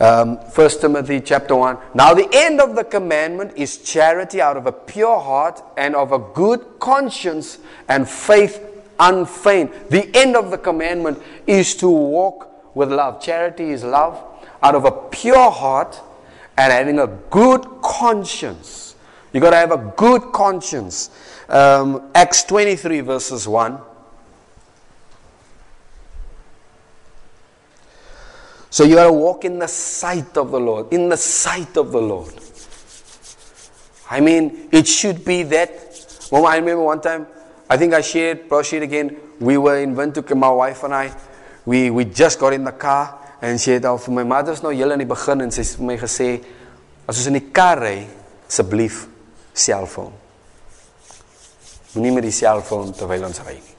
Um, 0.00 0.36
1 0.36 0.70
Timothy 0.80 1.20
chapter 1.20 1.56
1. 1.56 1.78
Now, 1.94 2.14
the 2.14 2.28
end 2.32 2.60
of 2.60 2.76
the 2.76 2.84
commandment 2.84 3.52
is 3.56 3.78
charity 3.78 4.40
out 4.40 4.56
of 4.56 4.66
a 4.66 4.72
pure 4.72 5.18
heart 5.20 5.62
and 5.76 5.94
of 5.94 6.12
a 6.12 6.18
good 6.18 6.64
conscience 6.78 7.58
and 7.88 8.08
faith 8.08 8.60
unfeigned. 8.98 9.70
The 9.90 10.08
end 10.16 10.36
of 10.36 10.50
the 10.50 10.58
commandment 10.58 11.22
is 11.46 11.74
to 11.76 11.88
walk 11.88 12.76
with 12.76 12.92
love. 12.92 13.20
Charity 13.20 13.70
is 13.70 13.84
love 13.84 14.22
out 14.62 14.74
of 14.74 14.84
a 14.84 14.90
pure 14.90 15.50
heart 15.50 16.00
and 16.56 16.72
having 16.72 16.98
a 16.98 17.06
good 17.06 17.64
conscience. 17.82 18.94
You 19.32 19.40
got 19.40 19.50
to 19.50 19.56
have 19.56 19.72
a 19.72 19.92
good 19.96 20.32
conscience. 20.32 21.10
Um, 21.48 22.10
Acts 22.14 22.44
23, 22.44 23.00
verses 23.00 23.48
1. 23.48 23.78
So 28.70 28.82
you 28.84 28.96
got 28.96 29.06
to 29.06 29.12
walk 29.12 29.44
in 29.44 29.58
the 29.58 29.68
sight 29.68 30.36
of 30.36 30.50
the 30.50 30.58
Lord, 30.58 30.92
in 30.92 31.08
the 31.08 31.16
sight 31.16 31.76
of 31.76 31.92
the 31.92 32.00
Lord. 32.00 32.34
I 34.10 34.20
mean, 34.20 34.68
it 34.72 34.86
should 34.86 35.24
be 35.24 35.44
that. 35.44 36.28
Well, 36.30 36.46
I 36.46 36.56
remember 36.56 36.82
one 36.82 37.00
time, 37.00 37.26
I 37.70 37.76
think 37.76 37.94
I 37.94 38.00
shared, 38.00 38.48
probably 38.48 38.64
shared 38.64 38.82
again, 38.82 39.16
we 39.40 39.58
were 39.58 39.78
in 39.78 39.94
Windhoek, 39.94 40.36
my 40.36 40.50
wife 40.50 40.82
and 40.84 40.94
I, 40.94 41.16
we, 41.64 41.90
we 41.90 42.04
just 42.04 42.38
got 42.38 42.52
in 42.52 42.64
the 42.64 42.72
car, 42.72 43.18
and 43.44 43.60
she 43.60 43.72
had 43.72 43.84
al 43.84 43.98
vir 44.00 44.14
my 44.16 44.24
mother's 44.24 44.62
nou 44.64 44.72
heel 44.72 44.94
in 44.94 45.02
die 45.02 45.08
begin, 45.08 45.42
en 45.44 45.50
sy 45.52 45.60
het 45.60 45.76
vir 45.76 45.88
my 45.90 45.96
gesê, 46.00 46.28
as 47.04 47.18
ons 47.20 47.28
in 47.28 47.36
die 47.36 47.44
kar 47.52 47.82
ry, 47.82 47.98
asseblief, 48.48 49.02
cellphone. 49.52 50.14
Moenie 51.92 52.14
met 52.16 52.24
die 52.24 52.32
cellphone 52.32 52.96
terwyl 52.96 53.26
ons 53.28 53.42
ry 53.44 53.58
nie. 53.58 53.74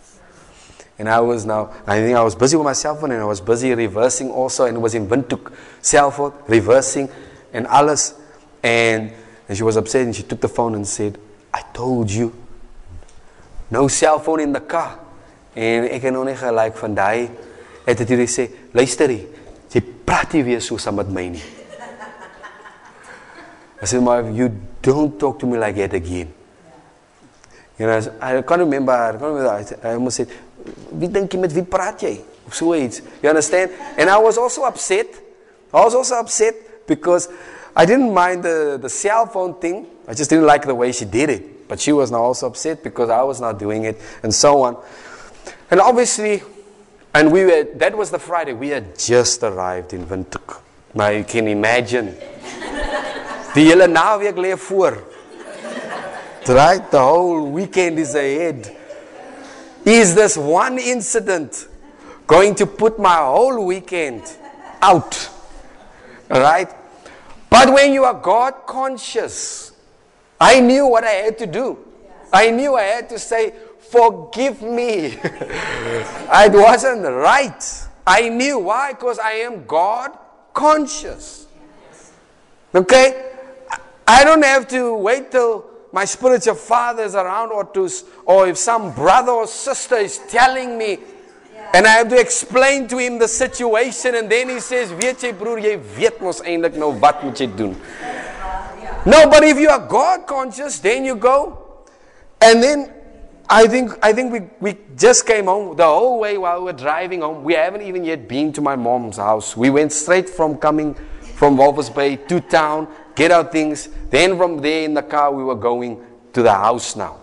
And 0.99 1.09
I 1.09 1.19
was 1.19 1.47
now, 1.49 1.73
I 1.87 1.97
think 1.99 2.15
I 2.15 2.23
was 2.23 2.35
busy 2.35 2.55
with 2.55 2.63
my 2.63 2.73
cell 2.73 2.95
phone 2.95 3.11
and 3.11 3.21
I 3.21 3.25
was 3.25 3.41
busy 3.41 3.73
reversing 3.73 4.29
also 4.31 4.63
and 4.63 4.77
it 4.77 4.79
was 4.79 4.95
in 4.95 5.09
Windhoek, 5.09 5.51
cell 5.81 6.09
phone, 6.11 6.31
reversing 6.47 7.09
and 7.51 7.67
alles. 7.67 8.13
And, 8.63 9.11
and 9.49 9.57
she 9.57 9.63
was 9.63 9.75
upset 9.75 10.05
and 10.05 10.15
she 10.15 10.23
took 10.23 10.39
the 10.39 10.47
phone 10.47 10.73
and 10.73 10.87
said, 10.87 11.17
I 11.53 11.63
told 11.73 12.09
you, 12.09 12.33
no 13.69 13.89
cell 13.89 14.19
phone 14.19 14.39
in 14.39 14.53
the 14.53 14.61
car. 14.61 14.99
En 15.55 15.89
ek 15.89 16.07
het 16.07 16.13
nog 16.13 16.25
nie 16.27 16.35
gelyk 16.35 16.77
van 16.77 16.95
het 17.85 17.99
dit 18.01 18.09
hierdie 18.09 18.27
sê, 18.27 18.47
luister 18.75 19.11
jy, 19.11 19.21
nie 20.33 20.59
so 20.59 20.77
saam 20.77 20.95
met 20.95 21.09
my 21.09 21.29
nie. 21.29 21.43
I 23.81 23.85
said, 23.85 24.01
my, 24.01 24.21
you 24.29 24.49
don't 24.81 25.19
talk 25.19 25.37
to 25.39 25.45
me 25.45 25.57
like 25.57 25.75
that 25.75 25.93
again. 25.93 26.33
You 27.77 27.87
know, 27.87 28.17
I 28.21 28.41
can't 28.41 28.59
remember, 28.59 28.91
I 28.91 29.11
can't 29.11 29.21
remember, 29.21 29.77
I 29.83 29.93
almost 29.93 30.17
said, 30.17 30.29
wie 30.91 31.07
dink 31.07 31.33
jy 31.33 31.39
met 31.39 31.53
wie 31.53 31.61
praat 31.61 32.01
jy? 32.01 32.15
Of 32.47 32.55
so 32.55 32.73
iets. 32.73 33.01
You 33.21 33.29
understand? 33.29 33.71
And 33.97 34.09
I 34.09 34.17
was 34.17 34.37
also 34.37 34.63
upset. 34.63 35.07
I 35.73 35.83
was 35.83 35.93
also 35.93 36.15
upset 36.15 36.87
because 36.87 37.27
I 37.75 37.85
didn't 37.85 38.13
mind 38.13 38.43
the, 38.43 38.79
the 38.81 38.89
cell 38.89 39.25
phone 39.25 39.55
thing. 39.59 39.87
I 40.07 40.13
just 40.13 40.29
didn't 40.29 40.45
like 40.45 40.65
the 40.65 40.75
way 40.75 40.91
she 40.91 41.05
did 41.05 41.29
it. 41.29 41.67
But 41.67 41.79
she 41.79 41.91
was 41.91 42.11
now 42.11 42.21
also 42.21 42.47
upset 42.47 42.83
because 42.83 43.09
I 43.09 43.23
was 43.23 43.41
not 43.41 43.59
doing 43.59 43.83
it 43.85 43.99
and 44.23 44.33
so 44.33 44.61
on. 44.61 44.77
And 45.69 45.79
obviously, 45.79 46.43
and 47.15 47.31
we 47.31 47.45
were, 47.45 47.63
that 47.75 47.97
was 47.97 48.11
the 48.11 48.19
Friday. 48.19 48.51
We 48.51 48.67
had 48.67 48.99
just 48.99 49.41
arrived 49.41 49.93
in 49.93 50.05
Windhoek. 50.05 50.61
Now 50.93 51.07
you 51.09 51.23
can 51.23 51.47
imagine. 51.47 52.13
Die 53.53 53.63
hele 53.63 53.87
naweek 53.87 54.35
lê 54.35 54.57
voor. 54.57 55.01
Right? 56.45 56.91
The 56.91 56.99
whole 56.99 57.49
weekend 57.51 57.99
is 57.99 58.15
ahead. 58.15 58.75
Is 59.85 60.13
this 60.13 60.35
one 60.35 60.77
incident 60.77 61.69
going 62.27 62.53
to 62.55 62.65
put 62.65 62.99
my 62.99 63.15
whole 63.15 63.65
weekend 63.65 64.23
out? 64.81 65.29
Right? 66.29 66.69
But 67.49 67.71
when 67.71 67.93
you 67.93 68.03
are 68.03 68.13
God 68.13 68.65
conscious, 68.67 69.71
I 70.39 70.59
knew 70.59 70.85
what 70.85 71.05
I 71.05 71.11
had 71.11 71.37
to 71.37 71.47
do. 71.47 71.79
I 72.33 72.51
knew 72.51 72.75
I 72.75 72.83
had 72.83 73.07
to 73.07 73.19
say, 73.19 73.53
Forgive 73.95 74.61
me. 74.61 75.17
it 75.23 76.53
wasn't 76.53 77.03
right. 77.03 77.87
I 78.05 78.27
knew 78.27 78.59
why? 78.59 78.91
Because 78.91 79.19
I 79.19 79.31
am 79.47 79.65
God 79.65 80.11
conscious. 80.53 81.47
Okay? 82.73 83.31
I 84.05 84.25
don't 84.25 84.43
have 84.43 84.67
to 84.69 84.95
wait 84.95 85.31
till 85.31 85.65
my 85.93 86.03
spiritual 86.03 86.55
father 86.55 87.03
is 87.03 87.15
around 87.15 87.51
or 87.53 87.63
to 87.71 87.89
or 88.25 88.49
if 88.49 88.57
some 88.57 88.93
brother 88.93 89.31
or 89.31 89.47
sister 89.47 89.95
is 89.95 90.19
telling 90.27 90.77
me 90.77 90.99
and 91.73 91.87
I 91.87 91.91
have 91.91 92.09
to 92.09 92.19
explain 92.19 92.89
to 92.89 92.97
him 92.97 93.17
the 93.17 93.29
situation 93.29 94.15
and 94.15 94.29
then 94.29 94.49
he 94.49 94.59
says 94.59 94.91
weet 94.91 95.23
jy 95.23 95.31
broer 95.31 95.63
jy 95.63 95.77
weet 95.95 96.19
mos 96.21 96.43
eintlik 96.43 96.75
nou 96.75 96.91
wat 96.99 97.23
moet 97.23 97.39
jy 97.39 97.47
doen 97.47 97.73
No 99.05 99.23
but 99.29 99.47
if 99.47 99.57
you 99.57 99.69
are 99.69 99.79
God 99.79 100.27
conscious 100.27 100.79
then 100.79 101.05
you 101.05 101.15
go 101.15 101.39
and 102.41 102.61
then 102.61 102.91
I 103.49 103.67
think, 103.67 103.91
I 104.01 104.11
think 104.11 104.31
we, 104.33 104.41
we 104.59 104.77
just 104.95 105.27
came 105.27 105.45
home 105.45 105.75
the 105.75 105.85
whole 105.85 106.19
way 106.19 106.37
while 106.37 106.59
we 106.59 106.65
were 106.65 106.73
driving 106.73 107.21
home. 107.21 107.43
We 107.43 107.53
haven't 107.53 107.83
even 107.83 108.03
yet 108.03 108.27
been 108.27 108.51
to 108.53 108.61
my 108.61 108.75
mom's 108.75 109.17
house. 109.17 109.55
We 109.55 109.69
went 109.69 109.91
straight 109.91 110.29
from 110.29 110.57
coming 110.57 110.95
from 111.35 111.57
Walvis 111.57 111.93
Bay 111.93 112.15
to 112.15 112.39
town, 112.41 112.87
get 113.13 113.31
our 113.31 113.43
things. 113.43 113.89
Then 114.09 114.37
from 114.37 114.57
there 114.57 114.83
in 114.83 114.93
the 114.93 115.03
car, 115.03 115.31
we 115.31 115.43
were 115.43 115.55
going 115.55 116.03
to 116.33 116.41
the 116.41 116.53
house 116.53 116.95
now. 116.95 117.21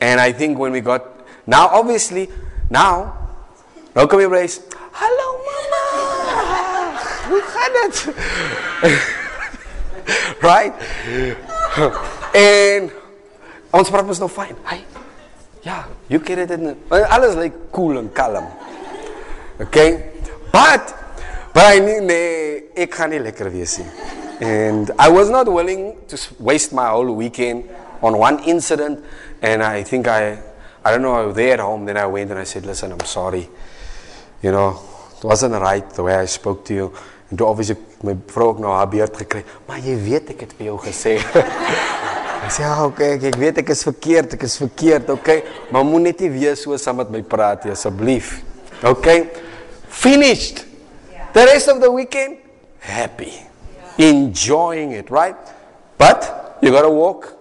And 0.00 0.20
I 0.20 0.32
think 0.32 0.58
when 0.58 0.72
we 0.72 0.80
got, 0.80 1.04
now 1.46 1.68
obviously, 1.68 2.28
now, 2.68 3.24
nou 3.94 4.06
kom 4.08 4.20
jy 4.20 4.28
brace. 4.28 4.60
Hallo 4.92 5.26
mama. 5.46 5.82
Hoe 7.28 7.40
gaan 7.54 7.72
dit? 7.78 7.96
right? 10.48 10.74
en 12.32 12.90
ons 13.74 13.90
praat 13.90 14.06
mos 14.06 14.20
nou 14.22 14.30
fyn. 14.30 14.54
Hy. 14.68 14.78
Ja, 15.64 15.84
you 16.08 16.20
get 16.20 16.38
it 16.38 16.50
in. 16.50 16.74
Alles 16.90 17.36
like 17.40 17.70
cool 17.72 17.98
en 17.98 18.10
kalm. 18.12 18.46
Okay? 19.60 20.10
But 20.52 20.94
but 21.54 21.64
I 21.64 21.80
nee, 21.80 22.00
nee 22.00 22.62
ek 22.84 22.94
gaan 22.98 23.14
nie 23.14 23.22
lekker 23.22 23.48
wees 23.54 23.78
nie. 23.80 23.88
And 24.44 24.90
I 24.98 25.08
was 25.08 25.30
not 25.30 25.48
willing 25.48 25.94
to 26.10 26.18
waste 26.38 26.74
my 26.74 26.88
whole 26.90 27.14
weekend 27.14 27.70
on 28.02 28.18
one 28.18 28.42
incident 28.44 29.00
and 29.40 29.62
I 29.62 29.82
think 29.82 30.06
I 30.06 30.38
I 30.84 30.90
don't 30.90 31.00
know, 31.00 31.14
I 31.14 31.24
was 31.26 31.36
there 31.36 31.54
at 31.54 31.60
home 31.60 31.86
then 31.86 31.96
I 31.96 32.06
went 32.06 32.30
and 32.30 32.38
I 32.38 32.44
said, 32.44 32.66
"Listen, 32.66 32.92
I'm 32.92 33.06
sorry. 33.06 33.48
You 34.42 34.52
know, 34.52 34.78
it 35.16 35.24
wasn't 35.24 35.54
right 35.54 35.88
the 35.94 36.02
way 36.02 36.14
I 36.14 36.26
spoke 36.26 36.64
to 36.66 36.74
you." 36.74 36.92
En 37.30 37.36
toe 37.36 37.46
obviously 37.46 37.76
my 38.02 38.16
vrou 38.26 38.48
ook 38.48 38.58
nou 38.58 38.72
haar 38.72 38.88
beurt 38.88 39.16
gekry. 39.16 39.44
Maar 39.66 39.78
jy 39.78 39.96
weet 39.96 40.34
ek 40.36 40.44
het 40.44 40.52
vir 40.58 40.66
jou 40.66 40.78
gesê. 40.84 41.16
Ek 42.44 42.52
sê, 42.52 42.62
ja, 42.66 42.74
okay, 42.84 43.14
ek 43.16 43.38
weet 43.40 43.62
ek 43.62 43.70
is 43.72 43.82
verkeerd, 43.86 44.34
ek 44.36 44.42
is 44.44 44.58
verkeerd, 44.60 45.08
okay? 45.14 45.40
Maar 45.72 45.86
moet 45.88 46.10
net 46.10 46.20
weer 46.28 46.58
so 46.60 46.76
saam 46.76 47.00
met 47.00 47.12
my 47.12 47.22
praat 47.24 47.64
nie 47.64 47.72
asseblief. 47.72 48.42
Okay? 48.84 49.30
Finished. 49.88 50.66
The 51.32 51.46
rest 51.48 51.72
of 51.72 51.80
the 51.80 51.90
weekend 51.90 52.36
happy. 52.84 53.32
Enjoying 53.96 54.92
it, 54.92 55.10
right? 55.10 55.36
But 55.96 56.58
you 56.60 56.70
got 56.70 56.82
to 56.82 56.90
walk 56.90 57.32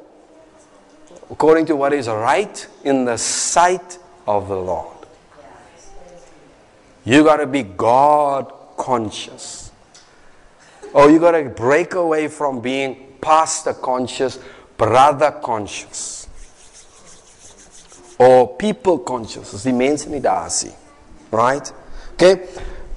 according 1.29 1.65
to 1.65 1.75
what 1.75 1.91
is 1.91 2.07
right 2.07 2.67
in 2.83 3.05
the 3.05 3.17
sight 3.17 3.97
of 4.25 4.47
the 4.47 4.55
Lord. 4.55 4.87
You 7.03 7.23
got 7.23 7.37
to 7.37 7.47
be 7.47 7.63
God 7.63 8.53
conscious. 8.77 9.71
Oh, 10.93 11.09
you 11.09 11.19
got 11.19 11.31
to 11.31 11.49
break 11.49 11.95
away 11.95 12.27
from 12.29 12.61
being 12.61 13.17
pastor 13.19 13.73
conscious, 13.73 14.39
brother 14.83 15.31
conscious. 15.31 16.27
Or 18.19 18.57
people 18.57 18.99
conscious. 18.99 19.53
As 19.53 19.63
die 19.63 19.71
mense 19.71 20.07
nie 20.07 20.19
daar. 20.19 20.51
Right? 21.31 21.73
Okay? 22.13 22.47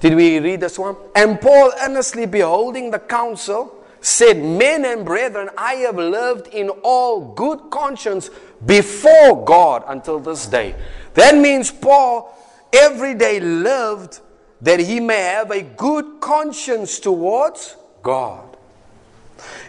Did 0.01 0.15
we 0.15 0.39
read 0.39 0.59
this 0.59 0.77
one? 0.77 0.95
And 1.15 1.39
Paul 1.39 1.71
earnestly 1.81 2.25
beholding 2.25 2.91
the 2.91 2.99
council 2.99 3.73
said, 4.01 4.37
Men 4.37 4.85
and 4.85 5.05
brethren, 5.05 5.49
I 5.57 5.75
have 5.87 5.95
lived 5.95 6.47
in 6.47 6.69
all 6.83 7.33
good 7.33 7.71
conscience 7.71 8.29
before 8.65 9.43
God 9.45 9.83
until 9.87 10.19
this 10.19 10.45
day. 10.45 10.75
That 11.13 11.35
means 11.35 11.71
Paul 11.71 12.33
every 12.73 13.15
day 13.15 13.39
lived 13.39 14.19
that 14.61 14.79
he 14.79 14.99
may 14.99 15.21
have 15.21 15.51
a 15.51 15.63
good 15.63 16.19
conscience 16.19 16.99
towards 16.99 17.77
God. 18.03 18.46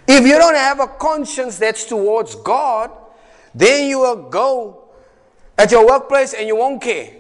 If 0.08 0.26
you 0.26 0.38
don't 0.38 0.54
have 0.54 0.80
a 0.80 0.86
conscience 0.86 1.58
that's 1.58 1.84
towards 1.84 2.34
God, 2.36 2.90
then 3.54 3.90
you 3.90 3.98
will 3.98 4.30
go 4.30 4.88
at 5.58 5.70
your 5.70 5.86
workplace 5.86 6.32
and 6.32 6.46
you 6.46 6.56
won't 6.56 6.80
care. 6.80 7.12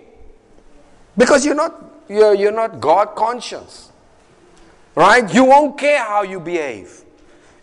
Because 1.14 1.44
you're 1.44 1.54
not, 1.54 2.02
you're, 2.08 2.34
you're 2.34 2.50
not 2.52 2.80
God 2.80 3.14
conscious. 3.14 3.92
Right? 4.94 5.32
You 5.34 5.44
won't 5.44 5.76
care 5.76 6.02
how 6.02 6.22
you 6.22 6.40
behave. 6.40 7.04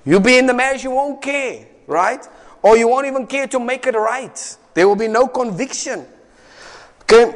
You'll 0.05 0.19
be 0.19 0.38
in 0.38 0.45
the 0.45 0.53
marriage, 0.53 0.84
you 0.84 0.91
won't 0.91 1.23
care. 1.23 1.65
Right? 1.88 2.23
Or 2.61 2.78
you 2.78 2.88
won't 2.88 3.07
even 3.07 3.26
care 3.26 3.47
to 3.47 3.59
make 3.59 3.88
it 3.88 3.95
right. 3.95 4.57
There 4.76 4.88
will 4.88 4.95
be 4.95 5.07
no 5.07 5.28
conviction. 5.28 6.05
Okay? 7.01 7.34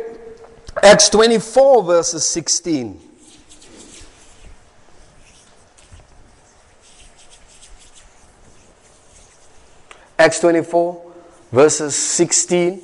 Acts 0.84 1.10
24, 1.10 1.84
verses 1.84 2.28
16. 2.28 3.09
Acts 10.20 10.42
24, 10.42 11.14
verses 11.50 11.96
16. 11.96 12.82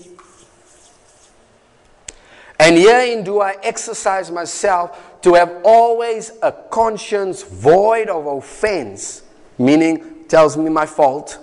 And 2.58 2.78
herein 2.78 3.26
do 3.26 3.42
I 3.42 3.58
exercise 3.62 4.32
myself 4.32 5.22
to 5.22 5.34
have 5.34 5.62
always 5.66 6.32
a 6.42 6.54
conscience 6.54 7.44
void 7.44 8.08
of 8.08 8.26
offense, 8.26 9.24
meaning 9.58 10.24
tells 10.30 10.56
me 10.56 10.70
my 10.70 10.86
fault, 10.86 11.38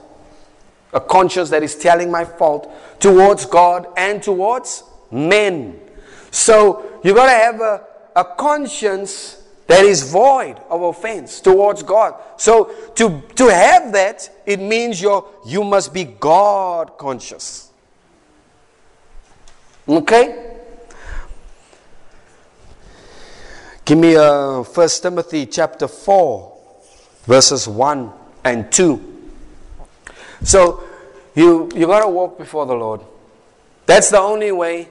a 0.94 1.00
conscience 1.00 1.50
that 1.50 1.62
is 1.62 1.74
telling 1.74 2.10
my 2.10 2.24
fault 2.24 2.72
towards 2.98 3.44
God 3.44 3.86
and 3.94 4.22
towards 4.22 4.84
men. 5.10 5.78
So 6.30 7.00
you 7.04 7.14
got 7.14 7.26
to 7.26 7.32
have 7.32 7.60
a, 7.60 7.84
a 8.16 8.24
conscience 8.24 9.41
that 9.72 9.86
is 9.86 10.02
void 10.02 10.58
of 10.68 10.82
offense 10.82 11.40
towards 11.40 11.82
God. 11.82 12.14
So 12.36 12.64
to, 12.94 13.22
to 13.36 13.48
have 13.48 13.90
that, 13.94 14.28
it 14.44 14.60
means 14.60 15.00
you 15.00 15.24
you 15.46 15.64
must 15.64 15.94
be 15.94 16.04
God 16.04 16.98
conscious. 16.98 17.70
Okay? 19.88 20.58
Give 23.86 23.96
me 23.96 24.14
uh, 24.14 24.62
1 24.62 24.88
Timothy 25.00 25.46
chapter 25.46 25.88
4, 25.88 26.58
verses 27.24 27.66
1 27.66 28.12
and 28.44 28.70
2. 28.70 29.30
So 30.42 30.84
you, 31.34 31.70
you 31.74 31.86
got 31.86 32.00
to 32.00 32.08
walk 32.08 32.36
before 32.36 32.66
the 32.66 32.74
Lord. 32.74 33.00
That's 33.86 34.10
the 34.10 34.20
only 34.20 34.52
way 34.52 34.90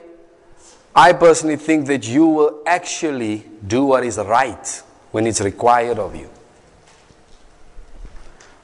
I 0.94 1.12
personally 1.14 1.56
think 1.56 1.86
that 1.86 2.06
you 2.06 2.26
will 2.26 2.62
actually 2.66 3.46
do 3.66 3.84
what 3.84 4.04
is 4.04 4.18
right 4.18 4.82
when 5.10 5.26
it's 5.26 5.40
required 5.40 5.98
of 5.98 6.14
you. 6.14 6.28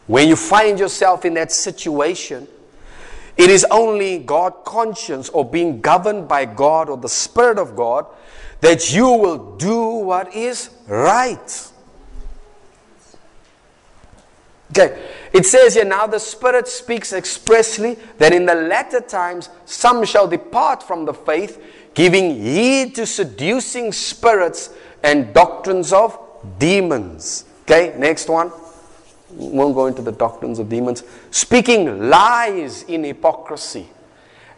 When 0.07 0.29
you 0.29 0.37
find 0.37 0.79
yourself 0.79 1.25
in 1.25 1.35
that 1.35 1.53
situation, 1.53 2.49
it 3.37 3.51
is 3.51 3.65
only 3.71 4.19
God 4.19 4.65
conscience 4.65 5.29
or 5.29 5.45
being 5.45 5.81
governed 5.81 6.29
by 6.29 6.45
God 6.45 6.89
or 6.89 6.97
the 6.97 7.09
Spirit 7.09 7.59
of 7.59 7.77
God 7.77 8.07
that 8.61 8.93
you 8.93 9.07
will 9.07 9.57
do 9.57 9.85
what 9.87 10.35
is 10.35 10.71
right. 10.87 11.71
Okay, 14.71 15.03
it 15.33 15.47
says 15.47 15.75
here 15.75 15.85
now 15.85 16.07
the 16.07 16.19
Spirit 16.19 16.69
speaks 16.69 17.13
expressly 17.13 17.97
that 18.19 18.33
in 18.33 18.45
the 18.45 18.55
latter 18.55 19.01
times 19.01 19.49
some 19.65 20.05
shall 20.05 20.27
depart 20.27 20.83
from 20.83 21.05
the 21.05 21.15
faith 21.15 21.63
giving 21.99 22.41
heed 22.41 22.95
to 22.95 23.05
seducing 23.05 23.91
spirits 23.91 24.71
and 25.03 25.35
doctrines 25.35 25.93
of 25.93 26.17
demons. 26.57 27.45
Okay, 27.63 27.93
next 27.99 28.29
one. 28.29 28.53
Won't 29.31 29.75
go 29.75 29.87
into 29.87 30.03
the 30.03 30.13
doctrines 30.13 30.61
of 30.61 30.69
demons. 30.69 31.03
Speaking 31.33 32.09
lies 32.09 32.85
in 32.85 33.03
hypocrisy, 33.03 33.89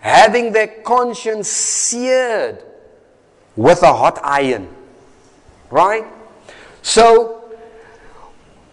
having 0.01 0.53
their 0.53 0.67
conscience 0.85 1.49
seared 1.49 2.63
with 3.57 3.83
a 3.85 3.95
hot 3.95 4.21
iron. 4.23 4.69
Right? 5.71 6.05
So, 6.83 7.55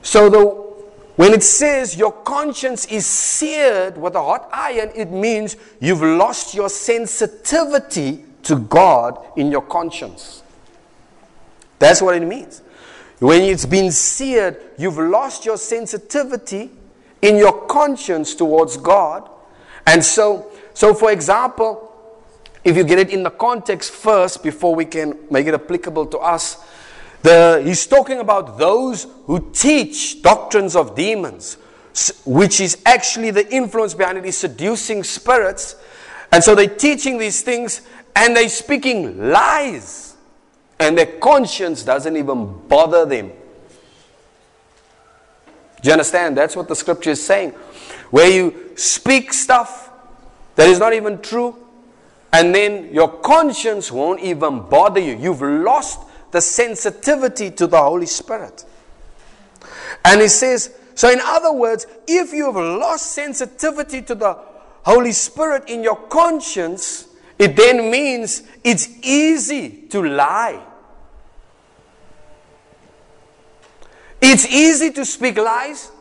so 0.01 0.29
the 0.29 0.67
when 1.15 1.33
it 1.33 1.41
says 1.41 1.95
your 1.95 2.11
conscience 2.11 2.85
is 2.87 3.05
seared 3.05 3.97
with 3.97 4.15
a 4.15 4.21
hot 4.21 4.49
iron, 4.51 4.91
it 4.93 5.09
means 5.09 5.55
you've 5.79 6.01
lost 6.01 6.53
your 6.53 6.67
sensitivity 6.67 8.25
to 8.47 8.57
God 8.57 9.23
in 9.35 9.51
your 9.51 9.61
conscience. 9.61 10.43
That's 11.79 12.01
what 12.01 12.15
it 12.15 12.25
means. 12.25 12.61
When 13.19 13.41
it's 13.41 13.65
been 13.65 13.91
seared, 13.91 14.59
you've 14.77 14.97
lost 14.97 15.45
your 15.45 15.57
sensitivity 15.57 16.71
in 17.21 17.37
your 17.37 17.65
conscience 17.65 18.35
towards 18.35 18.77
God. 18.77 19.29
And 19.85 20.03
so, 20.03 20.51
so 20.73 20.93
for 20.93 21.11
example, 21.11 21.83
if 22.63 22.75
you 22.75 22.83
get 22.83 22.99
it 22.99 23.09
in 23.09 23.23
the 23.23 23.29
context 23.29 23.91
first 23.91 24.43
before 24.43 24.75
we 24.75 24.85
can 24.85 25.17
make 25.31 25.47
it 25.47 25.53
applicable 25.53 26.07
to 26.07 26.19
us, 26.19 26.63
the, 27.23 27.61
he's 27.65 27.87
talking 27.87 28.19
about 28.19 28.57
those 28.57 29.07
who 29.25 29.49
teach 29.51 30.21
doctrines 30.21 30.75
of 30.75 30.95
demons, 30.95 31.55
which 32.25 32.61
is 32.61 32.77
actually 32.85 33.31
the 33.31 33.51
influence 33.53 33.93
behind 33.93 34.17
it 34.19 34.25
is 34.25 34.37
seducing 34.37 35.03
spirits. 35.03 35.75
And 36.31 36.43
so 36.43 36.53
they're 36.53 36.67
teaching 36.67 37.17
these 37.17 37.41
things 37.41 37.81
and 38.17 38.35
they're 38.35 38.49
speaking 38.49 39.29
lies. 39.29 40.15
And 40.79 40.97
their 40.97 41.17
conscience 41.19 41.83
doesn't 41.83 42.17
even 42.17 42.67
bother 42.67 43.05
them. 43.05 43.31
Do 45.81 45.87
you 45.87 45.91
understand? 45.91 46.35
That's 46.37 46.55
what 46.55 46.67
the 46.67 46.75
scripture 46.75 47.11
is 47.11 47.23
saying. 47.23 47.51
Where 48.09 48.29
you 48.29 48.73
speak 48.75 49.33
stuff 49.33 49.91
that 50.55 50.67
is 50.67 50.79
not 50.79 50.93
even 50.93 51.21
true, 51.21 51.55
and 52.33 52.53
then 52.53 52.93
your 52.93 53.07
conscience 53.07 53.91
won't 53.91 54.19
even 54.21 54.61
bother 54.67 54.99
you. 54.99 55.15
You've 55.15 55.41
lost 55.41 56.01
the 56.31 56.41
sensitivity 56.41 57.51
to 57.51 57.67
the 57.67 57.81
Holy 57.81 58.05
Spirit. 58.05 58.65
And 60.03 60.21
he 60.21 60.27
says, 60.27 60.75
so 60.95 61.09
in 61.09 61.19
other 61.23 61.53
words, 61.53 61.85
if 62.07 62.33
you've 62.33 62.55
lost 62.55 63.11
sensitivity 63.11 64.01
to 64.03 64.15
the 64.15 64.33
Holy 64.83 65.11
Spirit 65.11 65.69
in 65.69 65.83
your 65.83 65.95
conscience, 65.95 67.06
it 67.39 67.55
then 67.55 67.91
means 67.91 68.43
it's 68.63 68.89
easy 69.03 69.87
to 69.89 70.01
lie. 70.03 70.63
It's 74.21 74.47
easy 74.47 74.91
to 74.91 75.05
speak 75.05 75.37
lies 75.37 75.91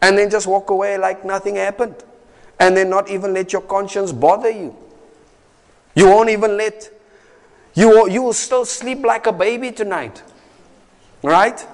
and 0.00 0.16
then 0.16 0.30
just 0.30 0.46
walk 0.46 0.70
away 0.70 0.96
like 0.96 1.24
nothing 1.24 1.56
happened. 1.56 1.96
And 2.58 2.74
then 2.74 2.88
not 2.88 3.10
even 3.10 3.34
let 3.34 3.52
your 3.52 3.60
conscience 3.62 4.12
bother 4.12 4.50
you. 4.50 4.74
You 5.94 6.06
won't 6.06 6.30
even 6.30 6.56
let, 6.56 6.90
you 7.74 7.88
will, 7.88 8.08
you 8.08 8.22
will 8.22 8.32
still 8.32 8.64
sleep 8.64 9.04
like 9.04 9.26
a 9.26 9.32
baby 9.32 9.72
tonight. 9.72 10.22
Right? 11.22 11.66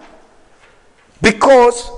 Because 1.20 1.88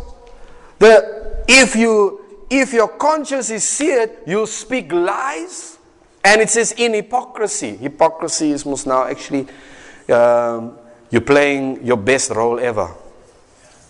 the, 0.78 1.42
if, 1.48 1.74
you, 1.74 2.44
if 2.50 2.74
your 2.74 2.88
conscience 2.88 3.48
is 3.48 3.64
seared, 3.64 4.10
you'll 4.26 4.46
speak 4.46 4.92
lies. 4.92 5.73
And 6.24 6.40
it 6.40 6.48
says 6.48 6.72
in 6.72 6.94
hypocrisy. 6.94 7.76
Hypocrisy 7.76 8.50
is 8.50 8.64
most 8.64 8.86
now 8.86 9.04
actually 9.04 9.46
um, 10.08 10.78
you're 11.10 11.20
playing 11.20 11.84
your 11.84 11.98
best 11.98 12.30
role 12.30 12.58
ever. 12.58 12.90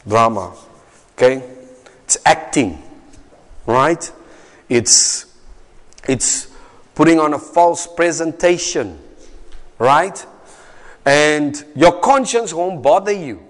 Drama. 0.06 0.52
Okay? 1.16 1.42
It's 2.04 2.18
acting. 2.26 2.82
Right? 3.66 4.12
It's 4.68 5.26
it's 6.08 6.48
putting 6.94 7.20
on 7.20 7.34
a 7.34 7.38
false 7.38 7.86
presentation. 7.86 8.98
Right? 9.78 10.26
And 11.06 11.64
your 11.76 12.00
conscience 12.00 12.52
won't 12.52 12.82
bother 12.82 13.12
you 13.12 13.42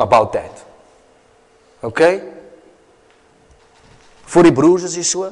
about 0.00 0.32
that. 0.32 0.64
OK? 1.82 2.32
Vir 4.26 4.42
die 4.42 4.50
broers 4.50 4.82
is 4.84 5.08
so. 5.08 5.30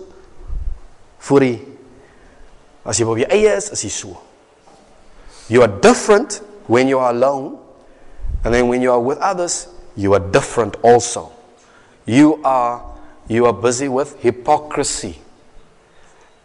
Vir 1.19 1.41
die 1.41 1.74
as 2.85 3.01
jy 3.01 3.07
op 3.09 3.19
jou 3.19 3.29
eie 3.33 3.53
is, 3.57 3.71
is 3.73 3.85
hy 3.87 3.91
so. 3.93 4.17
You 5.49 5.63
are 5.63 5.81
different 5.81 6.41
when 6.67 6.89
you 6.89 6.99
are 6.99 7.11
alone 7.11 7.59
and 8.45 8.53
then 8.53 8.69
when 8.69 8.83
you 8.83 8.93
are 8.93 9.01
with 9.01 9.19
others, 9.19 9.69
you 9.97 10.13
are 10.15 10.21
different 10.21 10.77
also. 10.83 11.33
You 12.07 12.41
are 12.45 12.83
you 13.29 13.47
are 13.47 13.55
busy 13.55 13.89
with 13.89 14.21
hypocrisy. 14.21 15.19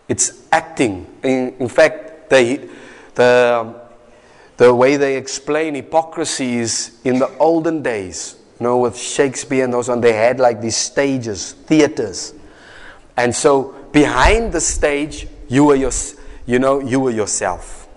It's 0.07 0.47
acting. 0.51 1.05
In, 1.23 1.55
in 1.59 1.67
fact, 1.67 2.29
the 2.29 2.69
the 3.15 3.75
the 4.57 4.73
way 4.73 4.97
they 4.97 5.17
explain 5.17 5.75
hypocrisy 5.75 6.57
is 6.57 6.99
in 7.03 7.19
the 7.19 7.29
olden 7.37 7.81
days 7.81 8.39
you 8.59 8.65
know, 8.65 8.77
with 8.77 8.97
Shakespeare 8.97 9.63
and 9.63 9.73
those 9.73 9.87
on, 9.87 10.01
they 10.01 10.13
had 10.13 10.39
like 10.39 10.59
these 10.59 10.75
stages, 10.75 11.53
theaters. 11.53 12.33
And 13.15 13.33
so 13.33 13.73
behind 13.93 14.51
the 14.51 14.59
stage, 14.59 15.27
you 15.47 15.63
were 15.65 15.75
your, 15.75 15.91
you 16.49 16.57
know, 16.57 16.79
you 16.79 16.99
were 16.99 17.11
yourself. 17.11 17.87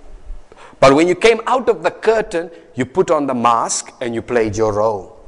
But 0.78 0.94
when 0.94 1.08
you 1.08 1.14
came 1.14 1.40
out 1.46 1.70
of 1.70 1.82
the 1.82 1.90
curtain, 1.90 2.50
you 2.74 2.84
put 2.84 3.10
on 3.10 3.26
the 3.26 3.32
mask 3.32 3.94
and 4.02 4.14
you 4.14 4.20
played 4.20 4.58
your 4.58 4.74
role. 4.74 5.18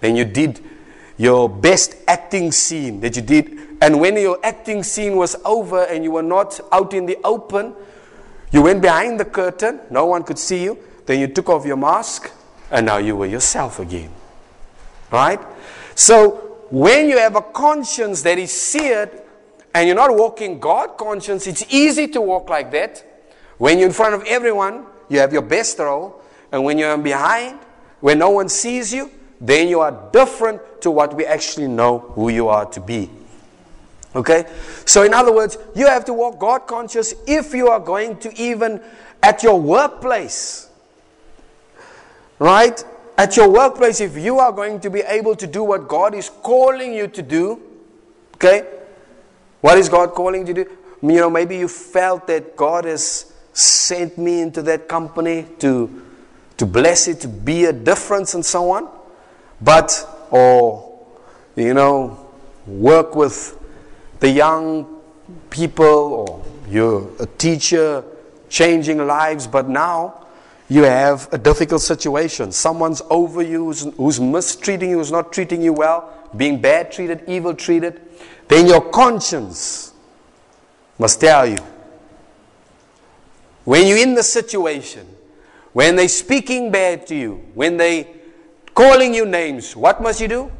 Then 0.00 0.14
you 0.14 0.24
did 0.24 0.60
your 1.16 1.48
best 1.48 1.96
acting 2.06 2.52
scene 2.52 3.00
that 3.00 3.16
you 3.16 3.22
did. 3.22 3.58
And 3.82 4.00
when 4.00 4.16
your 4.16 4.38
acting 4.44 4.84
scene 4.84 5.16
was 5.16 5.34
over 5.44 5.82
and 5.86 6.04
you 6.04 6.12
were 6.12 6.22
not 6.22 6.60
out 6.70 6.94
in 6.94 7.04
the 7.04 7.18
open, 7.24 7.74
you 8.52 8.62
went 8.62 8.80
behind 8.80 9.18
the 9.18 9.24
curtain, 9.24 9.80
no 9.90 10.06
one 10.06 10.22
could 10.22 10.38
see 10.38 10.62
you. 10.62 10.78
Then 11.06 11.18
you 11.18 11.26
took 11.26 11.48
off 11.48 11.66
your 11.66 11.76
mask 11.76 12.30
and 12.70 12.86
now 12.86 12.98
you 12.98 13.16
were 13.16 13.26
yourself 13.26 13.80
again. 13.80 14.12
Right? 15.10 15.40
So, 15.96 16.58
when 16.70 17.08
you 17.08 17.18
have 17.18 17.34
a 17.34 17.42
conscience 17.42 18.22
that 18.22 18.38
is 18.38 18.52
seared 18.52 19.22
and 19.78 19.86
you're 19.86 19.94
not 19.96 20.12
walking 20.14 20.58
God 20.58 20.96
conscience, 20.96 21.46
it's 21.46 21.64
easy 21.72 22.08
to 22.08 22.20
walk 22.20 22.48
like 22.50 22.72
that. 22.72 23.04
When 23.58 23.78
you're 23.78 23.86
in 23.86 23.94
front 23.94 24.14
of 24.14 24.24
everyone, 24.24 24.86
you 25.08 25.20
have 25.20 25.32
your 25.32 25.42
best 25.42 25.78
role. 25.78 26.20
And 26.50 26.64
when 26.64 26.78
you're 26.78 26.98
behind, 26.98 27.60
when 28.00 28.18
no 28.18 28.30
one 28.30 28.48
sees 28.48 28.92
you, 28.92 29.10
then 29.40 29.68
you 29.68 29.78
are 29.78 30.10
different 30.12 30.82
to 30.82 30.90
what 30.90 31.14
we 31.14 31.24
actually 31.24 31.68
know 31.68 32.00
who 32.00 32.28
you 32.28 32.48
are 32.48 32.66
to 32.66 32.80
be. 32.80 33.08
Okay? 34.16 34.46
So, 34.84 35.04
in 35.04 35.14
other 35.14 35.32
words, 35.32 35.56
you 35.76 35.86
have 35.86 36.04
to 36.06 36.12
walk 36.12 36.40
God 36.40 36.66
conscious 36.66 37.14
if 37.28 37.54
you 37.54 37.68
are 37.68 37.78
going 37.78 38.16
to 38.18 38.36
even 38.36 38.80
at 39.22 39.44
your 39.44 39.60
workplace 39.60 40.68
Right? 42.38 42.84
At 43.16 43.36
your 43.36 43.48
workplace, 43.48 44.00
if 44.00 44.16
you 44.16 44.38
are 44.38 44.52
going 44.52 44.80
to 44.80 44.90
be 44.90 45.00
able 45.00 45.34
to 45.36 45.46
do 45.46 45.64
what 45.64 45.88
God 45.88 46.14
is 46.14 46.30
calling 46.30 46.94
you 46.94 47.08
to 47.08 47.22
do, 47.22 47.60
okay? 48.36 48.77
What 49.60 49.78
is 49.78 49.88
God 49.88 50.12
calling 50.12 50.46
you 50.46 50.54
to 50.54 50.64
do? 50.64 50.70
You 51.02 51.20
know, 51.20 51.30
maybe 51.30 51.56
you 51.56 51.68
felt 51.68 52.26
that 52.26 52.56
God 52.56 52.84
has 52.84 53.32
sent 53.52 54.18
me 54.18 54.40
into 54.40 54.62
that 54.62 54.88
company 54.88 55.46
to, 55.58 56.02
to 56.56 56.66
bless 56.66 57.08
it, 57.08 57.20
to 57.20 57.28
be 57.28 57.64
a 57.64 57.72
difference 57.72 58.34
and 58.34 58.44
so 58.44 58.70
on. 58.70 58.88
But, 59.60 60.06
or, 60.30 61.00
you 61.56 61.74
know, 61.74 62.28
work 62.66 63.16
with 63.16 63.58
the 64.20 64.30
young 64.30 65.00
people, 65.50 65.86
or 65.86 66.44
you're 66.68 67.08
a 67.18 67.26
teacher 67.26 68.04
changing 68.48 68.98
lives, 69.06 69.46
but 69.46 69.68
now 69.68 70.26
you 70.68 70.82
have 70.82 71.28
a 71.32 71.38
difficult 71.38 71.80
situation. 71.80 72.52
Someone's 72.52 73.02
over 73.10 73.42
you, 73.42 73.64
who's, 73.64 73.82
who's, 73.96 74.20
mistreating 74.20 74.90
you, 74.90 74.98
who's 74.98 75.12
not 75.12 75.32
treating 75.32 75.62
you 75.62 75.72
well, 75.72 76.12
being 76.36 76.60
bad 76.60 76.92
treated, 76.92 77.24
evil 77.26 77.54
treated, 77.54 78.00
then 78.48 78.66
your 78.66 78.90
conscience 78.90 79.92
must 80.98 81.20
tell 81.20 81.46
you. 81.46 81.58
When 83.64 83.86
you're 83.86 83.98
in 83.98 84.14
the 84.14 84.22
situation, 84.22 85.06
when 85.74 85.96
they're 85.96 86.08
speaking 86.08 86.70
bad 86.70 87.06
to 87.08 87.14
you, 87.14 87.34
when 87.54 87.76
they're 87.76 88.06
calling 88.74 89.14
you 89.14 89.26
names, 89.26 89.76
what 89.76 90.02
must 90.02 90.20
you 90.20 90.28
do? 90.28 90.52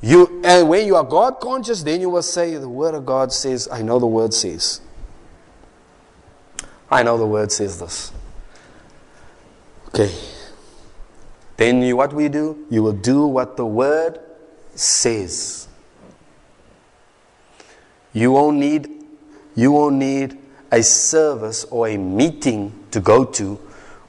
You 0.00 0.42
and 0.44 0.68
when 0.68 0.86
you 0.86 0.96
are 0.96 1.04
God 1.04 1.40
conscious, 1.40 1.82
then 1.82 2.00
you 2.00 2.10
will 2.10 2.22
say, 2.22 2.56
The 2.56 2.68
word 2.68 2.94
of 2.94 3.06
God 3.06 3.32
says, 3.32 3.68
I 3.70 3.82
know 3.82 3.98
the 3.98 4.06
word 4.06 4.34
says. 4.34 4.80
I 6.90 7.02
know 7.02 7.18
the 7.18 7.26
word 7.26 7.52
says 7.52 7.78
this. 7.78 8.12
Okay. 9.88 10.12
Then 11.56 11.82
you, 11.82 11.96
what 11.96 12.12
we 12.12 12.28
do? 12.28 12.66
You 12.70 12.82
will 12.82 12.92
do 12.92 13.26
what 13.26 13.56
the 13.56 13.66
word 13.66 14.20
says. 14.74 15.67
You 18.18 18.32
won't 18.32 18.56
need 18.56 18.90
you 19.54 19.70
won't 19.70 19.94
need 19.94 20.36
a 20.72 20.82
service 20.82 21.64
or 21.70 21.86
a 21.86 21.96
meeting 21.96 22.72
to 22.90 22.98
go 22.98 23.24
to 23.24 23.54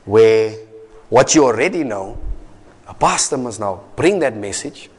where 0.03 0.57
what 1.09 1.35
you 1.35 1.45
already 1.45 1.83
know, 1.83 2.17
a 2.87 2.93
pastor 2.95 3.37
must 3.37 3.59
now 3.59 3.83
bring 3.95 4.17
that 4.19 4.35
message. 4.35 4.89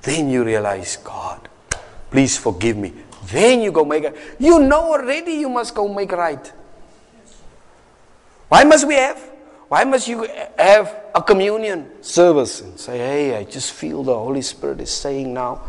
Then 0.00 0.30
you 0.30 0.42
realize, 0.42 0.96
God, 0.96 1.50
please 2.10 2.38
forgive 2.38 2.78
me. 2.78 2.94
Then 3.26 3.60
you 3.60 3.72
go 3.72 3.84
make 3.84 4.04
it. 4.04 4.16
You 4.38 4.58
know 4.60 4.92
already 4.92 5.32
you 5.32 5.50
must 5.50 5.74
go 5.74 5.86
make 5.86 6.12
right. 6.12 6.52
Why 8.48 8.64
must 8.64 8.86
we 8.86 8.94
have? 8.94 9.18
Why 9.68 9.84
must 9.84 10.08
you 10.08 10.26
have 10.58 10.94
a 11.14 11.22
communion 11.22 12.02
service 12.02 12.62
and 12.62 12.80
say, 12.80 12.96
hey, 12.96 13.36
I 13.36 13.44
just 13.44 13.72
feel 13.72 14.02
the 14.02 14.14
Holy 14.14 14.42
Spirit 14.42 14.80
is 14.80 14.90
saying 14.90 15.34
now, 15.34 15.60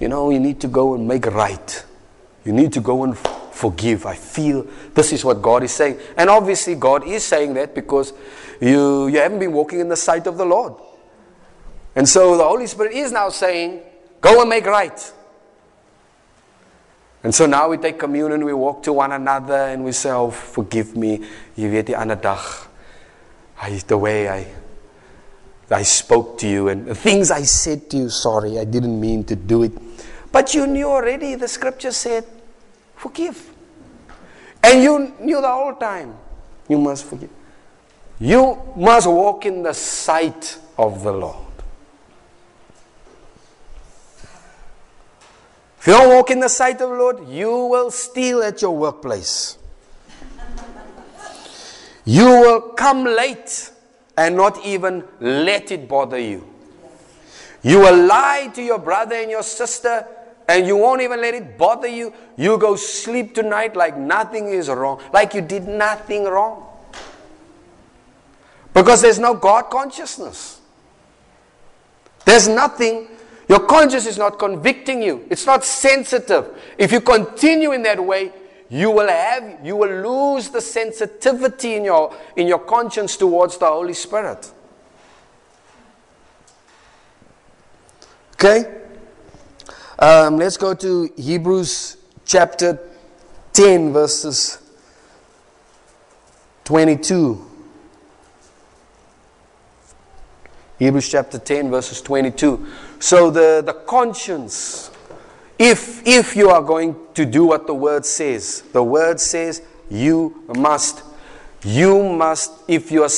you 0.00 0.08
know, 0.08 0.30
you 0.30 0.40
need 0.40 0.60
to 0.62 0.68
go 0.68 0.94
and 0.94 1.06
make 1.06 1.24
right. 1.26 1.84
You 2.48 2.54
need 2.54 2.72
to 2.72 2.80
go 2.80 3.04
and 3.04 3.16
forgive. 3.18 4.06
I 4.06 4.14
feel 4.14 4.66
this 4.94 5.12
is 5.12 5.22
what 5.22 5.42
God 5.42 5.62
is 5.62 5.70
saying. 5.70 5.98
And 6.16 6.30
obviously, 6.30 6.76
God 6.76 7.06
is 7.06 7.22
saying 7.22 7.52
that 7.54 7.74
because 7.74 8.14
you, 8.58 9.08
you 9.08 9.18
haven't 9.18 9.38
been 9.38 9.52
walking 9.52 9.80
in 9.80 9.90
the 9.90 9.96
sight 9.96 10.26
of 10.26 10.38
the 10.38 10.46
Lord. 10.46 10.72
And 11.94 12.08
so 12.08 12.38
the 12.38 12.44
Holy 12.44 12.66
Spirit 12.66 12.94
is 12.94 13.12
now 13.12 13.28
saying, 13.28 13.82
go 14.22 14.40
and 14.40 14.48
make 14.48 14.64
right. 14.64 15.12
And 17.22 17.34
so 17.34 17.44
now 17.44 17.68
we 17.68 17.76
take 17.76 17.98
communion, 17.98 18.46
we 18.46 18.54
walk 18.54 18.82
to 18.84 18.94
one 18.94 19.12
another 19.12 19.52
and 19.52 19.84
we 19.84 19.92
say, 19.92 20.10
oh, 20.10 20.30
forgive 20.30 20.96
me. 20.96 21.26
I, 23.60 23.82
the 23.86 23.98
way 23.98 24.26
I, 24.26 24.46
I 25.70 25.82
spoke 25.82 26.38
to 26.38 26.48
you 26.48 26.68
and 26.68 26.86
the 26.86 26.94
things 26.94 27.30
I 27.30 27.42
said 27.42 27.90
to 27.90 27.98
you, 27.98 28.08
sorry, 28.08 28.58
I 28.58 28.64
didn't 28.64 28.98
mean 28.98 29.24
to 29.24 29.36
do 29.36 29.64
it. 29.64 29.72
But 30.32 30.54
you 30.54 30.66
knew 30.66 30.88
already, 30.88 31.34
the 31.34 31.48
scripture 31.48 31.92
said, 31.92 32.24
forgive. 32.98 33.54
And 34.62 34.82
you 34.82 35.14
knew 35.20 35.40
the 35.40 35.48
whole 35.48 35.74
time, 35.74 36.14
you 36.68 36.78
must 36.78 37.04
forgive. 37.06 37.30
You 38.20 38.60
must 38.76 39.06
walk 39.06 39.46
in 39.46 39.62
the 39.62 39.72
sight 39.72 40.58
of 40.76 41.02
the 41.02 41.12
Lord. 41.12 41.46
If 45.80 45.86
you 45.86 45.92
don't 45.92 46.08
walk 46.08 46.30
in 46.32 46.40
the 46.40 46.48
sight 46.48 46.80
of 46.80 46.90
the 46.90 46.96
Lord, 46.96 47.28
you 47.28 47.50
will 47.50 47.90
steal 47.92 48.42
at 48.42 48.60
your 48.60 48.76
workplace. 48.76 49.56
You 52.04 52.24
will 52.24 52.60
come 52.60 53.04
late 53.04 53.70
and 54.16 54.34
not 54.36 54.64
even 54.64 55.04
let 55.20 55.70
it 55.70 55.88
bother 55.88 56.18
you. 56.18 56.52
You 57.62 57.78
will 57.80 58.06
lie 58.06 58.50
to 58.54 58.62
your 58.62 58.78
brother 58.78 59.14
and 59.14 59.30
your 59.30 59.42
sister 59.42 60.06
and 60.48 60.66
you 60.66 60.76
won't 60.76 61.02
even 61.02 61.20
let 61.20 61.34
it 61.34 61.58
bother 61.58 61.86
you. 61.86 62.12
You 62.36 62.58
go 62.58 62.74
sleep 62.74 63.34
tonight 63.34 63.76
like 63.76 63.96
nothing 63.96 64.48
is 64.48 64.68
wrong, 64.68 65.00
like 65.12 65.34
you 65.34 65.42
did 65.42 65.68
nothing 65.68 66.24
wrong. 66.24 66.64
Because 68.72 69.02
there's 69.02 69.18
no 69.18 69.34
God 69.34 69.70
consciousness. 69.70 70.60
There's 72.24 72.48
nothing, 72.48 73.08
your 73.48 73.60
conscience 73.60 74.06
is 74.06 74.18
not 74.18 74.38
convicting 74.38 75.02
you, 75.02 75.26
it's 75.30 75.46
not 75.46 75.64
sensitive. 75.64 76.46
If 76.78 76.92
you 76.92 77.00
continue 77.00 77.72
in 77.72 77.82
that 77.82 78.02
way, 78.02 78.32
you 78.70 78.90
will 78.90 79.08
have 79.08 79.64
you 79.64 79.76
will 79.76 80.02
lose 80.02 80.50
the 80.50 80.60
sensitivity 80.60 81.74
in 81.74 81.84
your 81.84 82.14
in 82.36 82.46
your 82.46 82.58
conscience 82.58 83.16
towards 83.16 83.56
the 83.56 83.66
holy 83.66 83.94
spirit 83.94 84.52
okay 88.34 88.87
um, 89.98 90.36
let's 90.36 90.56
go 90.56 90.74
to 90.74 91.10
hebrews 91.16 91.96
chapter 92.24 92.78
10 93.52 93.92
verses 93.92 94.58
22 96.64 97.44
hebrews 100.78 101.08
chapter 101.08 101.38
10 101.38 101.70
verses 101.70 102.00
22 102.02 102.66
so 102.98 103.30
the 103.30 103.62
the 103.64 103.72
conscience 103.72 104.90
if, 105.58 106.06
if 106.06 106.36
you 106.36 106.50
are 106.50 106.62
going 106.62 106.94
to 107.14 107.26
do 107.26 107.44
what 107.44 107.66
the 107.66 107.74
word 107.74 108.06
says, 108.06 108.62
the 108.72 108.82
word 108.82 109.18
says 109.18 109.60
you 109.90 110.44
must, 110.56 111.02
you 111.64 112.12
must, 112.12 112.52
if 112.68 112.92
you 112.92 113.02
are, 113.02 113.10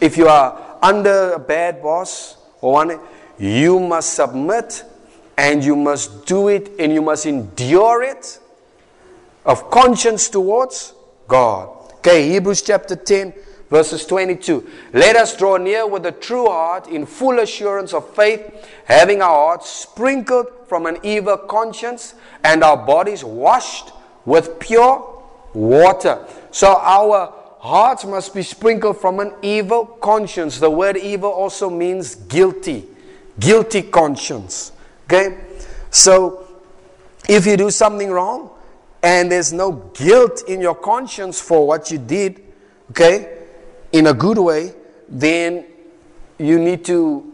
if 0.00 0.16
you 0.16 0.26
are 0.26 0.78
under 0.82 1.34
a 1.34 1.38
bad 1.38 1.80
boss 1.80 2.36
or 2.60 2.72
one, 2.72 2.98
you 3.38 3.78
must 3.78 4.14
submit 4.14 4.82
and 5.38 5.64
you 5.64 5.76
must 5.76 6.26
do 6.26 6.48
it 6.48 6.68
and 6.80 6.92
you 6.92 7.00
must 7.00 7.24
endure 7.24 8.02
it 8.02 8.40
of 9.46 9.70
conscience 9.70 10.28
towards 10.28 10.92
God. 11.28 11.68
Okay, 11.98 12.28
Hebrews 12.28 12.62
chapter 12.62 12.96
10, 12.96 13.32
verses 13.70 14.04
22. 14.04 14.68
Let 14.92 15.14
us 15.14 15.36
draw 15.36 15.56
near 15.56 15.86
with 15.86 16.04
a 16.06 16.12
true 16.12 16.46
heart 16.46 16.88
in 16.88 17.06
full 17.06 17.38
assurance 17.38 17.94
of 17.94 18.12
faith, 18.16 18.68
having 18.84 19.22
our 19.22 19.30
hearts 19.30 19.70
sprinkled 19.70 20.48
from 20.66 20.86
an 20.86 20.98
evil 21.04 21.36
conscience 21.36 22.14
and 22.42 22.64
our 22.64 22.76
bodies 22.76 23.22
washed 23.22 23.92
with 24.24 24.58
pure 24.58 25.22
water. 25.54 26.26
So 26.50 26.76
our 26.80 27.32
hearts 27.60 28.04
must 28.04 28.34
be 28.34 28.42
sprinkled 28.42 29.00
from 29.00 29.20
an 29.20 29.34
evil 29.42 29.86
conscience. 29.86 30.58
The 30.58 30.70
word 30.70 30.96
evil 30.96 31.30
also 31.30 31.70
means 31.70 32.16
guilty, 32.16 32.86
guilty 33.38 33.82
conscience. 33.82 34.72
Okay? 35.08 35.38
So 35.90 36.46
if 37.28 37.46
you 37.46 37.56
do 37.56 37.70
something 37.70 38.10
wrong 38.10 38.50
and 39.02 39.32
there's 39.32 39.52
no 39.52 39.72
guilt 39.94 40.42
in 40.48 40.60
your 40.60 40.74
conscience 40.74 41.40
for 41.40 41.66
what 41.66 41.90
you 41.90 41.98
did, 41.98 42.42
okay, 42.90 43.38
in 43.92 44.06
a 44.08 44.12
good 44.12 44.36
way, 44.36 44.74
then 45.08 45.64
you 46.38 46.58
need 46.58 46.84
to, 46.84 47.32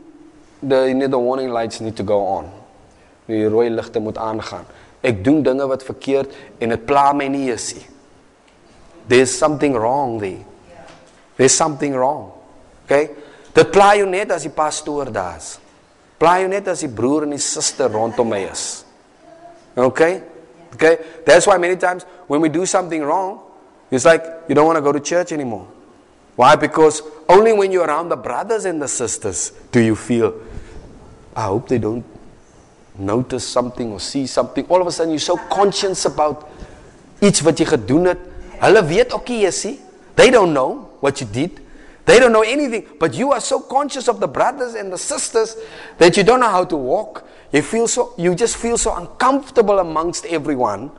the, 0.63 0.85
you 0.85 0.95
need 0.95 1.11
the 1.11 1.19
warning 1.19 1.51
lights 1.51 1.81
need 1.81 1.97
to 1.97 2.05
go 2.05 2.25
on. 2.27 2.51
Die 3.27 3.49
rooi 3.49 3.71
ligte 3.71 4.01
moet 4.01 4.19
aangaan. 4.21 4.67
Ek 5.01 5.23
doen 5.25 5.43
dinge 5.43 5.65
wat 5.67 5.83
verkeerd 5.83 6.33
en 6.61 6.75
dit 6.75 6.87
pla 6.87 7.11
my 7.17 7.27
nie 7.33 7.49
eens 7.49 7.71
nie. 7.75 7.87
There's 9.09 9.33
something 9.33 9.73
wrong 9.73 10.19
there. 10.21 10.45
There's 11.37 11.57
something 11.57 11.97
wrong. 11.97 12.33
Okay? 12.85 13.11
Dit 13.57 13.73
pla 13.73 13.95
jou 13.97 14.07
net 14.09 14.33
as 14.33 14.45
die 14.45 14.53
pastoor 14.53 15.09
daar 15.13 15.41
is. 15.41 15.55
Pla 16.19 16.39
jou 16.41 16.49
net 16.49 16.69
as 16.71 16.85
die 16.85 16.91
broer 16.91 17.27
en 17.27 17.35
die 17.35 17.43
suster 17.43 17.91
rondom 17.91 18.31
my 18.31 18.41
is. 18.47 18.85
Okay? 19.77 20.23
Okay? 20.75 20.99
That's 21.27 21.47
why 21.47 21.59
many 21.59 21.77
times 21.77 22.05
when 22.27 22.41
we 22.41 22.49
do 22.49 22.67
something 22.67 23.03
wrong, 23.03 23.41
it's 23.91 24.05
like 24.05 24.25
you 24.49 24.55
don't 24.55 24.67
want 24.67 24.77
to 24.77 24.83
go 24.83 24.93
to 24.93 25.01
church 25.01 25.33
anymore. 25.33 25.67
Why? 26.37 26.57
Because 26.57 27.03
only 27.29 27.53
when 27.53 27.71
you're 27.71 27.87
around 27.87 28.09
the 28.09 28.17
brothers 28.17 28.65
and 28.65 28.83
the 28.83 28.89
sisters 28.89 29.53
do 29.71 29.81
you 29.81 29.95
feel, 29.95 30.35
I 31.37 31.45
hope 31.45 31.69
they 31.69 31.79
don't 31.79 32.05
notice 32.99 33.47
something 33.47 33.93
or 33.93 34.01
see 34.01 34.27
something. 34.27 34.67
All 34.67 34.81
of 34.81 34.87
a 34.87 34.93
sudden 34.93 35.13
you're 35.13 35.21
so 35.21 35.37
conscious 35.37 36.05
about 36.07 36.49
iets 37.23 37.43
wat 37.43 37.59
jy 37.59 37.67
gedoen 37.67 38.11
het. 38.11 38.21
Hulle 38.61 38.83
weet 38.87 39.13
ook 39.15 39.29
nie 39.29 39.79
They 40.15 40.31
don't 40.31 40.53
know 40.53 40.91
what 41.01 41.21
you 41.21 41.27
did. 41.27 41.61
They 42.07 42.19
don't 42.19 42.33
know 42.33 42.43
anything, 42.43 42.87
but 42.99 43.15
you 43.15 43.33
are 43.33 43.41
so 43.41 43.61
conscious 43.61 44.09
of 44.09 44.21
the 44.21 44.29
brothers 44.29 44.75
and 44.75 44.93
the 44.93 44.99
sisters 44.99 45.57
that 45.99 46.17
you 46.17 46.23
don't 46.23 46.41
know 46.41 46.51
how 46.51 46.65
to 46.65 46.77
walk. 46.77 47.27
You 47.53 47.63
feel 47.63 47.89
so 47.89 48.13
you 48.19 48.35
just 48.35 48.57
feel 48.57 48.77
so 48.77 48.95
uncomfortable 48.95 49.79
amongst 49.79 50.27
everyone. 50.27 50.91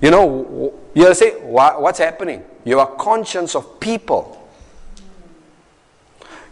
You 0.00 0.10
know, 0.10 0.74
you 0.94 1.14
say, 1.14 1.32
what's 1.42 1.98
happening? 1.98 2.44
You 2.64 2.80
are 2.80 2.86
conscious 2.96 3.54
of 3.54 3.78
people 3.80 4.38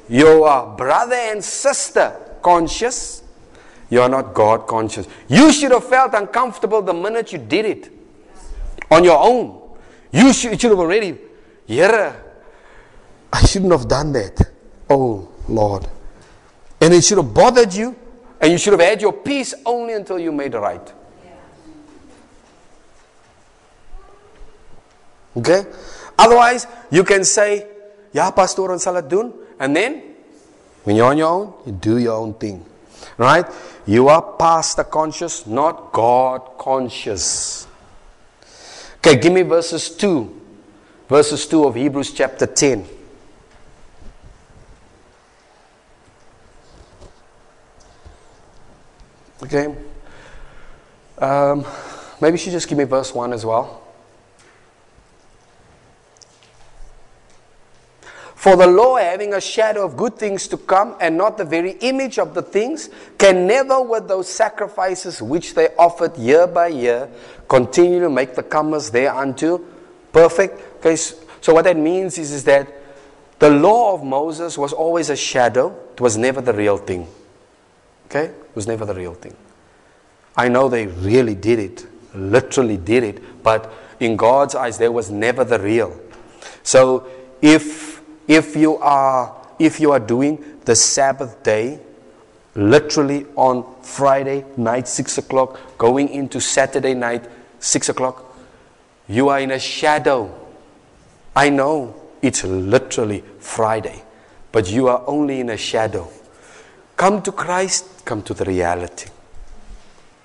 you 0.09 0.45
are 0.45 0.77
brother 0.77 1.17
and 1.17 1.43
sister 1.43 2.17
conscious, 2.43 3.23
you 3.91 4.01
are 4.01 4.09
not 4.09 4.35
God 4.35 4.67
conscious. 4.67 5.07
You 5.29 5.53
should 5.53 5.73
have 5.73 5.85
felt 5.85 6.15
uncomfortable 6.15 6.83
the 6.83 6.95
minute 6.95 7.33
you 7.33 7.39
did 7.39 7.65
it 7.65 7.93
on 8.91 9.03
your 9.03 9.19
own. 9.19 9.61
You 10.13 10.33
should, 10.33 10.61
should 10.61 10.71
have 10.71 10.79
already, 10.79 11.19
yeah, 11.67 12.15
I 13.33 13.45
shouldn't 13.45 13.73
have 13.73 13.89
done 13.89 14.13
that. 14.13 14.51
Oh, 14.89 15.29
Lord. 15.49 15.87
And 16.81 16.95
it 16.95 17.05
should 17.05 17.19
have 17.19 17.33
bothered 17.33 17.73
you, 17.75 17.97
and 18.41 18.53
you 18.53 18.59
should 18.59 18.73
have 18.73 18.81
had 18.81 19.01
your 19.01 19.13
peace 19.13 19.55
only 19.65 19.95
until 19.95 20.19
you 20.19 20.33
made 20.33 20.55
it 20.55 20.59
right. 20.59 20.93
Okay? 25.37 25.67
Otherwise, 26.19 26.67
you 26.91 27.05
can 27.05 27.25
say, 27.25 27.67
Ja, 28.13 28.31
pastor, 28.31 28.73
ons 28.73 28.83
sal. 28.83 28.97
And 29.59 29.77
then, 29.77 30.03
when 30.85 30.97
you're 30.97 31.07
on 31.07 31.19
your 31.19 31.29
own, 31.29 31.55
you 31.67 31.73
do 31.73 31.99
your 31.99 32.15
own 32.15 32.35
thing. 32.35 32.65
Right? 33.19 33.45
You 33.87 34.09
are 34.09 34.23
pastor 34.23 34.85
conscious, 34.85 35.47
not 35.47 35.93
God 35.93 36.57
conscious. 36.59 37.67
Okay, 38.99 39.17
give 39.17 39.33
me 39.33 39.43
verses 39.43 39.91
2. 39.91 40.43
Verses 41.09 41.47
2 41.47 41.65
of 41.65 41.75
Hebrews 41.75 42.13
chapter 42.13 42.47
10. 42.47 42.96
Okay. 49.43 49.75
Um, 51.19 51.65
maybe 52.21 52.39
should 52.39 52.53
just 52.53 52.69
give 52.69 52.79
me 52.79 52.85
verse 52.85 53.15
1 53.15 53.33
as 53.33 53.45
well. 53.45 53.83
For 58.35 58.55
the 58.55 58.67
law, 58.67 58.97
having 58.97 59.35
a 59.35 59.41
shadow 59.41 59.85
of 59.85 59.97
good 59.97 60.17
things 60.17 60.47
to 60.49 60.57
come 60.57 60.95
and 61.01 61.19
not 61.19 61.37
the 61.37 61.45
very 61.45 61.73
image 61.81 62.19
of 62.19 62.33
the 62.33 62.43
things, 62.43 62.91
can 63.19 63.47
never, 63.47 63.83
with 63.83 64.07
those 64.07 64.29
sacrifices 64.29 65.21
which 65.21 65.55
they 65.55 65.69
offered 65.77 66.17
year 66.17 66.47
by 66.47 66.69
year, 66.69 67.09
continue 67.49 67.99
to 67.99 68.09
make 68.09 68.37
the 68.37 68.43
comers 68.43 68.91
thereunto 68.91 69.65
perfect. 70.13 70.63
Okay, 70.79 70.95
so 70.95 71.55
what 71.55 71.65
that 71.65 71.77
means 71.77 72.19
is, 72.19 72.31
is 72.31 72.45
that 72.45 72.73
the 73.41 73.51
law 73.51 73.95
of 73.95 74.05
Moses 74.05 74.57
was 74.57 74.73
always 74.73 75.11
a 75.11 75.17
shadow, 75.17 75.77
it 75.93 76.01
was 76.01 76.17
never 76.17 76.41
the 76.41 76.53
real 76.53 76.77
thing. 76.77 77.09
Okay? 78.07 78.27
It 78.27 78.55
was 78.55 78.67
never 78.67 78.85
the 78.85 78.95
real 78.95 79.15
thing. 79.15 79.37
I 80.37 80.49
know 80.49 80.69
they 80.69 80.87
really 80.87 81.35
did 81.35 81.59
it, 81.59 81.87
literally 82.15 82.77
did 82.77 83.05
it, 83.05 83.43
but 83.43 83.73
in 84.01 84.17
God's 84.17 84.55
eyes, 84.55 84.79
there 84.79 84.93
was 84.93 85.11
never 85.11 85.45
the 85.45 85.59
real. 85.59 85.99
So 86.63 87.09
if 87.41 88.03
if 88.29 88.57
you 88.57 88.77
are 88.79 89.35
if 89.59 89.81
you 89.81 89.93
are 89.93 90.01
doing 90.01 90.61
the 90.65 90.75
Sabbath 90.75 91.43
day, 91.43 91.81
literally 92.55 93.27
on 93.37 93.65
Friday 93.83 94.45
night, 94.57 94.89
six 94.89 95.17
o'clock, 95.17 95.59
going 95.79 96.09
into 96.09 96.41
Saturday 96.41 96.95
night, 96.95 97.25
six 97.59 97.89
o'clock, 97.89 98.25
you 99.09 99.29
are 99.29 99.41
in 99.41 99.53
a 99.53 99.59
shadow. 99.59 100.35
I 101.35 101.51
know 101.51 101.95
it's 102.21 102.45
literally 102.45 103.23
Friday, 103.39 104.03
but 104.53 104.71
you 104.71 104.89
are 104.89 105.03
only 105.07 105.41
in 105.41 105.51
a 105.51 105.57
shadow. 105.57 106.11
Come 106.97 107.23
to 107.23 107.33
Christ, 107.33 107.96
come 108.07 108.23
to 108.23 108.33
the 108.33 108.45
reality. 108.45 109.11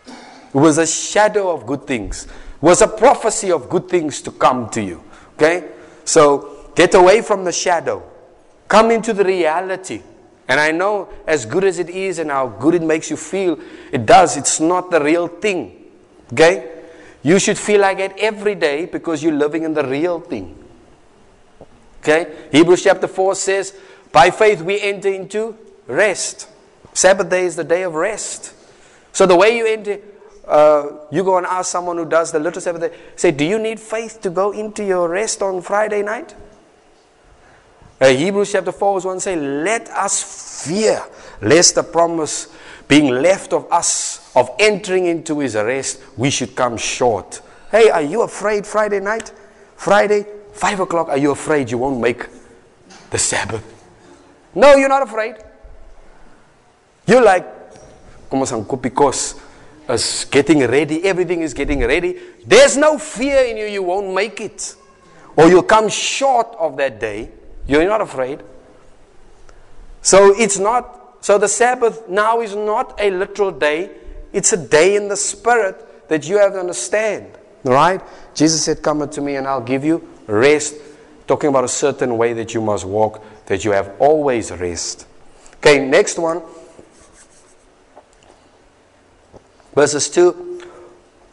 It 0.08 0.58
was 0.58 0.78
a 0.78 0.88
shadow 0.88 1.52
of 1.54 1.66
good 1.66 1.86
things. 1.86 2.26
It 2.26 2.32
was 2.62 2.82
a 2.82 2.88
prophecy 2.88 3.52
of 3.52 3.70
good 3.70 3.90
things 3.90 4.22
to 4.22 4.32
come 4.32 4.70
to 4.70 4.82
you. 4.82 5.04
Okay? 5.36 5.70
So 6.06 6.62
Get 6.76 6.96
away 6.96 7.22
from 7.22 7.44
the 7.44 7.52
shadow. 7.52 8.04
Come 8.68 8.92
into 8.92 9.14
the 9.14 9.24
reality. 9.24 10.02
And 10.48 10.60
I 10.60 10.72
know 10.72 11.10
as 11.28 11.46
good 11.46 11.64
as 11.64 11.80
it 11.80 11.90
is 11.90 12.20
and 12.20 12.30
how 12.30 12.48
good 12.48 12.76
it 12.76 12.82
makes 12.82 13.10
you 13.10 13.18
feel, 13.18 13.60
it 13.92 14.06
does. 14.06 14.38
It's 14.38 14.60
not 14.60 14.92
the 14.92 15.02
real 15.02 15.28
thing. 15.28 15.86
Okay? 16.34 16.84
You 17.24 17.40
should 17.40 17.58
feel 17.58 17.82
like 17.82 18.00
it 18.00 18.14
every 18.18 18.56
day 18.56 18.86
because 18.86 19.22
you're 19.22 19.34
living 19.34 19.64
in 19.64 19.74
the 19.74 19.86
real 19.86 20.20
thing. 20.20 20.58
Okay? 22.02 22.48
Hebrews 22.52 22.84
chapter 22.84 23.08
4 23.08 23.36
says, 23.36 23.78
By 24.12 24.32
faith 24.32 24.62
we 24.62 24.82
enter 24.82 25.10
into 25.10 25.58
rest. 25.88 26.48
Sabbath 26.94 27.30
day 27.30 27.46
is 27.46 27.56
the 27.56 27.64
day 27.64 27.84
of 27.84 27.96
rest. 27.96 28.54
So 29.14 29.26
the 29.26 29.36
way 29.36 29.58
you 29.58 29.66
enter, 29.66 30.00
uh, 30.48 30.88
you 31.12 31.24
go 31.24 31.38
and 31.38 31.46
ask 31.46 31.72
someone 31.72 31.98
who 31.98 32.06
does 32.06 32.32
the 32.32 32.40
little 32.40 32.62
Sabbath 32.62 32.82
day, 32.82 32.98
say, 33.16 33.32
Do 33.32 33.46
you 33.46 33.60
need 33.60 33.80
faith 33.80 34.22
to 34.22 34.30
go 34.30 34.52
into 34.52 34.84
your 34.84 35.10
rest 35.10 35.42
on 35.42 35.62
Friday 35.62 36.02
night? 36.02 36.36
Uh, 38.00 38.08
Hebrews 38.08 38.52
chapter 38.52 38.72
4 38.72 38.94
verse 38.96 39.06
one 39.06 39.20
say, 39.20 39.36
Let 39.36 39.90
us 39.90 40.66
fear, 40.66 41.04
lest 41.42 41.76
the 41.76 41.84
promise 41.84 42.48
being 42.88 43.10
left 43.10 43.54
of 43.54 43.72
us 43.72 44.32
of 44.36 44.50
entering 44.60 45.06
into 45.06 45.40
his 45.40 45.56
rest, 45.56 46.02
we 46.18 46.30
should 46.30 46.56
come 46.56 46.78
short. 46.78 47.42
Hey, 47.70 47.90
are 47.90 48.02
you 48.02 48.24
afraid 48.24 48.66
Friday 48.66 49.00
night? 49.00 49.32
Friday, 49.76 50.26
5 50.54 50.82
o'clock, 50.82 51.10
are 51.10 51.18
you 51.18 51.32
afraid 51.32 51.72
you 51.72 51.78
won't 51.78 52.02
make 52.02 52.28
the 53.10 53.18
Sabbath? 53.18 53.64
No, 54.54 54.76
you're 54.76 54.90
not 54.90 55.04
afraid. 55.04 55.36
You're 57.12 57.24
like, 57.24 57.46
ons 58.32 58.54
aan 58.54 58.64
because 58.64 59.36
is 59.90 60.26
getting 60.32 60.60
ready, 60.60 61.04
everything 61.04 61.42
is 61.42 61.54
getting 61.54 61.82
ready. 61.86 62.18
There's 62.46 62.78
no 62.78 62.98
fear 62.98 63.44
in 63.44 63.58
you, 63.58 63.66
you 63.66 63.84
won't 63.84 64.14
make 64.16 64.40
it. 64.40 64.76
Or 65.36 65.50
you'll 65.50 65.64
come 65.64 65.90
short 65.90 66.56
of 66.58 66.78
that 66.78 67.02
day. 67.02 67.30
You're 67.68 67.84
not 67.84 68.00
afraid. 68.00 68.42
So 70.02 70.34
it's 70.38 70.58
not, 70.58 71.18
so 71.20 71.38
the 71.38 71.50
Sabbath 71.50 72.08
now 72.08 72.40
is 72.40 72.56
not 72.56 72.98
a 72.98 73.12
literal 73.12 73.52
day, 73.52 73.92
it's 74.32 74.54
a 74.54 74.58
day 74.58 74.96
in 74.96 75.10
the 75.10 75.18
spirit 75.18 76.08
that 76.08 76.30
you 76.30 76.38
have 76.38 76.54
to 76.54 76.60
understand. 76.62 77.28
Right? 77.66 78.00
Jesus 78.34 78.64
said, 78.64 78.82
Come 78.82 79.02
unto 79.02 79.20
me 79.20 79.36
and 79.36 79.46
I'll 79.46 79.60
give 79.60 79.84
you 79.84 80.08
rest. 80.28 80.76
Talking 81.28 81.50
about 81.50 81.66
a 81.66 81.68
certain 81.68 82.18
way 82.18 82.32
that 82.32 82.54
you 82.54 82.62
must 82.62 82.86
walk, 82.86 83.22
that 83.48 83.66
you 83.66 83.72
have 83.72 83.96
always 84.00 84.50
rest. 84.50 85.08
Okay, 85.58 85.86
next 85.86 86.18
one. 86.18 86.42
Verses 89.74 90.10
2 90.10 90.64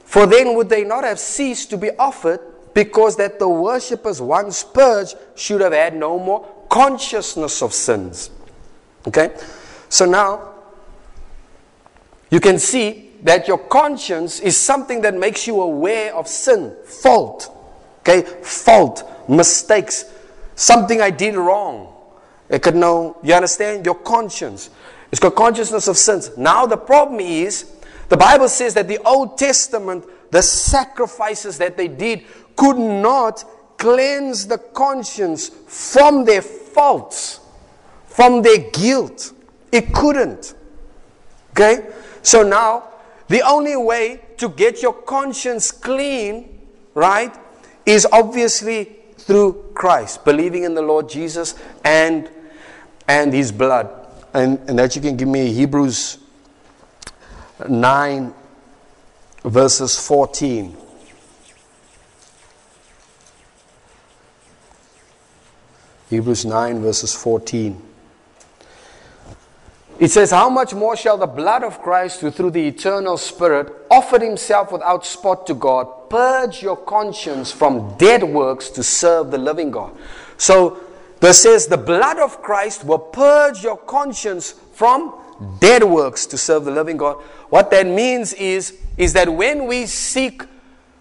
For 0.05 0.27
then 0.27 0.55
would 0.55 0.69
they 0.69 0.85
not 0.85 1.05
have 1.05 1.19
ceased 1.19 1.71
to 1.71 1.77
be 1.77 1.91
offered, 1.99 2.41
because 2.75 3.17
that 3.17 3.41
the 3.41 3.49
worshippers 3.49 4.21
once 4.21 4.63
purged 4.63 5.17
should 5.35 5.61
have 5.61 5.73
had 5.73 5.97
no 5.97 6.17
more 6.17 6.47
consciousness 6.69 7.61
of 7.61 7.73
sins. 7.73 8.31
Okay? 9.07 9.35
So 9.89 10.05
now, 10.05 10.55
you 12.31 12.39
can 12.39 12.59
see 12.61 13.13
that 13.23 13.49
your 13.49 13.59
conscience 13.59 14.39
is 14.39 14.57
something 14.57 15.01
that 15.01 15.15
makes 15.15 15.47
you 15.47 15.61
aware 15.61 16.15
of 16.15 16.29
sin, 16.29 16.77
fault. 16.85 17.51
Okay? 18.01 18.23
Fault, 18.43 19.29
mistakes, 19.29 20.05
something 20.55 21.01
I 21.01 21.11
did 21.11 21.35
wrong. 21.35 21.93
It 22.49 22.63
could 22.63 22.77
know, 22.77 23.19
you 23.23 23.35
understand? 23.35 23.85
Your 23.85 23.97
conscience. 23.97 24.71
It's 25.11 25.21
got 25.21 25.35
consciousness 25.35 25.89
of 25.89 25.97
sins. 25.97 26.31
Now 26.37 26.65
the 26.67 26.77
problem 26.77 27.19
is 27.21 27.65
the 28.09 28.17
Bible 28.17 28.49
says 28.49 28.75
that 28.75 28.89
the 28.89 28.99
Old 28.99 29.39
Testament, 29.39 30.05
the 30.31 30.43
sacrifices 30.43 31.59
that 31.59 31.77
they 31.77 31.89
did, 31.89 32.25
could 32.57 32.79
not 32.79 33.45
cleanse 33.79 34.47
the 34.47 34.59
conscience 34.59 35.49
from 35.49 36.25
their 36.25 36.43
faults, 36.43 37.41
from 38.07 38.43
their 38.43 38.59
guilt. 38.71 39.33
It 39.71 39.93
couldn't. 39.93 40.55
Okay? 41.53 41.89
So 42.23 42.43
now, 42.43 42.89
the 43.29 43.43
only 43.43 43.77
way 43.77 44.21
to 44.39 44.49
get 44.49 44.83
your 44.83 44.95
conscience 44.95 45.71
clean, 45.71 46.61
right, 46.95 47.35
is 47.85 48.07
obviously 48.11 48.97
through 49.19 49.73
Christ, 49.75 50.25
believing 50.25 50.65
in 50.65 50.75
the 50.75 50.83
Lord 50.83 51.09
Jesus 51.09 51.55
and 51.85 52.29
and 53.09 53.33
his 53.33 53.51
blood. 53.51 53.91
And, 54.35 54.59
and 54.69 54.79
that 54.79 54.95
you 54.95 55.03
can 55.03 55.17
give 55.17 55.27
me 55.27 55.53
Hebrews 55.53 56.19
9, 57.67 58.35
verses 59.45 59.99
14. 59.99 60.77
Hebrews 66.11 66.45
9, 66.45 66.81
verses 66.81 67.15
14. 67.15 67.83
It 69.99 70.11
says, 70.11 70.31
How 70.31 70.49
much 70.49 70.73
more 70.75 70.97
shall 70.97 71.19
the 71.19 71.27
blood 71.27 71.65
of 71.65 71.83
Christ, 71.83 72.21
who 72.21 72.31
through 72.31 72.53
the 72.53 72.67
eternal 72.67 73.17
Spirit 73.17 73.73
offered 73.91 74.23
himself 74.23 74.71
without 74.71 75.05
spot 75.05 75.47
to 75.49 75.55
God, 75.55 76.09
purge 76.09 76.63
your 76.63 76.77
conscience 76.77 77.51
from 77.51 77.97
dead 77.99 78.23
works 78.23 78.71
to 78.71 78.83
serve 78.83 79.31
the 79.31 79.39
living 79.39 79.71
God? 79.71 79.97
So, 80.37 80.81
this 81.21 81.43
says, 81.43 81.67
The 81.67 81.77
blood 81.77 82.19
of 82.19 82.41
Christ 82.43 82.85
will 82.85 83.01
purge 83.01 83.65
your 83.65 83.77
conscience 83.77 84.53
from 84.73 85.15
dead 85.61 85.83
works 85.85 86.27
to 86.27 86.39
serve 86.39 86.65
the 86.65 86.71
living 86.71 86.97
God. 86.97 87.23
What 87.51 87.71
that 87.71 87.87
means 87.87 88.33
is, 88.35 88.79
is 88.97 89.13
that 89.15 89.33
when 89.33 89.67
we 89.67 89.87
seek, 89.87 90.43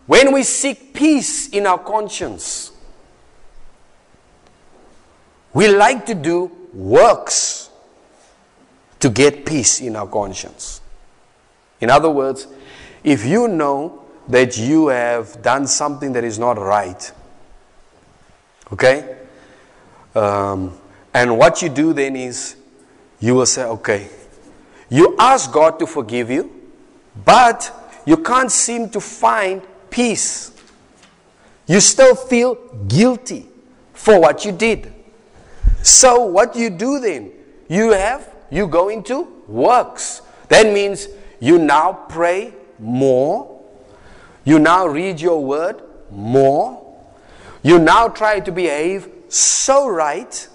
when 0.05 0.33
we 0.33 0.43
seek 0.43 0.93
peace 0.93 1.49
in 1.49 1.67
our 1.67 1.77
conscience, 1.77 2.71
we 5.53 5.67
like 5.67 6.05
to 6.05 6.15
do 6.15 6.51
works 6.73 7.69
to 8.99 9.09
get 9.09 9.45
peace 9.45 9.81
in 9.81 9.95
our 9.95 10.07
conscience. 10.07 10.81
In 11.81 11.89
other 11.89 12.09
words, 12.09 12.47
if 13.03 13.25
you 13.25 13.47
know 13.47 14.03
that 14.27 14.57
you 14.57 14.87
have 14.87 15.41
done 15.41 15.67
something 15.67 16.13
that 16.13 16.23
is 16.23 16.39
not 16.39 16.57
right, 16.57 17.11
okay? 18.71 19.17
Um, 20.15 20.77
and 21.13 21.37
what 21.37 21.61
you 21.61 21.69
do 21.69 21.93
then 21.93 22.15
is 22.15 22.55
you 23.19 23.35
will 23.35 23.45
say, 23.45 23.63
okay, 23.63 24.09
you 24.89 25.15
ask 25.19 25.51
God 25.51 25.79
to 25.79 25.87
forgive 25.87 26.29
you, 26.29 26.51
but 27.25 27.71
you 28.05 28.17
can't 28.17 28.51
seem 28.51 28.89
to 28.91 29.01
find 29.01 29.61
peace. 29.89 30.51
You 31.67 31.81
still 31.81 32.15
feel 32.15 32.55
guilty 32.87 33.47
for 33.93 34.19
what 34.19 34.45
you 34.45 34.51
did. 34.51 34.93
So, 35.81 36.21
what 36.25 36.55
you 36.55 36.69
do 36.69 36.99
then? 36.99 37.31
You 37.67 37.91
have, 37.91 38.33
you 38.49 38.67
go 38.67 38.89
into 38.89 39.27
works. 39.47 40.21
That 40.47 40.71
means 40.73 41.07
you 41.39 41.57
now 41.59 41.93
pray 42.07 42.53
more. 42.79 43.61
You 44.45 44.59
now 44.59 44.87
read 44.87 45.19
your 45.19 45.43
word 45.43 45.81
more. 46.09 46.83
You 47.63 47.79
now 47.79 48.07
try 48.07 48.39
to 48.39 48.51
behave 48.51 49.09
so 49.27 49.89
right. 49.89 50.47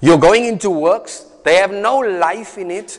You're 0.00 0.18
going 0.18 0.44
into 0.44 0.70
works. 0.70 1.26
They 1.44 1.56
have 1.56 1.70
no 1.72 1.98
life 1.98 2.58
in 2.58 2.72
it. 2.72 2.98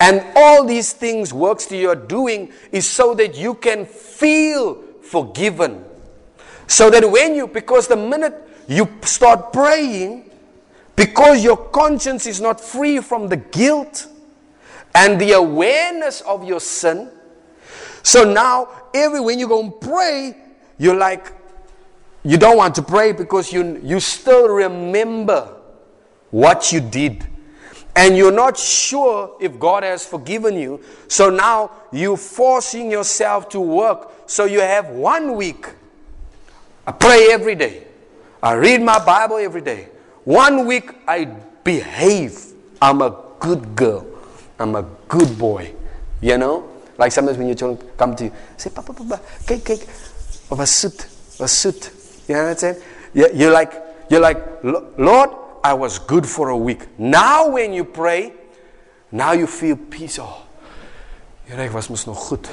And 0.00 0.24
all 0.34 0.64
these 0.64 0.94
things, 0.94 1.32
works 1.32 1.66
that 1.66 1.76
you're 1.76 1.94
doing, 1.94 2.52
is 2.72 2.88
so 2.88 3.14
that 3.14 3.36
you 3.36 3.54
can 3.54 3.84
feel 3.84 4.82
forgiven. 5.02 5.84
So 6.66 6.88
that 6.88 7.08
when 7.08 7.34
you, 7.34 7.46
because 7.46 7.86
the 7.86 7.96
minute 7.96 8.48
you 8.66 8.88
start 9.02 9.52
praying, 9.52 10.30
because 10.96 11.44
your 11.44 11.56
conscience 11.56 12.26
is 12.26 12.40
not 12.40 12.60
free 12.60 13.00
from 13.00 13.28
the 13.28 13.36
guilt 13.36 14.06
and 14.94 15.20
the 15.20 15.32
awareness 15.32 16.22
of 16.22 16.44
your 16.44 16.60
sin, 16.60 17.10
so 18.02 18.24
now 18.24 18.68
every 18.94 19.20
when 19.20 19.38
you 19.38 19.48
go 19.48 19.62
and 19.62 19.78
pray, 19.80 20.34
you're 20.78 20.96
like, 20.96 21.32
you 22.22 22.38
don't 22.38 22.56
want 22.56 22.74
to 22.76 22.82
pray 22.82 23.12
because 23.12 23.52
you, 23.52 23.78
you 23.82 24.00
still 24.00 24.48
remember 24.48 25.56
what 26.30 26.72
you 26.72 26.80
did 26.80 27.26
and 27.96 28.16
you're 28.16 28.32
not 28.32 28.56
sure 28.56 29.36
if 29.40 29.58
God 29.58 29.82
has 29.82 30.06
forgiven 30.06 30.54
you. 30.54 30.80
So 31.08 31.30
now 31.30 31.70
you're 31.92 32.16
forcing 32.16 32.90
yourself 32.90 33.48
to 33.50 33.60
work. 33.60 34.12
So 34.26 34.44
you 34.44 34.60
have 34.60 34.90
one 34.90 35.34
week. 35.34 35.66
I 36.86 36.92
pray 36.92 37.28
every 37.30 37.54
day. 37.54 37.84
I 38.42 38.54
read 38.54 38.80
my 38.80 39.04
Bible 39.04 39.36
every 39.36 39.60
day. 39.60 39.88
One 40.24 40.66
week 40.66 40.90
I 41.06 41.24
behave. 41.64 42.52
I'm 42.80 43.02
a 43.02 43.16
good 43.38 43.74
girl. 43.76 44.06
I'm 44.58 44.76
a 44.76 44.82
good 45.08 45.38
boy. 45.38 45.74
You 46.20 46.38
know? 46.38 46.68
Like 46.96 47.12
sometimes 47.12 47.38
when 47.38 47.48
your 47.48 47.56
children 47.56 47.90
come 47.96 48.14
to 48.16 48.24
you, 48.24 48.32
say, 48.56 48.70
Papa, 48.70 48.92
Papa, 48.92 49.20
cake, 49.46 49.64
cake. 49.64 49.82
Of 50.50 50.60
a 50.60 50.66
suit. 50.66 51.06
A 51.40 51.48
suit. 51.48 51.90
You 52.28 52.34
know 52.34 52.42
what 52.44 52.50
I'm 52.50 52.56
saying? 52.56 52.82
You're 53.14 53.52
like, 53.52 53.72
you're 54.08 54.20
like, 54.20 54.38
Lord, 54.62 55.30
I 55.62 55.74
was 55.74 55.98
good 55.98 56.26
for 56.26 56.48
a 56.48 56.56
week. 56.56 56.86
Now 56.98 57.50
when 57.50 57.72
you 57.72 57.84
pray, 57.84 58.32
now 59.12 59.32
you 59.32 59.46
feel 59.46 59.76
peace. 59.76 60.18
Oh, 60.20 60.46
Here 61.46 61.60
ek 61.60 61.72
was 61.74 61.90
mos 61.90 62.06
nog 62.06 62.16
goed. 62.16 62.48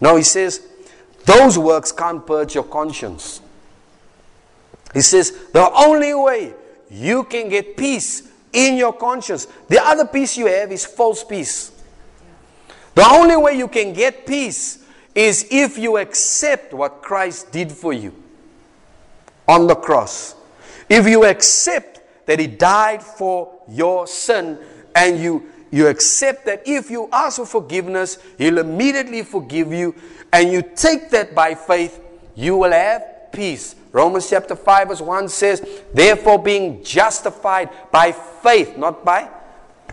Now 0.00 0.16
he 0.16 0.22
says, 0.22 0.60
those 1.24 1.58
works 1.58 1.92
can't 1.92 2.26
purge 2.26 2.54
your 2.54 2.64
conscience. 2.64 3.40
He 4.92 5.00
says, 5.00 5.32
the 5.52 5.70
only 5.72 6.14
way 6.14 6.54
you 6.90 7.24
can 7.24 7.48
get 7.48 7.76
peace 7.76 8.28
in 8.52 8.76
your 8.76 8.92
conscience, 8.92 9.46
the 9.68 9.82
other 9.82 10.06
peace 10.06 10.36
you 10.36 10.46
have 10.46 10.72
is 10.72 10.84
false 10.84 11.24
peace. 11.24 11.72
The 12.94 13.06
only 13.08 13.36
way 13.36 13.56
you 13.56 13.68
can 13.68 13.92
get 13.92 14.26
peace 14.26 14.84
is 15.14 15.46
if 15.50 15.78
you 15.78 15.96
accept 15.98 16.74
what 16.74 17.02
Christ 17.02 17.52
did 17.52 17.70
for 17.70 17.92
you 17.92 18.12
on 19.46 19.66
the 19.66 19.74
cross. 19.74 20.34
If 20.90 21.06
you 21.06 21.24
accept 21.24 22.00
that 22.26 22.40
He 22.40 22.48
died 22.48 23.02
for 23.02 23.62
your 23.68 24.08
sin 24.08 24.58
and 24.94 25.20
you, 25.20 25.48
you 25.70 25.86
accept 25.86 26.44
that 26.46 26.62
if 26.66 26.90
you 26.90 27.08
ask 27.12 27.36
for 27.36 27.46
forgiveness, 27.46 28.18
He'll 28.36 28.58
immediately 28.58 29.22
forgive 29.22 29.72
you, 29.72 29.94
and 30.32 30.50
you 30.52 30.62
take 30.62 31.10
that 31.10 31.34
by 31.34 31.54
faith, 31.54 32.02
you 32.34 32.56
will 32.56 32.72
have 32.72 33.30
peace. 33.32 33.76
Romans 33.92 34.28
chapter 34.28 34.56
5, 34.56 34.88
verse 34.88 35.00
1 35.00 35.28
says, 35.28 35.82
Therefore, 35.94 36.42
being 36.42 36.82
justified 36.82 37.70
by 37.92 38.10
faith, 38.12 38.76
not 38.76 39.04
by 39.04 39.28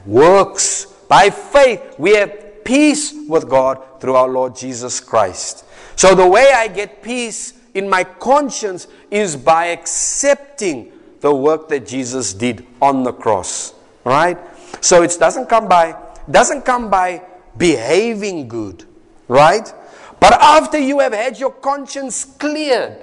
works, 0.06 0.86
by 1.08 1.30
faith, 1.30 1.96
we 2.00 2.16
have 2.16 2.64
peace 2.64 3.14
with 3.28 3.48
God 3.48 4.02
through 4.02 4.16
our 4.16 4.28
Lord 4.28 4.56
Jesus 4.56 5.00
Christ. 5.00 5.64
So, 5.96 6.16
the 6.16 6.28
way 6.28 6.52
I 6.54 6.68
get 6.68 7.02
peace 7.02 7.54
in 7.78 7.88
my 7.88 8.04
conscience 8.04 8.88
is 9.12 9.36
by 9.36 9.68
accepting 9.68 10.92
the 11.22 11.34
work 11.34 11.70
that 11.70 11.86
Jesus 11.86 12.34
did 12.34 12.66
on 12.82 13.04
the 13.04 13.14
cross. 13.14 13.74
Right? 14.04 14.38
So 14.82 15.04
it 15.04 15.16
doesn't 15.20 15.48
come 15.48 15.68
by 15.68 15.96
doesn't 16.30 16.64
come 16.64 16.90
by 16.90 17.22
behaving 17.58 18.48
good, 18.48 18.84
right? 19.28 19.72
But 20.20 20.34
after 20.34 20.78
you 20.78 21.00
have 21.00 21.14
had 21.14 21.40
your 21.40 21.52
conscience 21.52 22.26
cleared, 22.26 22.98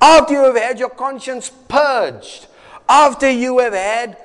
after 0.00 0.34
you 0.34 0.44
have 0.44 0.56
had 0.56 0.78
your 0.78 0.90
conscience 0.90 1.50
purged, 1.68 2.46
after 2.88 3.30
you 3.30 3.58
have 3.58 3.74
had 3.74 4.16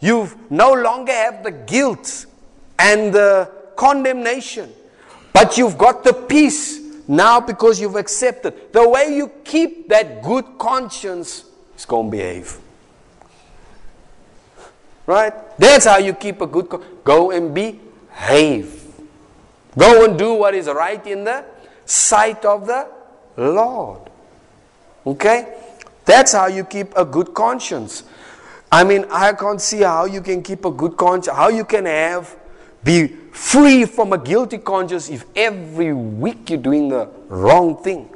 you 0.00 0.28
no 0.50 0.72
longer 0.72 1.12
have 1.12 1.42
the 1.42 1.50
guilt 1.50 2.26
and 2.78 3.12
the 3.12 3.50
condemnation, 3.76 4.70
but 5.32 5.56
you've 5.56 5.78
got 5.78 6.04
the 6.04 6.12
peace 6.12 6.81
now 7.08 7.40
because 7.40 7.80
you've 7.80 7.96
accepted. 7.96 8.72
The 8.72 8.88
way 8.88 9.14
you 9.16 9.30
keep 9.44 9.88
that 9.88 10.22
good 10.22 10.44
conscience 10.58 11.44
is 11.76 11.84
going 11.84 12.06
to 12.06 12.10
behave. 12.10 12.58
Right? 15.06 15.32
That's 15.58 15.84
how 15.84 15.98
you 15.98 16.14
keep 16.14 16.40
a 16.40 16.46
good 16.46 16.68
go 17.04 17.30
and 17.30 17.54
behave. 17.54 18.84
Go 19.76 20.04
and 20.04 20.18
do 20.18 20.34
what 20.34 20.54
is 20.54 20.66
right 20.66 21.04
in 21.06 21.24
the 21.24 21.44
sight 21.84 22.44
of 22.44 22.66
the 22.66 22.88
Lord. 23.36 24.00
Okay? 25.06 25.58
That's 26.04 26.32
how 26.32 26.46
you 26.46 26.64
keep 26.64 26.96
a 26.96 27.04
good 27.04 27.34
conscience. 27.34 28.04
I 28.70 28.84
mean, 28.84 29.04
I 29.10 29.32
can't 29.32 29.60
see 29.60 29.80
how 29.80 30.06
you 30.06 30.20
can 30.20 30.42
keep 30.42 30.64
a 30.64 30.70
good 30.70 30.96
conscience, 30.96 31.36
how 31.36 31.48
you 31.48 31.64
can 31.64 31.86
have 31.86 32.36
be 32.82 33.16
free 33.32 33.86
from 33.86 34.12
a 34.12 34.18
guilty 34.18 34.58
conscience 34.58 35.08
if 35.08 35.24
every 35.34 35.92
week 35.92 36.50
you're 36.50 36.60
doing 36.60 36.88
the 36.88 37.08
wrong 37.28 37.82
thing. 37.82 38.08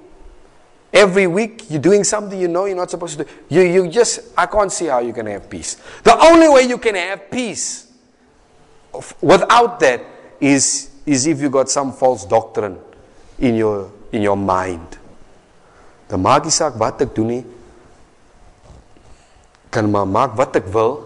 Every 0.92 1.26
week 1.26 1.68
you're 1.68 1.80
doing 1.80 2.04
something 2.04 2.38
you 2.38 2.48
know 2.48 2.66
you're 2.66 2.76
not 2.76 2.90
supposed 2.90 3.18
to 3.18 3.24
do. 3.24 3.30
You, 3.48 3.62
you 3.62 3.88
just, 3.88 4.20
I 4.36 4.46
can't 4.46 4.70
see 4.70 4.86
how 4.86 5.00
you 5.00 5.12
can 5.12 5.26
have 5.26 5.50
peace. 5.50 5.80
The 6.04 6.16
only 6.16 6.48
way 6.48 6.62
you 6.62 6.78
can 6.78 6.94
have 6.94 7.30
peace 7.30 7.90
without 9.20 9.80
that 9.80 10.04
is, 10.40 10.90
is 11.04 11.26
if 11.26 11.40
you 11.40 11.50
got 11.50 11.68
some 11.70 11.92
false 11.92 12.24
doctrine 12.24 12.78
in 13.38 13.56
your, 13.56 13.90
in 14.12 14.22
your 14.22 14.36
mind. 14.36 14.98
Dan 16.08 16.22
maak 16.22 16.44
nie 16.46 16.54
saak 16.54 16.76
wat 16.78 17.00
ek 17.02 17.16
doen. 17.16 17.40
Kan 19.74 19.90
maar 19.90 20.06
maak 20.06 20.36
wat 20.38 20.54
ek 20.60 20.68
wil. 20.70 21.00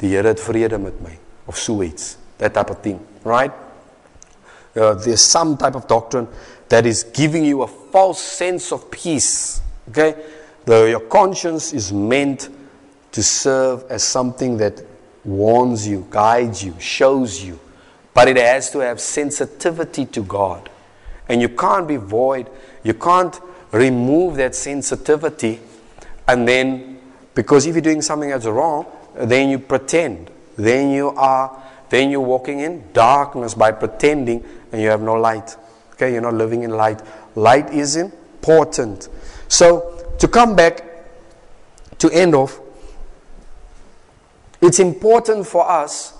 Die 0.00 0.12
Here 0.14 0.28
het 0.30 0.40
vrede 0.40 0.78
met 0.78 1.00
my 1.02 1.16
of 1.50 1.58
so 1.58 1.82
iets 1.82 2.14
that 2.40 2.52
type 2.52 2.70
of 2.70 2.82
thing, 2.82 2.98
right? 3.24 3.52
Uh, 4.74 4.94
there's 4.94 5.20
some 5.20 5.56
type 5.56 5.74
of 5.74 5.86
doctrine 5.86 6.28
that 6.68 6.86
is 6.86 7.04
giving 7.04 7.44
you 7.44 7.62
a 7.62 7.66
false 7.66 8.20
sense 8.20 8.72
of 8.72 8.90
peace. 8.90 9.62
Okay? 9.88 10.14
The, 10.64 10.90
your 10.90 11.00
conscience 11.00 11.72
is 11.72 11.92
meant 11.92 12.48
to 13.12 13.22
serve 13.22 13.84
as 13.90 14.02
something 14.02 14.56
that 14.58 14.82
warns 15.24 15.86
you, 15.86 16.06
guides 16.10 16.62
you, 16.62 16.74
shows 16.78 17.42
you. 17.42 17.58
But 18.14 18.28
it 18.28 18.36
has 18.36 18.70
to 18.72 18.80
have 18.80 19.00
sensitivity 19.00 20.06
to 20.06 20.22
God. 20.22 20.68
And 21.28 21.40
you 21.40 21.48
can't 21.48 21.86
be 21.86 21.96
void, 21.96 22.50
you 22.82 22.94
can't 22.94 23.38
remove 23.72 24.36
that 24.36 24.54
sensitivity 24.54 25.60
and 26.30 26.46
then, 26.46 27.00
because 27.34 27.66
if 27.66 27.74
you're 27.74 27.82
doing 27.82 28.02
something 28.02 28.30
that's 28.30 28.46
wrong, 28.46 28.86
then 29.16 29.48
you 29.48 29.58
pretend. 29.58 30.30
Then 30.56 30.90
you 30.92 31.08
are 31.08 31.60
then 31.90 32.10
you're 32.10 32.20
walking 32.20 32.60
in 32.60 32.84
darkness 32.92 33.54
by 33.54 33.72
pretending 33.72 34.44
and 34.72 34.80
you 34.80 34.88
have 34.88 35.02
no 35.02 35.14
light. 35.14 35.56
Okay, 35.92 36.12
you're 36.12 36.22
not 36.22 36.34
living 36.34 36.62
in 36.62 36.70
light. 36.70 37.02
Light 37.34 37.70
is 37.72 37.96
important. 37.96 39.08
So, 39.48 40.14
to 40.18 40.28
come 40.28 40.56
back, 40.56 40.84
to 41.98 42.08
end 42.10 42.34
off, 42.34 42.60
it's 44.62 44.78
important 44.78 45.46
for 45.46 45.68
us, 45.68 46.14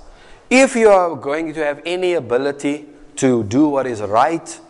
if 0.49 0.75
you 0.75 0.89
are 0.89 1.15
going 1.15 1.55
to 1.55 1.65
have 1.65 1.81
any 1.87 2.15
ability 2.15 2.87
to 3.17 3.45
do 3.45 3.69
what 3.69 3.87
is 3.87 4.01
right 4.01 4.61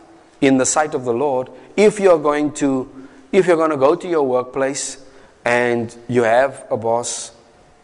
in 0.41 0.59
the 0.59 0.67
sight 0.67 0.95
of 0.95 1.05
the 1.05 1.13
Lord, 1.13 1.49
if 1.77 1.99
you're 1.99 2.19
going 2.19 2.53
to, 2.55 3.09
if 3.33 3.47
you're 3.47 3.57
going 3.57 3.71
to 3.71 3.77
go 3.77 3.95
to 3.95 4.09
your 4.09 4.23
workplace 4.23 5.03
and 5.45 5.97
you 6.09 6.25
have 6.25 6.67
a 6.71 6.77
boss, 6.77 7.33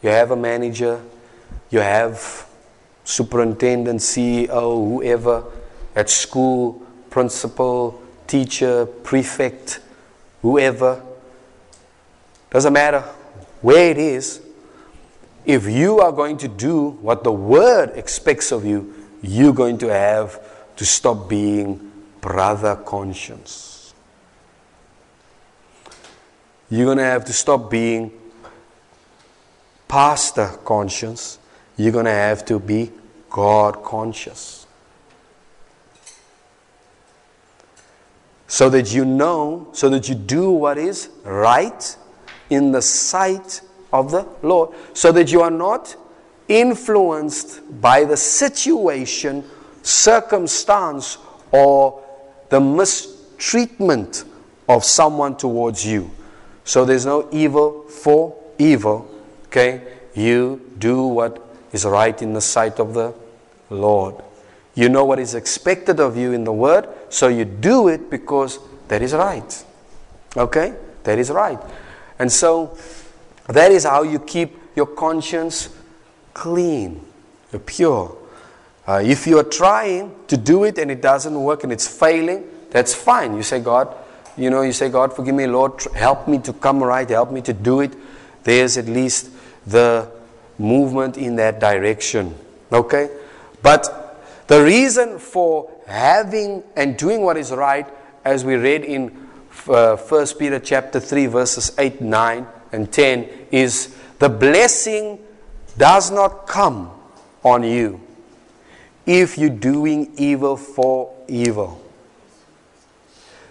you 0.02 0.10
have 0.10 0.30
a 0.30 0.36
manager, 0.36 1.00
you 1.70 1.78
have 1.78 2.46
superintendent, 3.06 4.00
CEO, 4.00 4.88
whoever 4.88 5.44
at 5.94 6.10
school, 6.10 6.82
principal, 7.08 8.02
teacher, 8.26 8.84
prefect, 8.84 9.80
whoever. 10.42 11.00
Doesn't 12.50 12.72
matter 12.72 13.00
where 13.62 13.90
it 13.90 13.96
is. 13.96 14.42
If 15.46 15.66
you 15.66 16.00
are 16.00 16.10
going 16.10 16.36
to 16.38 16.48
do 16.48 16.90
what 17.00 17.22
the 17.22 17.32
Word 17.32 17.92
expects 17.94 18.50
of 18.50 18.66
you, 18.66 18.92
you're 19.22 19.54
going 19.54 19.78
to 19.78 19.88
have 19.88 20.40
to 20.74 20.84
stop 20.84 21.28
being 21.28 21.92
brother 22.20 22.74
conscience. 22.74 23.94
You're 26.68 26.86
going 26.86 26.98
to 26.98 27.04
have 27.04 27.24
to 27.26 27.32
stop 27.32 27.70
being 27.70 28.10
pastor 29.86 30.48
conscience 30.64 31.38
you're 31.76 31.92
going 31.92 32.06
to 32.06 32.10
have 32.10 32.44
to 32.46 32.58
be 32.58 32.90
God 33.30 33.82
conscious. 33.82 34.66
So 38.48 38.70
that 38.70 38.94
you 38.94 39.04
know, 39.04 39.68
so 39.72 39.88
that 39.90 40.08
you 40.08 40.14
do 40.14 40.50
what 40.50 40.78
is 40.78 41.10
right 41.24 41.96
in 42.48 42.72
the 42.72 42.80
sight 42.80 43.60
of 43.92 44.10
the 44.10 44.26
Lord. 44.42 44.70
So 44.94 45.12
that 45.12 45.32
you 45.32 45.42
are 45.42 45.50
not 45.50 45.96
influenced 46.48 47.60
by 47.80 48.04
the 48.04 48.16
situation, 48.16 49.44
circumstance, 49.82 51.18
or 51.50 52.02
the 52.48 52.60
mistreatment 52.60 54.24
of 54.68 54.84
someone 54.84 55.36
towards 55.36 55.84
you. 55.84 56.10
So 56.64 56.84
there's 56.84 57.06
no 57.06 57.28
evil 57.32 57.82
for 57.82 58.36
evil. 58.58 59.10
Okay? 59.46 59.82
You 60.14 60.72
do 60.78 61.06
what 61.06 61.45
is 61.76 61.84
right 61.84 62.20
in 62.22 62.32
the 62.32 62.40
sight 62.40 62.80
of 62.80 62.94
the 62.94 63.12
Lord. 63.68 64.16
You 64.74 64.88
know 64.88 65.04
what 65.04 65.18
is 65.18 65.34
expected 65.34 66.00
of 66.00 66.16
you 66.16 66.32
in 66.32 66.44
the 66.44 66.52
Word, 66.52 66.88
so 67.10 67.28
you 67.28 67.44
do 67.44 67.88
it 67.88 68.10
because 68.10 68.58
that 68.88 69.02
is 69.02 69.12
right. 69.12 69.64
Okay? 70.36 70.74
That 71.04 71.18
is 71.18 71.30
right. 71.30 71.60
And 72.18 72.32
so 72.32 72.76
that 73.48 73.70
is 73.70 73.84
how 73.84 74.02
you 74.02 74.18
keep 74.18 74.56
your 74.74 74.86
conscience 74.86 75.68
clean, 76.34 77.04
pure. 77.64 78.16
Uh, 78.86 79.02
if 79.04 79.26
you 79.26 79.38
are 79.38 79.44
trying 79.44 80.14
to 80.28 80.36
do 80.36 80.64
it 80.64 80.78
and 80.78 80.90
it 80.90 81.02
doesn't 81.02 81.34
work 81.42 81.64
and 81.64 81.72
it's 81.72 81.88
failing, 81.88 82.44
that's 82.70 82.94
fine. 82.94 83.34
You 83.34 83.42
say, 83.42 83.60
God, 83.60 83.94
you 84.36 84.50
know, 84.50 84.62
you 84.62 84.72
say, 84.72 84.88
God, 84.88 85.14
forgive 85.14 85.34
me, 85.34 85.46
Lord, 85.46 85.82
help 85.94 86.28
me 86.28 86.38
to 86.40 86.52
come 86.52 86.82
right, 86.82 87.08
help 87.08 87.32
me 87.32 87.40
to 87.42 87.52
do 87.52 87.80
it. 87.80 87.94
There's 88.44 88.76
at 88.76 88.86
least 88.86 89.30
the 89.66 90.10
movement 90.58 91.16
in 91.16 91.36
that 91.36 91.60
direction. 91.60 92.34
Okay? 92.72 93.10
But 93.62 94.22
the 94.46 94.62
reason 94.62 95.18
for 95.18 95.70
having 95.86 96.62
and 96.76 96.96
doing 96.96 97.22
what 97.22 97.36
is 97.36 97.50
right, 97.52 97.86
as 98.24 98.44
we 98.44 98.56
read 98.56 98.84
in 98.84 99.28
uh, 99.68 99.96
1 99.96 100.26
Peter 100.38 100.58
chapter 100.58 101.00
3, 101.00 101.26
verses 101.26 101.72
8, 101.78 102.00
9, 102.00 102.46
and 102.72 102.92
10, 102.92 103.28
is 103.50 103.96
the 104.18 104.28
blessing 104.28 105.18
does 105.76 106.10
not 106.10 106.46
come 106.46 106.90
on 107.44 107.62
you 107.62 108.00
if 109.04 109.38
you're 109.38 109.50
doing 109.50 110.12
evil 110.16 110.56
for 110.56 111.14
evil. 111.28 111.80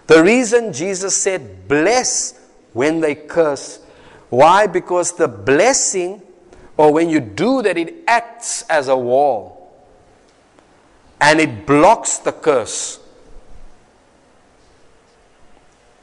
The 0.06 0.22
reason 0.22 0.72
Jesus 0.72 1.16
said, 1.16 1.66
bless 1.66 2.38
when 2.72 3.00
they 3.00 3.14
curse. 3.14 3.80
Why? 4.28 4.66
Because 4.66 5.12
the 5.16 5.28
blessing 5.28 6.22
or 6.76 6.92
when 6.92 7.08
you 7.08 7.20
do 7.20 7.62
that, 7.62 7.76
it 7.76 8.04
acts 8.06 8.62
as 8.68 8.88
a 8.88 8.96
wall 8.96 9.72
and 11.20 11.40
it 11.40 11.66
blocks 11.66 12.18
the 12.18 12.32
curse. 12.32 13.00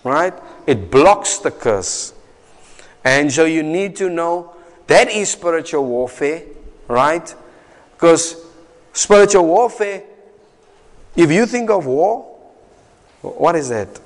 right? 0.03 0.33
It 0.67 0.91
blocks 0.91 1.37
the 1.37 1.51
curse. 1.51 2.13
And 3.03 3.31
so 3.31 3.45
you 3.45 3.63
need 3.63 3.95
to 3.97 4.09
know 4.09 4.55
that 4.87 5.09
is 5.09 5.31
spiritual 5.31 5.85
warfare, 5.85 6.43
right? 6.87 7.33
Because 7.93 8.35
spiritual 8.91 9.45
warfare, 9.45 10.03
if 11.15 11.31
you 11.31 11.45
think 11.45 11.69
of 11.69 11.85
war, 11.85 12.23
what 13.21 13.55
is 13.55 13.69
that? 13.69 13.99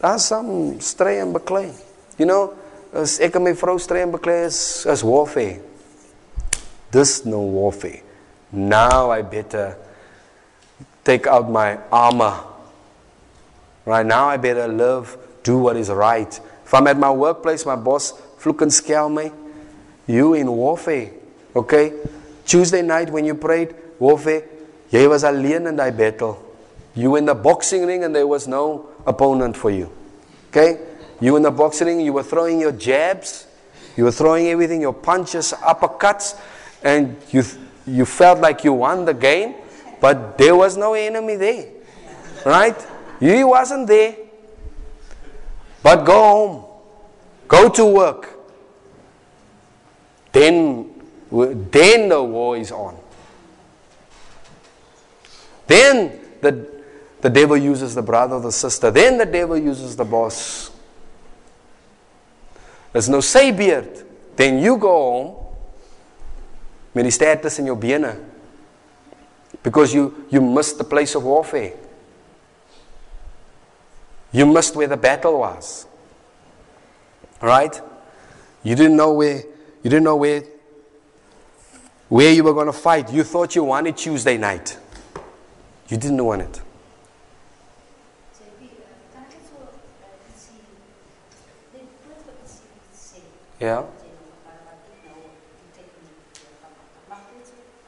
That's 0.00 0.26
some 0.26 0.80
stray 0.80 1.20
and 1.20 1.34
beklei. 1.34 1.74
You 2.18 2.26
know, 2.26 2.54
as 2.92 3.20
ek 3.20 3.36
en 3.36 3.44
my 3.44 3.52
vrou 3.52 3.78
stray 3.80 4.02
en 4.02 4.12
warfare. 5.04 5.60
This 6.90 7.24
no 7.24 7.40
warfare. 7.40 8.02
Now 8.50 9.10
I 9.10 9.22
better 9.22 9.76
take 11.04 11.26
out 11.26 11.50
my 11.50 11.78
armor. 11.92 12.38
Right 13.84 14.04
now 14.04 14.28
I 14.28 14.36
better 14.36 14.68
live, 14.68 15.16
do 15.42 15.58
what 15.58 15.76
is 15.76 15.90
right. 15.90 16.28
If 16.64 16.74
I'm 16.74 16.86
at 16.86 16.98
my 16.98 17.10
workplace, 17.10 17.64
my 17.64 17.76
boss 17.76 18.12
vloek 18.40 18.62
and 18.62 18.72
scale 18.72 19.08
me, 19.08 19.30
you 20.06 20.34
in 20.34 20.50
warfare. 20.50 21.10
Okay? 21.56 21.92
Tuesday 22.44 22.82
night 22.82 23.10
when 23.10 23.24
you 23.24 23.34
prayed, 23.34 23.74
warfare, 23.98 24.44
jy 24.90 25.06
was 25.06 25.24
alleen 25.24 25.68
in 25.68 25.76
daai 25.76 25.96
battle. 25.96 26.44
You 26.94 27.16
in 27.16 27.26
the 27.26 27.34
boxing 27.34 27.86
ring 27.86 28.04
and 28.04 28.14
there 28.14 28.26
was 28.26 28.48
no 28.48 28.88
opponent 29.06 29.56
for 29.56 29.70
you. 29.70 29.90
Okay? 30.50 30.80
You 31.20 31.36
in 31.36 31.42
the 31.42 31.50
boxing 31.50 31.86
ring, 31.86 32.00
you 32.00 32.12
were 32.12 32.22
throwing 32.22 32.60
your 32.60 32.72
jabs, 32.72 33.46
you 33.96 34.04
were 34.04 34.12
throwing 34.12 34.46
everything, 34.48 34.80
your 34.80 34.94
punches, 34.94 35.52
uppercuts, 35.52 36.38
and 36.82 37.16
you, 37.30 37.42
you 37.86 38.04
felt 38.04 38.40
like 38.40 38.64
you 38.64 38.72
won 38.72 39.04
the 39.04 39.14
game, 39.14 39.54
but 40.00 40.38
there 40.38 40.54
was 40.54 40.76
no 40.76 40.94
enemy 40.94 41.36
there. 41.36 41.66
Right? 42.44 42.76
He 43.20 43.42
wasn't 43.42 43.86
there. 43.86 44.16
But 45.82 46.04
go 46.04 46.12
home. 46.12 46.64
Go 47.48 47.68
to 47.68 47.84
work. 47.86 48.38
Then, 50.32 50.90
then 51.30 52.08
the 52.08 52.22
war 52.22 52.56
is 52.56 52.70
on. 52.70 52.96
Then 55.66 56.20
the, 56.40 56.82
the 57.20 57.30
devil 57.30 57.56
uses 57.56 57.94
the 57.94 58.02
brother 58.02 58.36
or 58.36 58.40
the 58.40 58.52
sister. 58.52 58.90
Then 58.90 59.18
the 59.18 59.26
devil 59.26 59.56
uses 59.56 59.96
the 59.96 60.04
boss. 60.04 60.70
There's 62.92 63.08
no 63.08 63.20
say 63.20 63.50
beard. 63.50 64.04
Then 64.36 64.62
you 64.62 64.76
go 64.76 64.88
home 64.88 65.47
met 66.94 67.04
die 67.04 67.12
ster 67.12 67.40
tussen 67.40 67.66
jou 67.68 67.76
bene. 67.76 68.16
Because 69.62 69.94
you, 69.94 70.26
you 70.30 70.40
missed 70.40 70.78
the 70.78 70.84
place 70.84 71.14
of 71.14 71.24
warfare. 71.24 71.72
You 74.32 74.46
missed 74.46 74.76
where 74.76 74.86
the 74.86 74.96
battle 74.96 75.38
was. 75.40 75.86
Right? 77.40 77.80
You 78.62 78.74
didn't 78.74 78.96
know 78.96 79.12
where 79.12 79.42
you 79.82 79.90
didn't 79.90 80.04
know 80.04 80.16
where 80.16 80.42
where 82.08 82.32
you 82.32 82.42
were 82.42 82.52
going 82.54 82.66
to 82.66 82.72
fight. 82.72 83.12
You 83.12 83.22
thought 83.22 83.54
you 83.54 83.64
won 83.64 83.86
it 83.86 83.96
Tuesday 83.96 84.36
night. 84.36 84.76
You 85.88 85.96
didn't 85.96 86.24
want 86.24 86.42
it. 86.42 86.60
Yeah. 93.60 93.62
Yeah. 93.62 93.84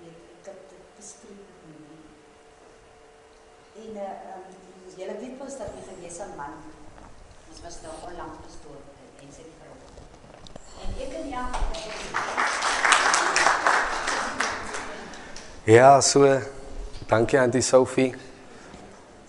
weet 0.00 0.14
ek 0.30 0.46
het 0.46 0.70
dit 0.72 0.84
bespreek 0.96 1.44
met 1.50 1.78
Minnie. 1.84 2.06
En 3.82 3.90
uh 4.04 4.32
um, 4.32 4.44
julle 4.96 5.16
weet 5.22 5.38
mos 5.38 5.58
dat 5.60 5.74
my 5.74 5.82
gewees 5.90 6.18
man. 6.40 6.54
Ons 7.50 7.60
was 7.66 7.80
nou 7.84 7.94
onlangs 8.10 8.44
gestorwe 8.46 9.10
en 9.22 9.34
sy 9.36 9.44
vrou. 9.58 9.76
En 10.84 10.96
ek 11.06 11.20
en 11.20 11.28
ja 11.36 11.44
Ja, 15.68 16.00
so 16.00 16.24
dankie 17.06 17.38
Auntie 17.38 17.60
Sophie. 17.60 18.14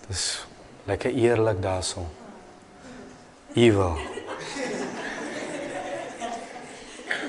Dis 0.08 0.46
lekker 0.88 1.12
eerlik 1.12 1.60
daarson. 1.62 2.06
Evil. 3.52 3.98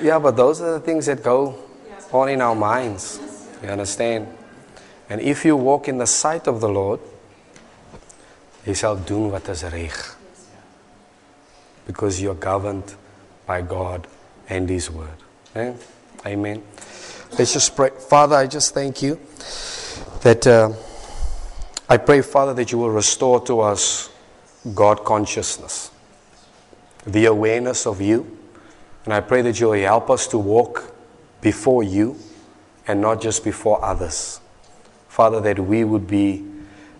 Yeah, 0.00 0.18
but 0.18 0.36
those 0.36 0.62
are 0.62 0.78
the 0.78 0.84
things 0.84 1.06
that 1.06 1.22
go 1.22 1.58
on 2.10 2.28
in 2.28 2.40
our 2.40 2.56
minds. 2.56 3.20
You 3.62 3.68
understand? 3.68 4.28
And 5.10 5.20
if 5.20 5.44
you 5.44 5.58
walk 5.58 5.88
in 5.88 5.98
the 5.98 6.06
sight 6.06 6.48
of 6.48 6.60
the 6.60 6.68
Lord, 6.68 7.00
jy 8.64 8.72
shall 8.72 8.96
do 8.96 9.28
wat 9.28 9.48
is 9.48 9.62
reg. 9.62 9.92
Because 11.86 12.22
you're 12.22 12.40
governed 12.40 12.96
by 13.44 13.60
God 13.60 14.06
and 14.48 14.70
his 14.70 14.90
word. 14.90 15.20
Okay? 15.50 15.74
Amen. 16.24 16.62
Let's 17.38 17.54
just 17.54 17.74
pray. 17.74 17.88
Father, 18.10 18.36
I 18.36 18.46
just 18.46 18.74
thank 18.74 19.00
you 19.00 19.18
that 20.20 20.46
uh, 20.46 20.74
I 21.88 21.96
pray, 21.96 22.20
Father, 22.20 22.52
that 22.52 22.70
you 22.70 22.76
will 22.76 22.90
restore 22.90 23.40
to 23.46 23.60
us 23.60 24.10
God 24.74 25.02
consciousness, 25.02 25.90
the 27.06 27.24
awareness 27.24 27.86
of 27.86 28.02
you. 28.02 28.38
And 29.06 29.14
I 29.14 29.22
pray 29.22 29.40
that 29.42 29.58
you 29.58 29.68
will 29.68 29.80
help 29.80 30.10
us 30.10 30.26
to 30.28 30.38
walk 30.38 30.94
before 31.40 31.82
you 31.82 32.18
and 32.86 33.00
not 33.00 33.22
just 33.22 33.44
before 33.44 33.82
others. 33.82 34.38
Father, 35.08 35.40
that 35.40 35.58
we 35.58 35.84
would 35.84 36.06
be, 36.06 36.44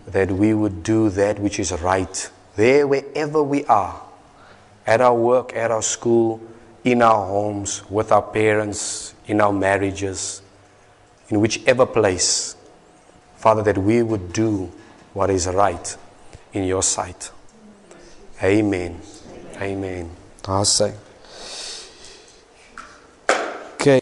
that 0.06 0.32
we 0.32 0.54
would 0.54 0.82
do 0.82 1.10
that 1.10 1.38
which 1.40 1.60
is 1.60 1.72
right 1.72 2.30
there, 2.56 2.86
wherever 2.86 3.42
we 3.42 3.66
are, 3.66 4.00
at 4.86 5.02
our 5.02 5.14
work, 5.14 5.54
at 5.54 5.70
our 5.70 5.82
school, 5.82 6.40
in 6.84 7.02
our 7.02 7.26
homes, 7.26 7.88
with 7.90 8.10
our 8.12 8.22
parents, 8.22 9.14
in 9.26 9.40
our 9.40 9.52
marriages, 9.52 10.42
in 11.28 11.40
whichever 11.40 11.86
place. 11.86 12.56
Father, 13.36 13.62
that 13.62 13.78
we 13.78 14.02
would 14.02 14.32
do 14.32 14.70
what 15.12 15.30
is 15.30 15.46
right 15.46 15.96
in 16.52 16.64
your 16.64 16.82
sight. 16.82 17.30
Amen. 18.42 19.00
Amen. 19.60 20.10
I 20.46 20.62
say. 20.64 20.94